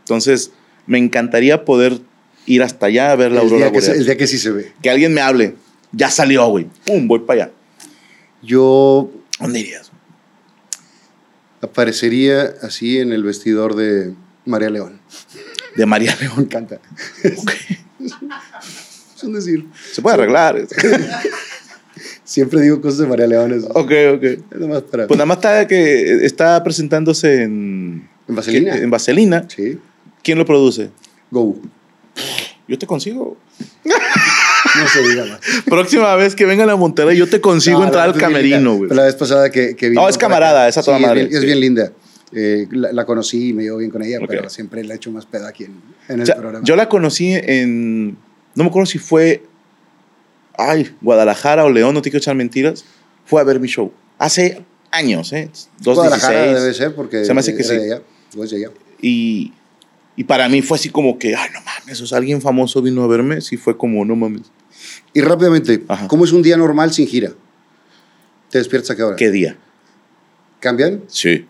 [0.00, 0.52] Entonces,
[0.86, 2.00] me encantaría poder
[2.46, 4.00] ir hasta allá a ver la el, aurora día que, se- boreal.
[4.00, 4.72] el día que sí se ve.
[4.82, 5.54] Que alguien me hable.
[5.92, 6.66] Ya salió, güey.
[6.84, 7.52] Pum, voy para allá.
[8.42, 9.10] Yo
[9.40, 9.90] ¿Dónde irías?
[11.60, 14.12] aparecería así en el vestidor de
[14.44, 15.00] María León.
[15.74, 16.34] De María León.
[16.40, 16.80] encanta.
[17.22, 17.42] es
[19.22, 19.66] un decir.
[19.92, 20.60] Se puede arreglar.
[22.24, 23.52] Siempre digo cosas de María León.
[23.52, 24.22] Es, ok, ok.
[24.24, 25.06] es nomás para...
[25.06, 28.08] Pues nada más está que está presentándose en...
[28.28, 28.72] ¿En Vaselina?
[28.72, 29.46] que- En Vaselina.
[29.48, 29.78] Sí.
[30.22, 30.90] ¿Quién lo produce?
[31.30, 31.56] Go.
[32.68, 33.36] Yo te consigo.
[34.78, 35.40] No se diga más.
[35.64, 38.90] Próxima vez que vengan a Monterrey, yo te consigo No, entrar al es camerino, güey.
[38.90, 41.36] La vez pasada que, que vino No, es camarada, esa toda Sí, es madre, bien-
[41.38, 41.92] Es bien, linda.
[42.32, 44.26] Eh, la, la conocí y me llevo bien con ella, Ok.
[44.28, 46.64] pero siempre la he hecho más pedo aquí en, en el O sea, programa.
[46.64, 48.18] yo la conocí en.
[48.54, 49.44] No me acuerdo si fue.
[50.58, 52.84] Ay, Guadalajara o León, no te quiero echar mentiras.
[53.24, 53.92] Fue a ver mi show.
[54.18, 55.48] Hace años, ¿eh?
[55.82, 56.62] Guadalajara 2016.
[56.62, 57.76] debe ser porque Se me hace que sí.
[57.76, 58.02] de allá.
[58.42, 58.70] es de allá.
[59.00, 59.52] Y,
[60.16, 63.02] y para mí fue así como que, ay, no mames, o sea, alguien famoso vino
[63.04, 63.40] a verme.
[63.40, 64.42] Sí, fue como, no mames.
[65.12, 66.08] Y rápidamente, Ajá.
[66.08, 67.32] ¿cómo es un día normal sin gira?
[68.50, 69.16] ¿Te despiertas a qué hora?
[69.16, 69.56] ¿Qué día?
[70.60, 71.02] ¿Cambian?
[71.08, 71.46] Sí.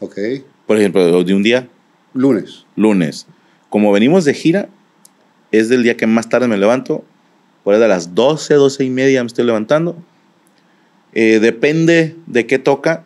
[0.00, 0.18] Ok.
[0.66, 1.68] Por ejemplo, de un día,
[2.14, 2.66] Lunes.
[2.76, 3.26] lunes.
[3.68, 4.68] Como venimos de gira,
[5.52, 7.04] es del día que más tarde me levanto.
[7.64, 9.96] Por ahí de las 12, 12 y media me estoy levantando.
[11.12, 13.04] Eh, depende de qué toca,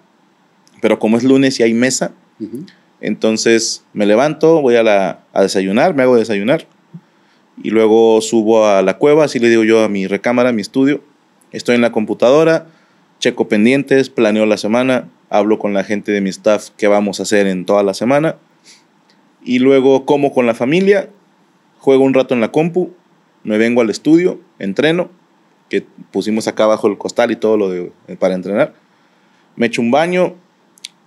[0.83, 2.67] pero como es lunes y hay mesa, Ujú.
[3.01, 6.67] Entonces me levanto, voy a, la, a desayunar, me hago desayunar
[7.63, 10.63] y luego subo a la cueva, así le digo yo a mi recámara, a mi
[10.63, 11.03] estudio.
[11.53, 12.67] Estoy en la computadora,
[13.21, 17.25] checo pendientes, planeo la semana, hablo con la gente de mi staff qué vamos a
[17.25, 18.37] hacer en toda la semana
[19.45, 21.11] y luego como con la familia,
[21.79, 22.95] juego un rato en la compu,
[23.45, 25.11] me vengo al estudio, entreno,
[25.69, 28.75] que pusimos acá abajo el costal y todo lo de, para entrenar.
[29.57, 30.35] Me echo un baño.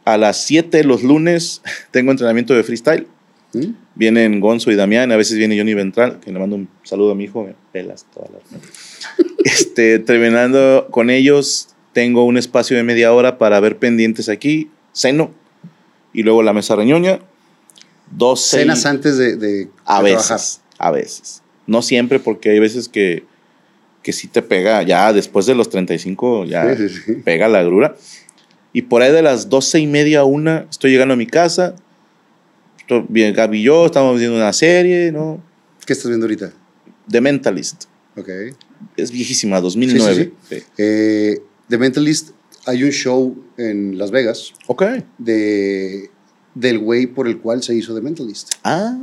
[0.08, 1.62] A las 7 los lunes
[1.92, 3.08] tengo entrenamiento de freestyle.
[3.54, 3.66] ¿Mm?
[3.96, 7.16] Vienen Gonzo y Damián, a veces viene Johnny Ventral, que le mando un saludo a
[7.16, 8.42] mi hijo, me pelas todas las
[9.44, 15.32] Este, terminando con ellos, tengo un espacio de media hora para ver pendientes aquí, ceno,
[16.14, 17.20] y luego la mesa reñoña.
[18.12, 20.50] Dos, seis- Cenas antes de, de- a de veces, trabajar.
[20.80, 21.42] a veces.
[21.66, 23.24] No siempre, porque hay veces que,
[24.04, 27.14] que sí te pega, ya después de los 35, ya Sí, sí, sí.
[27.24, 27.96] pega la grura.
[28.74, 31.76] Y por ahí de las doce y media a una, estoy llegando a mi casa.
[32.80, 35.42] Estoy bien, Gaby y yo estamos viendo una serie, ¿no?
[35.86, 36.52] ¿Qué estás viendo ahorita?
[37.10, 37.86] The Mentalist.
[38.16, 38.30] Ok.
[38.96, 40.34] Es viejísima, 2009.
[40.50, 42.32] Sí, Eh, The Mentalist,
[42.66, 44.84] hay un show en Las Vegas Ok.
[45.18, 46.10] de,
[46.56, 48.52] del güey por el cual se hizo The Mentalist.
[48.64, 48.98] Ah.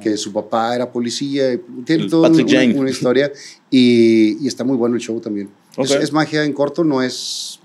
[0.00, 1.58] Que su papá era policía.
[1.84, 2.74] Tiene toda Jane.
[2.78, 3.32] una historia.
[3.70, 5.48] Y, y está muy bueno el show también.
[5.78, 7.60] Es, es magia en corto, no es,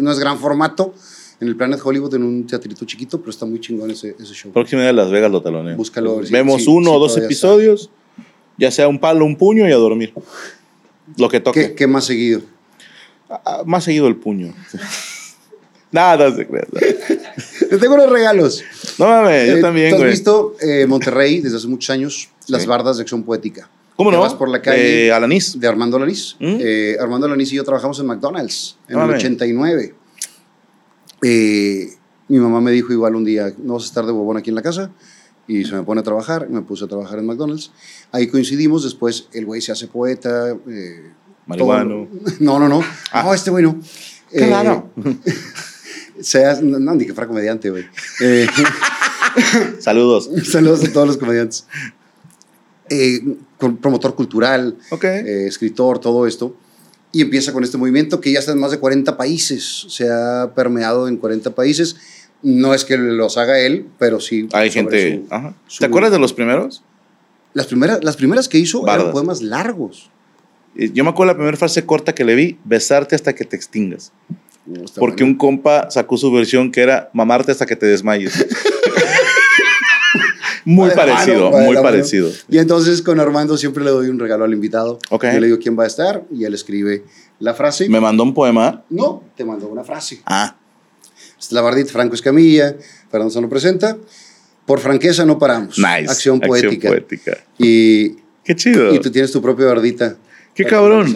[0.00, 0.94] no es gran formato.
[1.40, 4.50] En el Planet Hollywood, en un teatrito chiquito, pero está muy chingón ese, ese show.
[4.52, 5.76] Próxima de Las Vegas lo taloneo.
[5.76, 7.90] Búscalo, si- Vemos uno o dos episodios,
[8.56, 10.12] ya sea un palo, un puño y a dormir.
[11.16, 11.68] Lo que toque.
[11.68, 12.40] ¿Qué, qué más seguido?
[13.30, 14.52] Ah, más seguido el puño.
[15.92, 16.66] Nada, no se crea.
[17.70, 18.62] Te tengo unos regalos.
[18.98, 20.10] No mames, yo Eh, también, ¿tú has güey.
[20.10, 22.28] visto eh, Monterrey desde hace muchos años?
[22.48, 22.68] Las Sí.
[22.68, 23.70] bardas de acción poética.
[23.98, 24.20] ¿Cómo no?
[24.20, 25.58] Vas por la calle Eh, Alanis.
[25.60, 26.36] de Armando Lanís.
[26.38, 26.56] ¿Mm?
[26.60, 29.16] Eh, Armando Lanís y yo trabajamos en McDonald's en el mames.
[29.16, 29.94] 89.
[31.22, 31.88] Eh,
[32.28, 34.54] mi mamá me dijo igual un día, no vas a estar de bobón aquí en
[34.56, 34.90] la casa.
[35.48, 37.72] Y se me pone a trabajar, me puse a trabajar en McDonald's.
[38.12, 40.50] Ahí coincidimos, después el güey se hace poeta.
[40.68, 41.10] eh,
[41.46, 42.06] Marihuano.
[42.22, 42.82] todo- No, no, no.
[43.12, 43.22] Ah.
[43.24, 43.80] No, este güey no.
[44.30, 44.90] Qué Eh, raro.
[46.20, 47.84] Se hace- no, no, ni que fuera comediante, güey.
[48.20, 48.46] Eh,
[49.80, 50.28] Saludos.
[50.50, 51.66] Saludos a todos los comediantes.
[52.90, 53.20] Eh,
[53.58, 55.04] promotor cultural, Ok.
[55.04, 56.56] eh, escritor, todo esto.
[57.12, 59.86] Y empieza con este movimiento que ya está en más de 40 países.
[59.88, 61.96] Se ha permeado en 40 países.
[62.42, 64.48] No es que los haga él, pero sí.
[64.52, 65.22] Hay gente.
[65.28, 65.54] su- Ajá.
[65.66, 66.82] su- ¿Te acuerdas de los primeros?
[67.54, 69.00] Las primeras, las primeras que hizo Bardas.
[69.04, 70.10] eran poemas largos.
[70.76, 74.12] Yo me acuerdo la primera frase corta que le vi: besarte hasta que te extingas.
[74.66, 75.32] No, Porque bueno.
[75.32, 78.34] un compa sacó su versión que era mamarte hasta que te desmayes.
[80.68, 82.30] muy parecido, mano, muy parecido.
[82.50, 84.98] Y entonces con Armando siempre le doy un regalo al invitado.
[85.08, 85.24] Ok.
[85.32, 87.04] Yo le digo quién va a estar y él escribe
[87.38, 87.88] la frase.
[87.88, 88.84] Me mandó un poema.
[88.90, 90.20] No, te mandó una frase.
[90.26, 90.56] Ah,
[91.50, 92.76] La Bardit, Franco Escamilla,
[93.10, 93.96] Fernando se lo presenta.
[94.66, 95.78] Por franqueza no paramos.
[95.78, 96.10] nice.
[96.10, 96.88] Acción poética.
[96.88, 97.38] poética.
[97.56, 98.92] Y, Qué chido.
[98.94, 100.16] y tú tienes tu propia bardita.
[100.54, 101.14] Qué cabrón.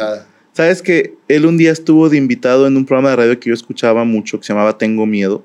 [0.55, 3.55] ¿Sabes que él un día estuvo de invitado en un programa de radio que yo
[3.55, 5.45] escuchaba mucho que se llamaba Tengo Miedo?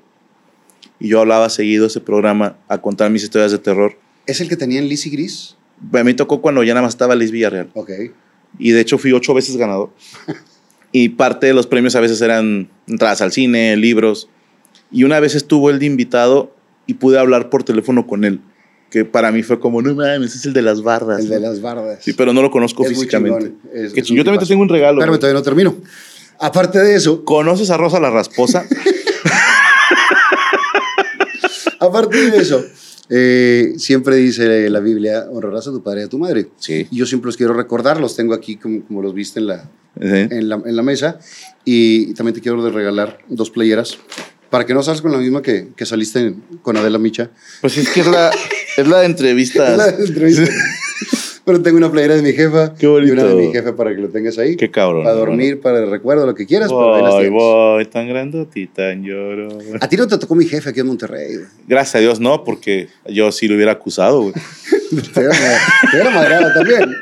[0.99, 3.97] Y yo hablaba seguido ese programa a contar mis historias de terror.
[4.25, 5.55] ¿Es el que tenía en Lizzie Gris?
[5.93, 7.69] A mí tocó cuando ya nada más estaba Liz Villarreal.
[7.73, 7.91] Ok.
[8.57, 9.91] Y de hecho fui ocho veces ganador.
[10.91, 14.27] y parte de los premios a veces eran entradas al cine, libros.
[14.91, 16.55] Y una vez estuvo él de invitado
[16.87, 18.39] y pude hablar por teléfono con él.
[18.89, 21.19] que para mí fue como, no mames, es el de las bardas.
[21.19, 21.47] El de ¿no?
[21.49, 21.99] las bardas.
[22.01, 23.51] Sí, pero no lo conozco Es físicamente.
[23.73, 24.99] es- Que es yo también te tengo un regalo.
[24.99, 25.75] Espérame, todavía no termino.
[26.39, 28.65] Aparte de eso, ¿Conoces a Rosa la Rasposa?
[31.85, 32.63] aparte de eso,
[33.09, 36.47] eh, siempre dice la Biblia, honrarás a tu padre y a tu madre.
[36.57, 36.87] sí.
[36.91, 39.69] Y yo siempre los quiero recordar, los tengo aquí como, como los viste en la,
[39.99, 41.19] en la, en la mesa.
[41.63, 43.97] Y también te quiero de regalar dos playeras
[44.49, 47.31] para que no salgas con la misma que, que saliste con Adela Micha.
[47.61, 48.31] Pues es que es la,
[48.77, 49.77] es la de entrevistas.
[49.77, 50.43] La entrevista.
[51.47, 53.07] Pero tengo una playera de mi jefa Qué bonito.
[53.07, 54.57] y una de mi jefe para que lo tengas ahí.
[54.57, 55.05] Qué cabrón.
[55.05, 56.67] Para dormir, para el recuerdo, lo que quieras.
[56.69, 59.57] Voy, voy, tan grandotita, tan lloro.
[59.79, 61.35] A ti no te tocó mi jefe aquí en Monterrey.
[61.37, 61.47] güey.
[61.65, 64.33] Gracias a Dios, no, porque yo sí lo hubiera acusado, güey.
[65.13, 66.93] Te hubiera madreado también.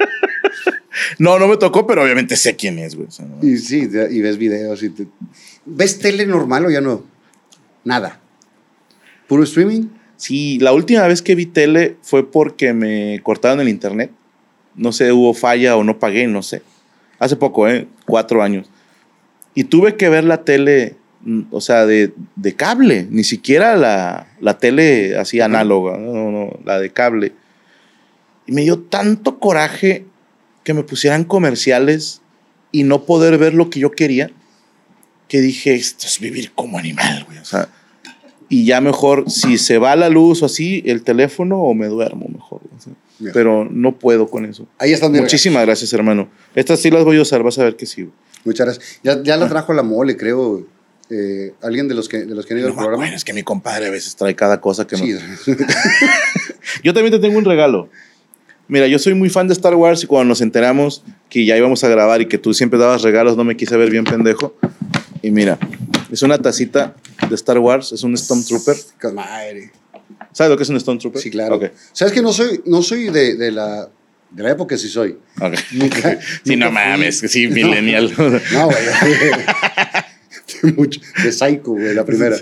[1.17, 3.07] No, no me tocó, pero obviamente sé quién es, güey.
[3.07, 3.39] O sea, no.
[3.41, 5.07] Y sí, y ves videos y te-
[5.65, 7.03] ¿Ves tele normal o ya no?
[7.83, 8.19] Nada.
[9.27, 9.87] ¿Puro streaming?
[10.17, 14.11] Sí, la última vez que vi tele fue porque me cortaron el internet.
[14.75, 16.61] No sé, hubo falla o no pagué, no sé.
[17.19, 17.87] Hace poco, ¿eh?
[18.05, 18.67] Cuatro años.
[19.53, 24.27] Y tuve que ver la tele, mm, o sea, de, de cable, ni siquiera la,
[24.41, 27.33] la tele así análoga, no, no, no, la de cable.
[28.47, 30.05] Y me dio tanto coraje
[30.63, 32.21] que me pusieran comerciales
[32.71, 34.31] y no poder ver lo que yo quería,
[35.29, 37.37] que dije, esto es vivir como animal, güey.
[37.37, 37.69] O sea,
[38.49, 42.27] y ya mejor, si se va la luz o así, el teléfono o me duermo
[42.27, 42.44] mejor.
[43.19, 43.31] Ya.
[43.33, 44.67] Pero no puedo con eso.
[44.77, 46.29] Ahí están Muchísimas gracias, hermano.
[46.53, 48.09] Estas sí las voy a usar, vas a ver que sí.
[48.43, 48.99] Muchas gracias.
[49.03, 50.65] Ya, ya la trajo la mole, creo.
[51.09, 53.03] eh, alguien de los que, de los que han ido No al programa.
[53.03, 55.13] acuerdo, es que mi compadre a veces trae cada cosa que Sí.
[55.47, 55.55] me...
[56.83, 57.89] Yo también te tengo un regalo.
[58.67, 61.83] Mira, yo soy muy fan de Star Wars y cuando nos enteramos que ya íbamos
[61.83, 64.55] a grabar y que tú siempre dabas regalos, no me quise ver bien pendejo.
[65.21, 65.59] Y mira,
[66.11, 66.95] es una tacita
[67.29, 68.75] de Star Wars, es un Stormtrooper.
[68.99, 69.71] Con madre.
[70.35, 71.21] ¿Sabes lo que es un Stormtrooper?
[71.21, 71.55] Sí, claro.
[71.55, 71.65] Ok.
[71.93, 73.87] ¿Sabes que no soy, no soy de, de la,
[74.31, 75.17] de la época, sí soy?
[75.39, 75.53] ok.
[75.71, 76.89] Nunca- sí, no nunca fui.
[76.91, 78.11] mames, que sí, millennial.
[78.51, 78.77] No, güey.
[80.63, 82.35] de, mucho, de Psycho, güey, la primera.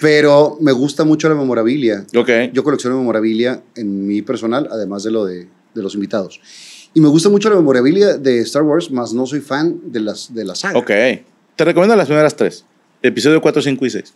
[0.00, 2.06] Pero me gusta mucho la memorabilia.
[2.16, 2.30] ok.
[2.54, 6.40] Yo colecciono memorabilia en mi personal, además de lo de, de los invitados.
[6.94, 10.32] Y me gusta mucho la memorabilia de Star Wars, más no soy fan de las
[10.34, 10.78] de la saga.
[10.78, 10.90] Ok.
[11.54, 12.64] Te recomiendo las primeras tres.
[13.02, 14.14] Episodio 4, 5 y 6.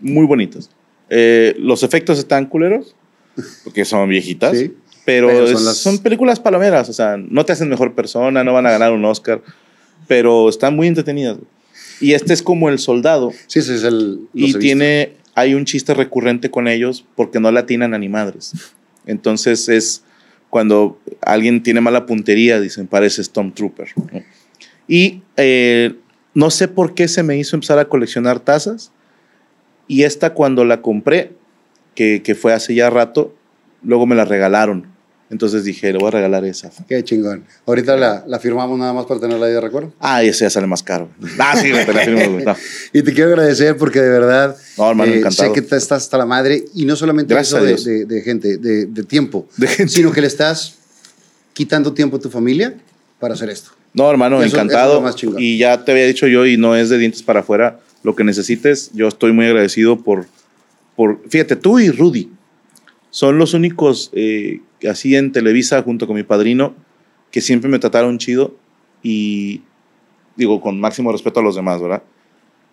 [0.00, 0.68] Muy bonitos.
[1.14, 2.94] Eh, los efectos están culeros,
[3.64, 4.56] porque son viejitas.
[4.56, 4.72] Sí.
[5.04, 8.42] Pero, Pero es- son son, las- películas palomeras, o sea, no te hacen mejor persona,
[8.44, 9.42] no van a ganar un Oscar,
[10.08, 11.36] pero están muy entretenidas.
[12.00, 14.20] Y este es como el soldado, Sí, ese es el.
[14.32, 14.58] y visto.
[14.60, 18.52] tiene, hay un chiste recurrente con ellos porque no latinan a ni madres.
[19.06, 20.02] Entonces es
[20.50, 23.88] cuando alguien tiene mala puntería, dicen, parece Stormtrooper.
[23.96, 24.22] ¿no?
[24.88, 25.94] Y eh,
[26.34, 28.92] no sé por qué se me hizo empezar a coleccionar tazas.
[29.88, 31.32] Y esta cuando la compré,
[31.94, 33.34] que, que fue hace ya rato,
[33.82, 34.86] luego me la regalaron.
[35.30, 36.70] Entonces dije, le voy a regalar esa.
[36.86, 37.44] Qué chingón.
[37.66, 39.90] Ahorita la, la firmamos nada más para tenerla ahí de recuerdo.
[39.98, 41.08] Ah, ese ya sale más caro.
[41.38, 42.38] Ah, sí, te la firmo.
[42.44, 42.54] No.
[42.92, 46.18] Y te quiero agradecer porque de verdad No, hermano, eh, sé que te estás hasta
[46.18, 49.66] la madre y no solamente Gracias eso de, de- de gente, de, de tiempo, De
[49.68, 49.90] gente.
[49.94, 50.74] sino que le estás
[51.54, 52.74] quitando tiempo a tu familia
[53.18, 53.70] para hacer esto.
[53.94, 54.94] No, hermano, Eso- eso es encantado.
[54.96, 55.36] lo más chingón.
[55.40, 58.24] y ya te había dicho yo, y no es de dientes para afuera, lo que
[58.24, 60.26] necesites, yo estoy muy agradecido por,
[60.96, 62.30] por fíjate, tú y Rudy
[63.10, 66.74] son los únicos eh, así en Televisa junto con mi padrino
[67.30, 68.56] que siempre me trataron chido
[69.02, 69.62] y
[70.36, 72.02] digo con máximo respeto a los demás, ¿verdad?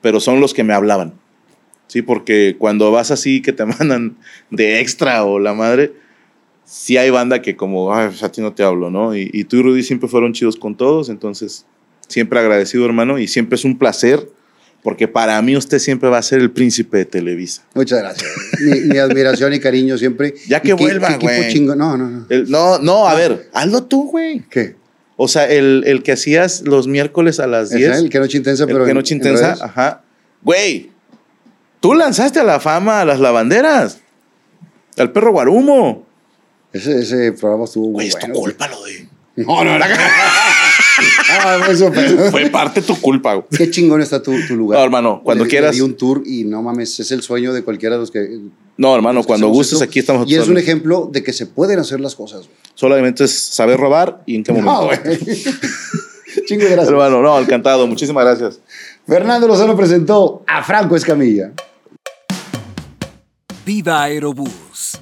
[0.01, 1.13] Pero son los que me hablaban.
[1.87, 4.17] Sí, porque cuando vas así que te mandan
[4.49, 5.93] de extra o la madre,
[6.63, 9.15] sí hay banda que como, "Ay, pues, a ti no te hablo, ¿no?
[9.15, 11.65] Y, y tú y Rudy siempre fueron chidos con todos, entonces
[12.07, 14.29] siempre agradecido, hermano, y siempre es un placer,
[14.83, 17.63] porque para mí usted siempre va a ser el príncipe de Televisa.
[17.73, 18.29] Muchas gracias.
[18.61, 20.33] mi, mi admiración y cariño siempre.
[20.47, 21.59] Ya que qué- vuelva, güey.
[21.59, 22.25] No, no, no.
[22.29, 24.41] El- no, no, a ver, hazlo tú, güey.
[24.49, 24.75] ¿Qué?
[25.17, 27.97] O sea, el, el que hacías los miércoles a las ¿Es 10.
[27.97, 28.85] el que noche intensa, el pero.
[28.85, 30.01] que en- noche en intensa, ajá.
[30.41, 30.91] Güey,
[31.81, 33.99] tú lanzaste a la fama a las lavanderas.
[34.97, 36.05] Al perro guarumo.
[36.71, 39.07] Ese, ese programa estuvo Güey, es tu culpa lo de.
[39.37, 39.85] No, no, no.
[41.31, 43.45] ah, eso fue- Fue parte de tu culpa, güey.
[43.55, 44.79] Qué chingón está tu, tu lugar.
[44.79, 45.75] No, hermano, cuando Le- le quieras.
[45.75, 48.39] di un tour y no mames, es el sueño de cualquiera de los que.
[48.77, 49.85] No, hermano, cuando gustes, esto.
[49.85, 50.29] aquí estamos.
[50.29, 52.41] Y es un ejemplo de que se pueden hacer las cosas.
[52.45, 52.57] güey.
[52.75, 54.71] Solamente es saber robar y en qué momento.
[54.71, 54.97] No, güey.
[56.47, 56.89] Chingo de gracias.
[56.89, 57.87] Hermano, no, encantado.
[57.87, 58.59] Muchísimas gracias.
[59.07, 61.51] Fernando Lozano presentó a Franco Escamilla.
[63.65, 64.99] Viva Aerobús.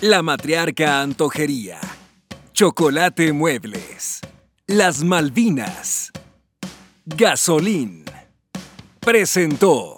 [0.00, 1.78] La matriarca Antojería.
[2.52, 4.20] Chocolate Muebles.
[4.70, 6.12] Las Malvinas.
[7.06, 8.04] Gasolín.
[9.00, 9.97] Presentó.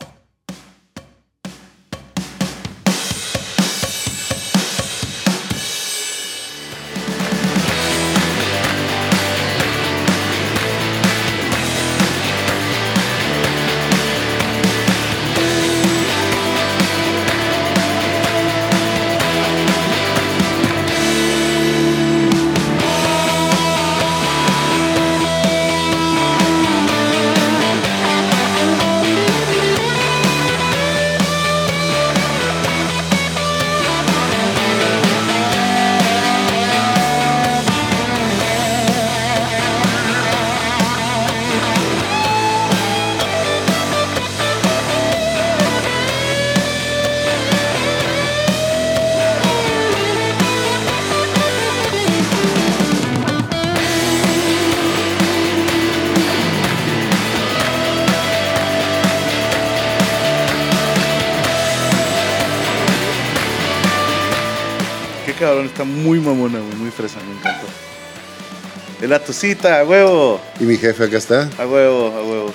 [69.10, 71.50] Es la tucita, a huevo, Y mi jefe acá está.
[71.58, 72.54] a huevo, a huevo.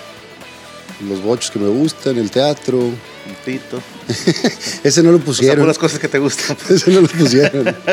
[1.06, 2.78] Los bochos que me gustan, el teatro.
[2.80, 2.96] Un
[3.44, 3.82] pito.
[4.84, 5.60] Ese no lo O sea, pusieron.
[5.60, 6.56] puras cosas que te gustan.
[6.70, 7.76] Ese no lo pusieron.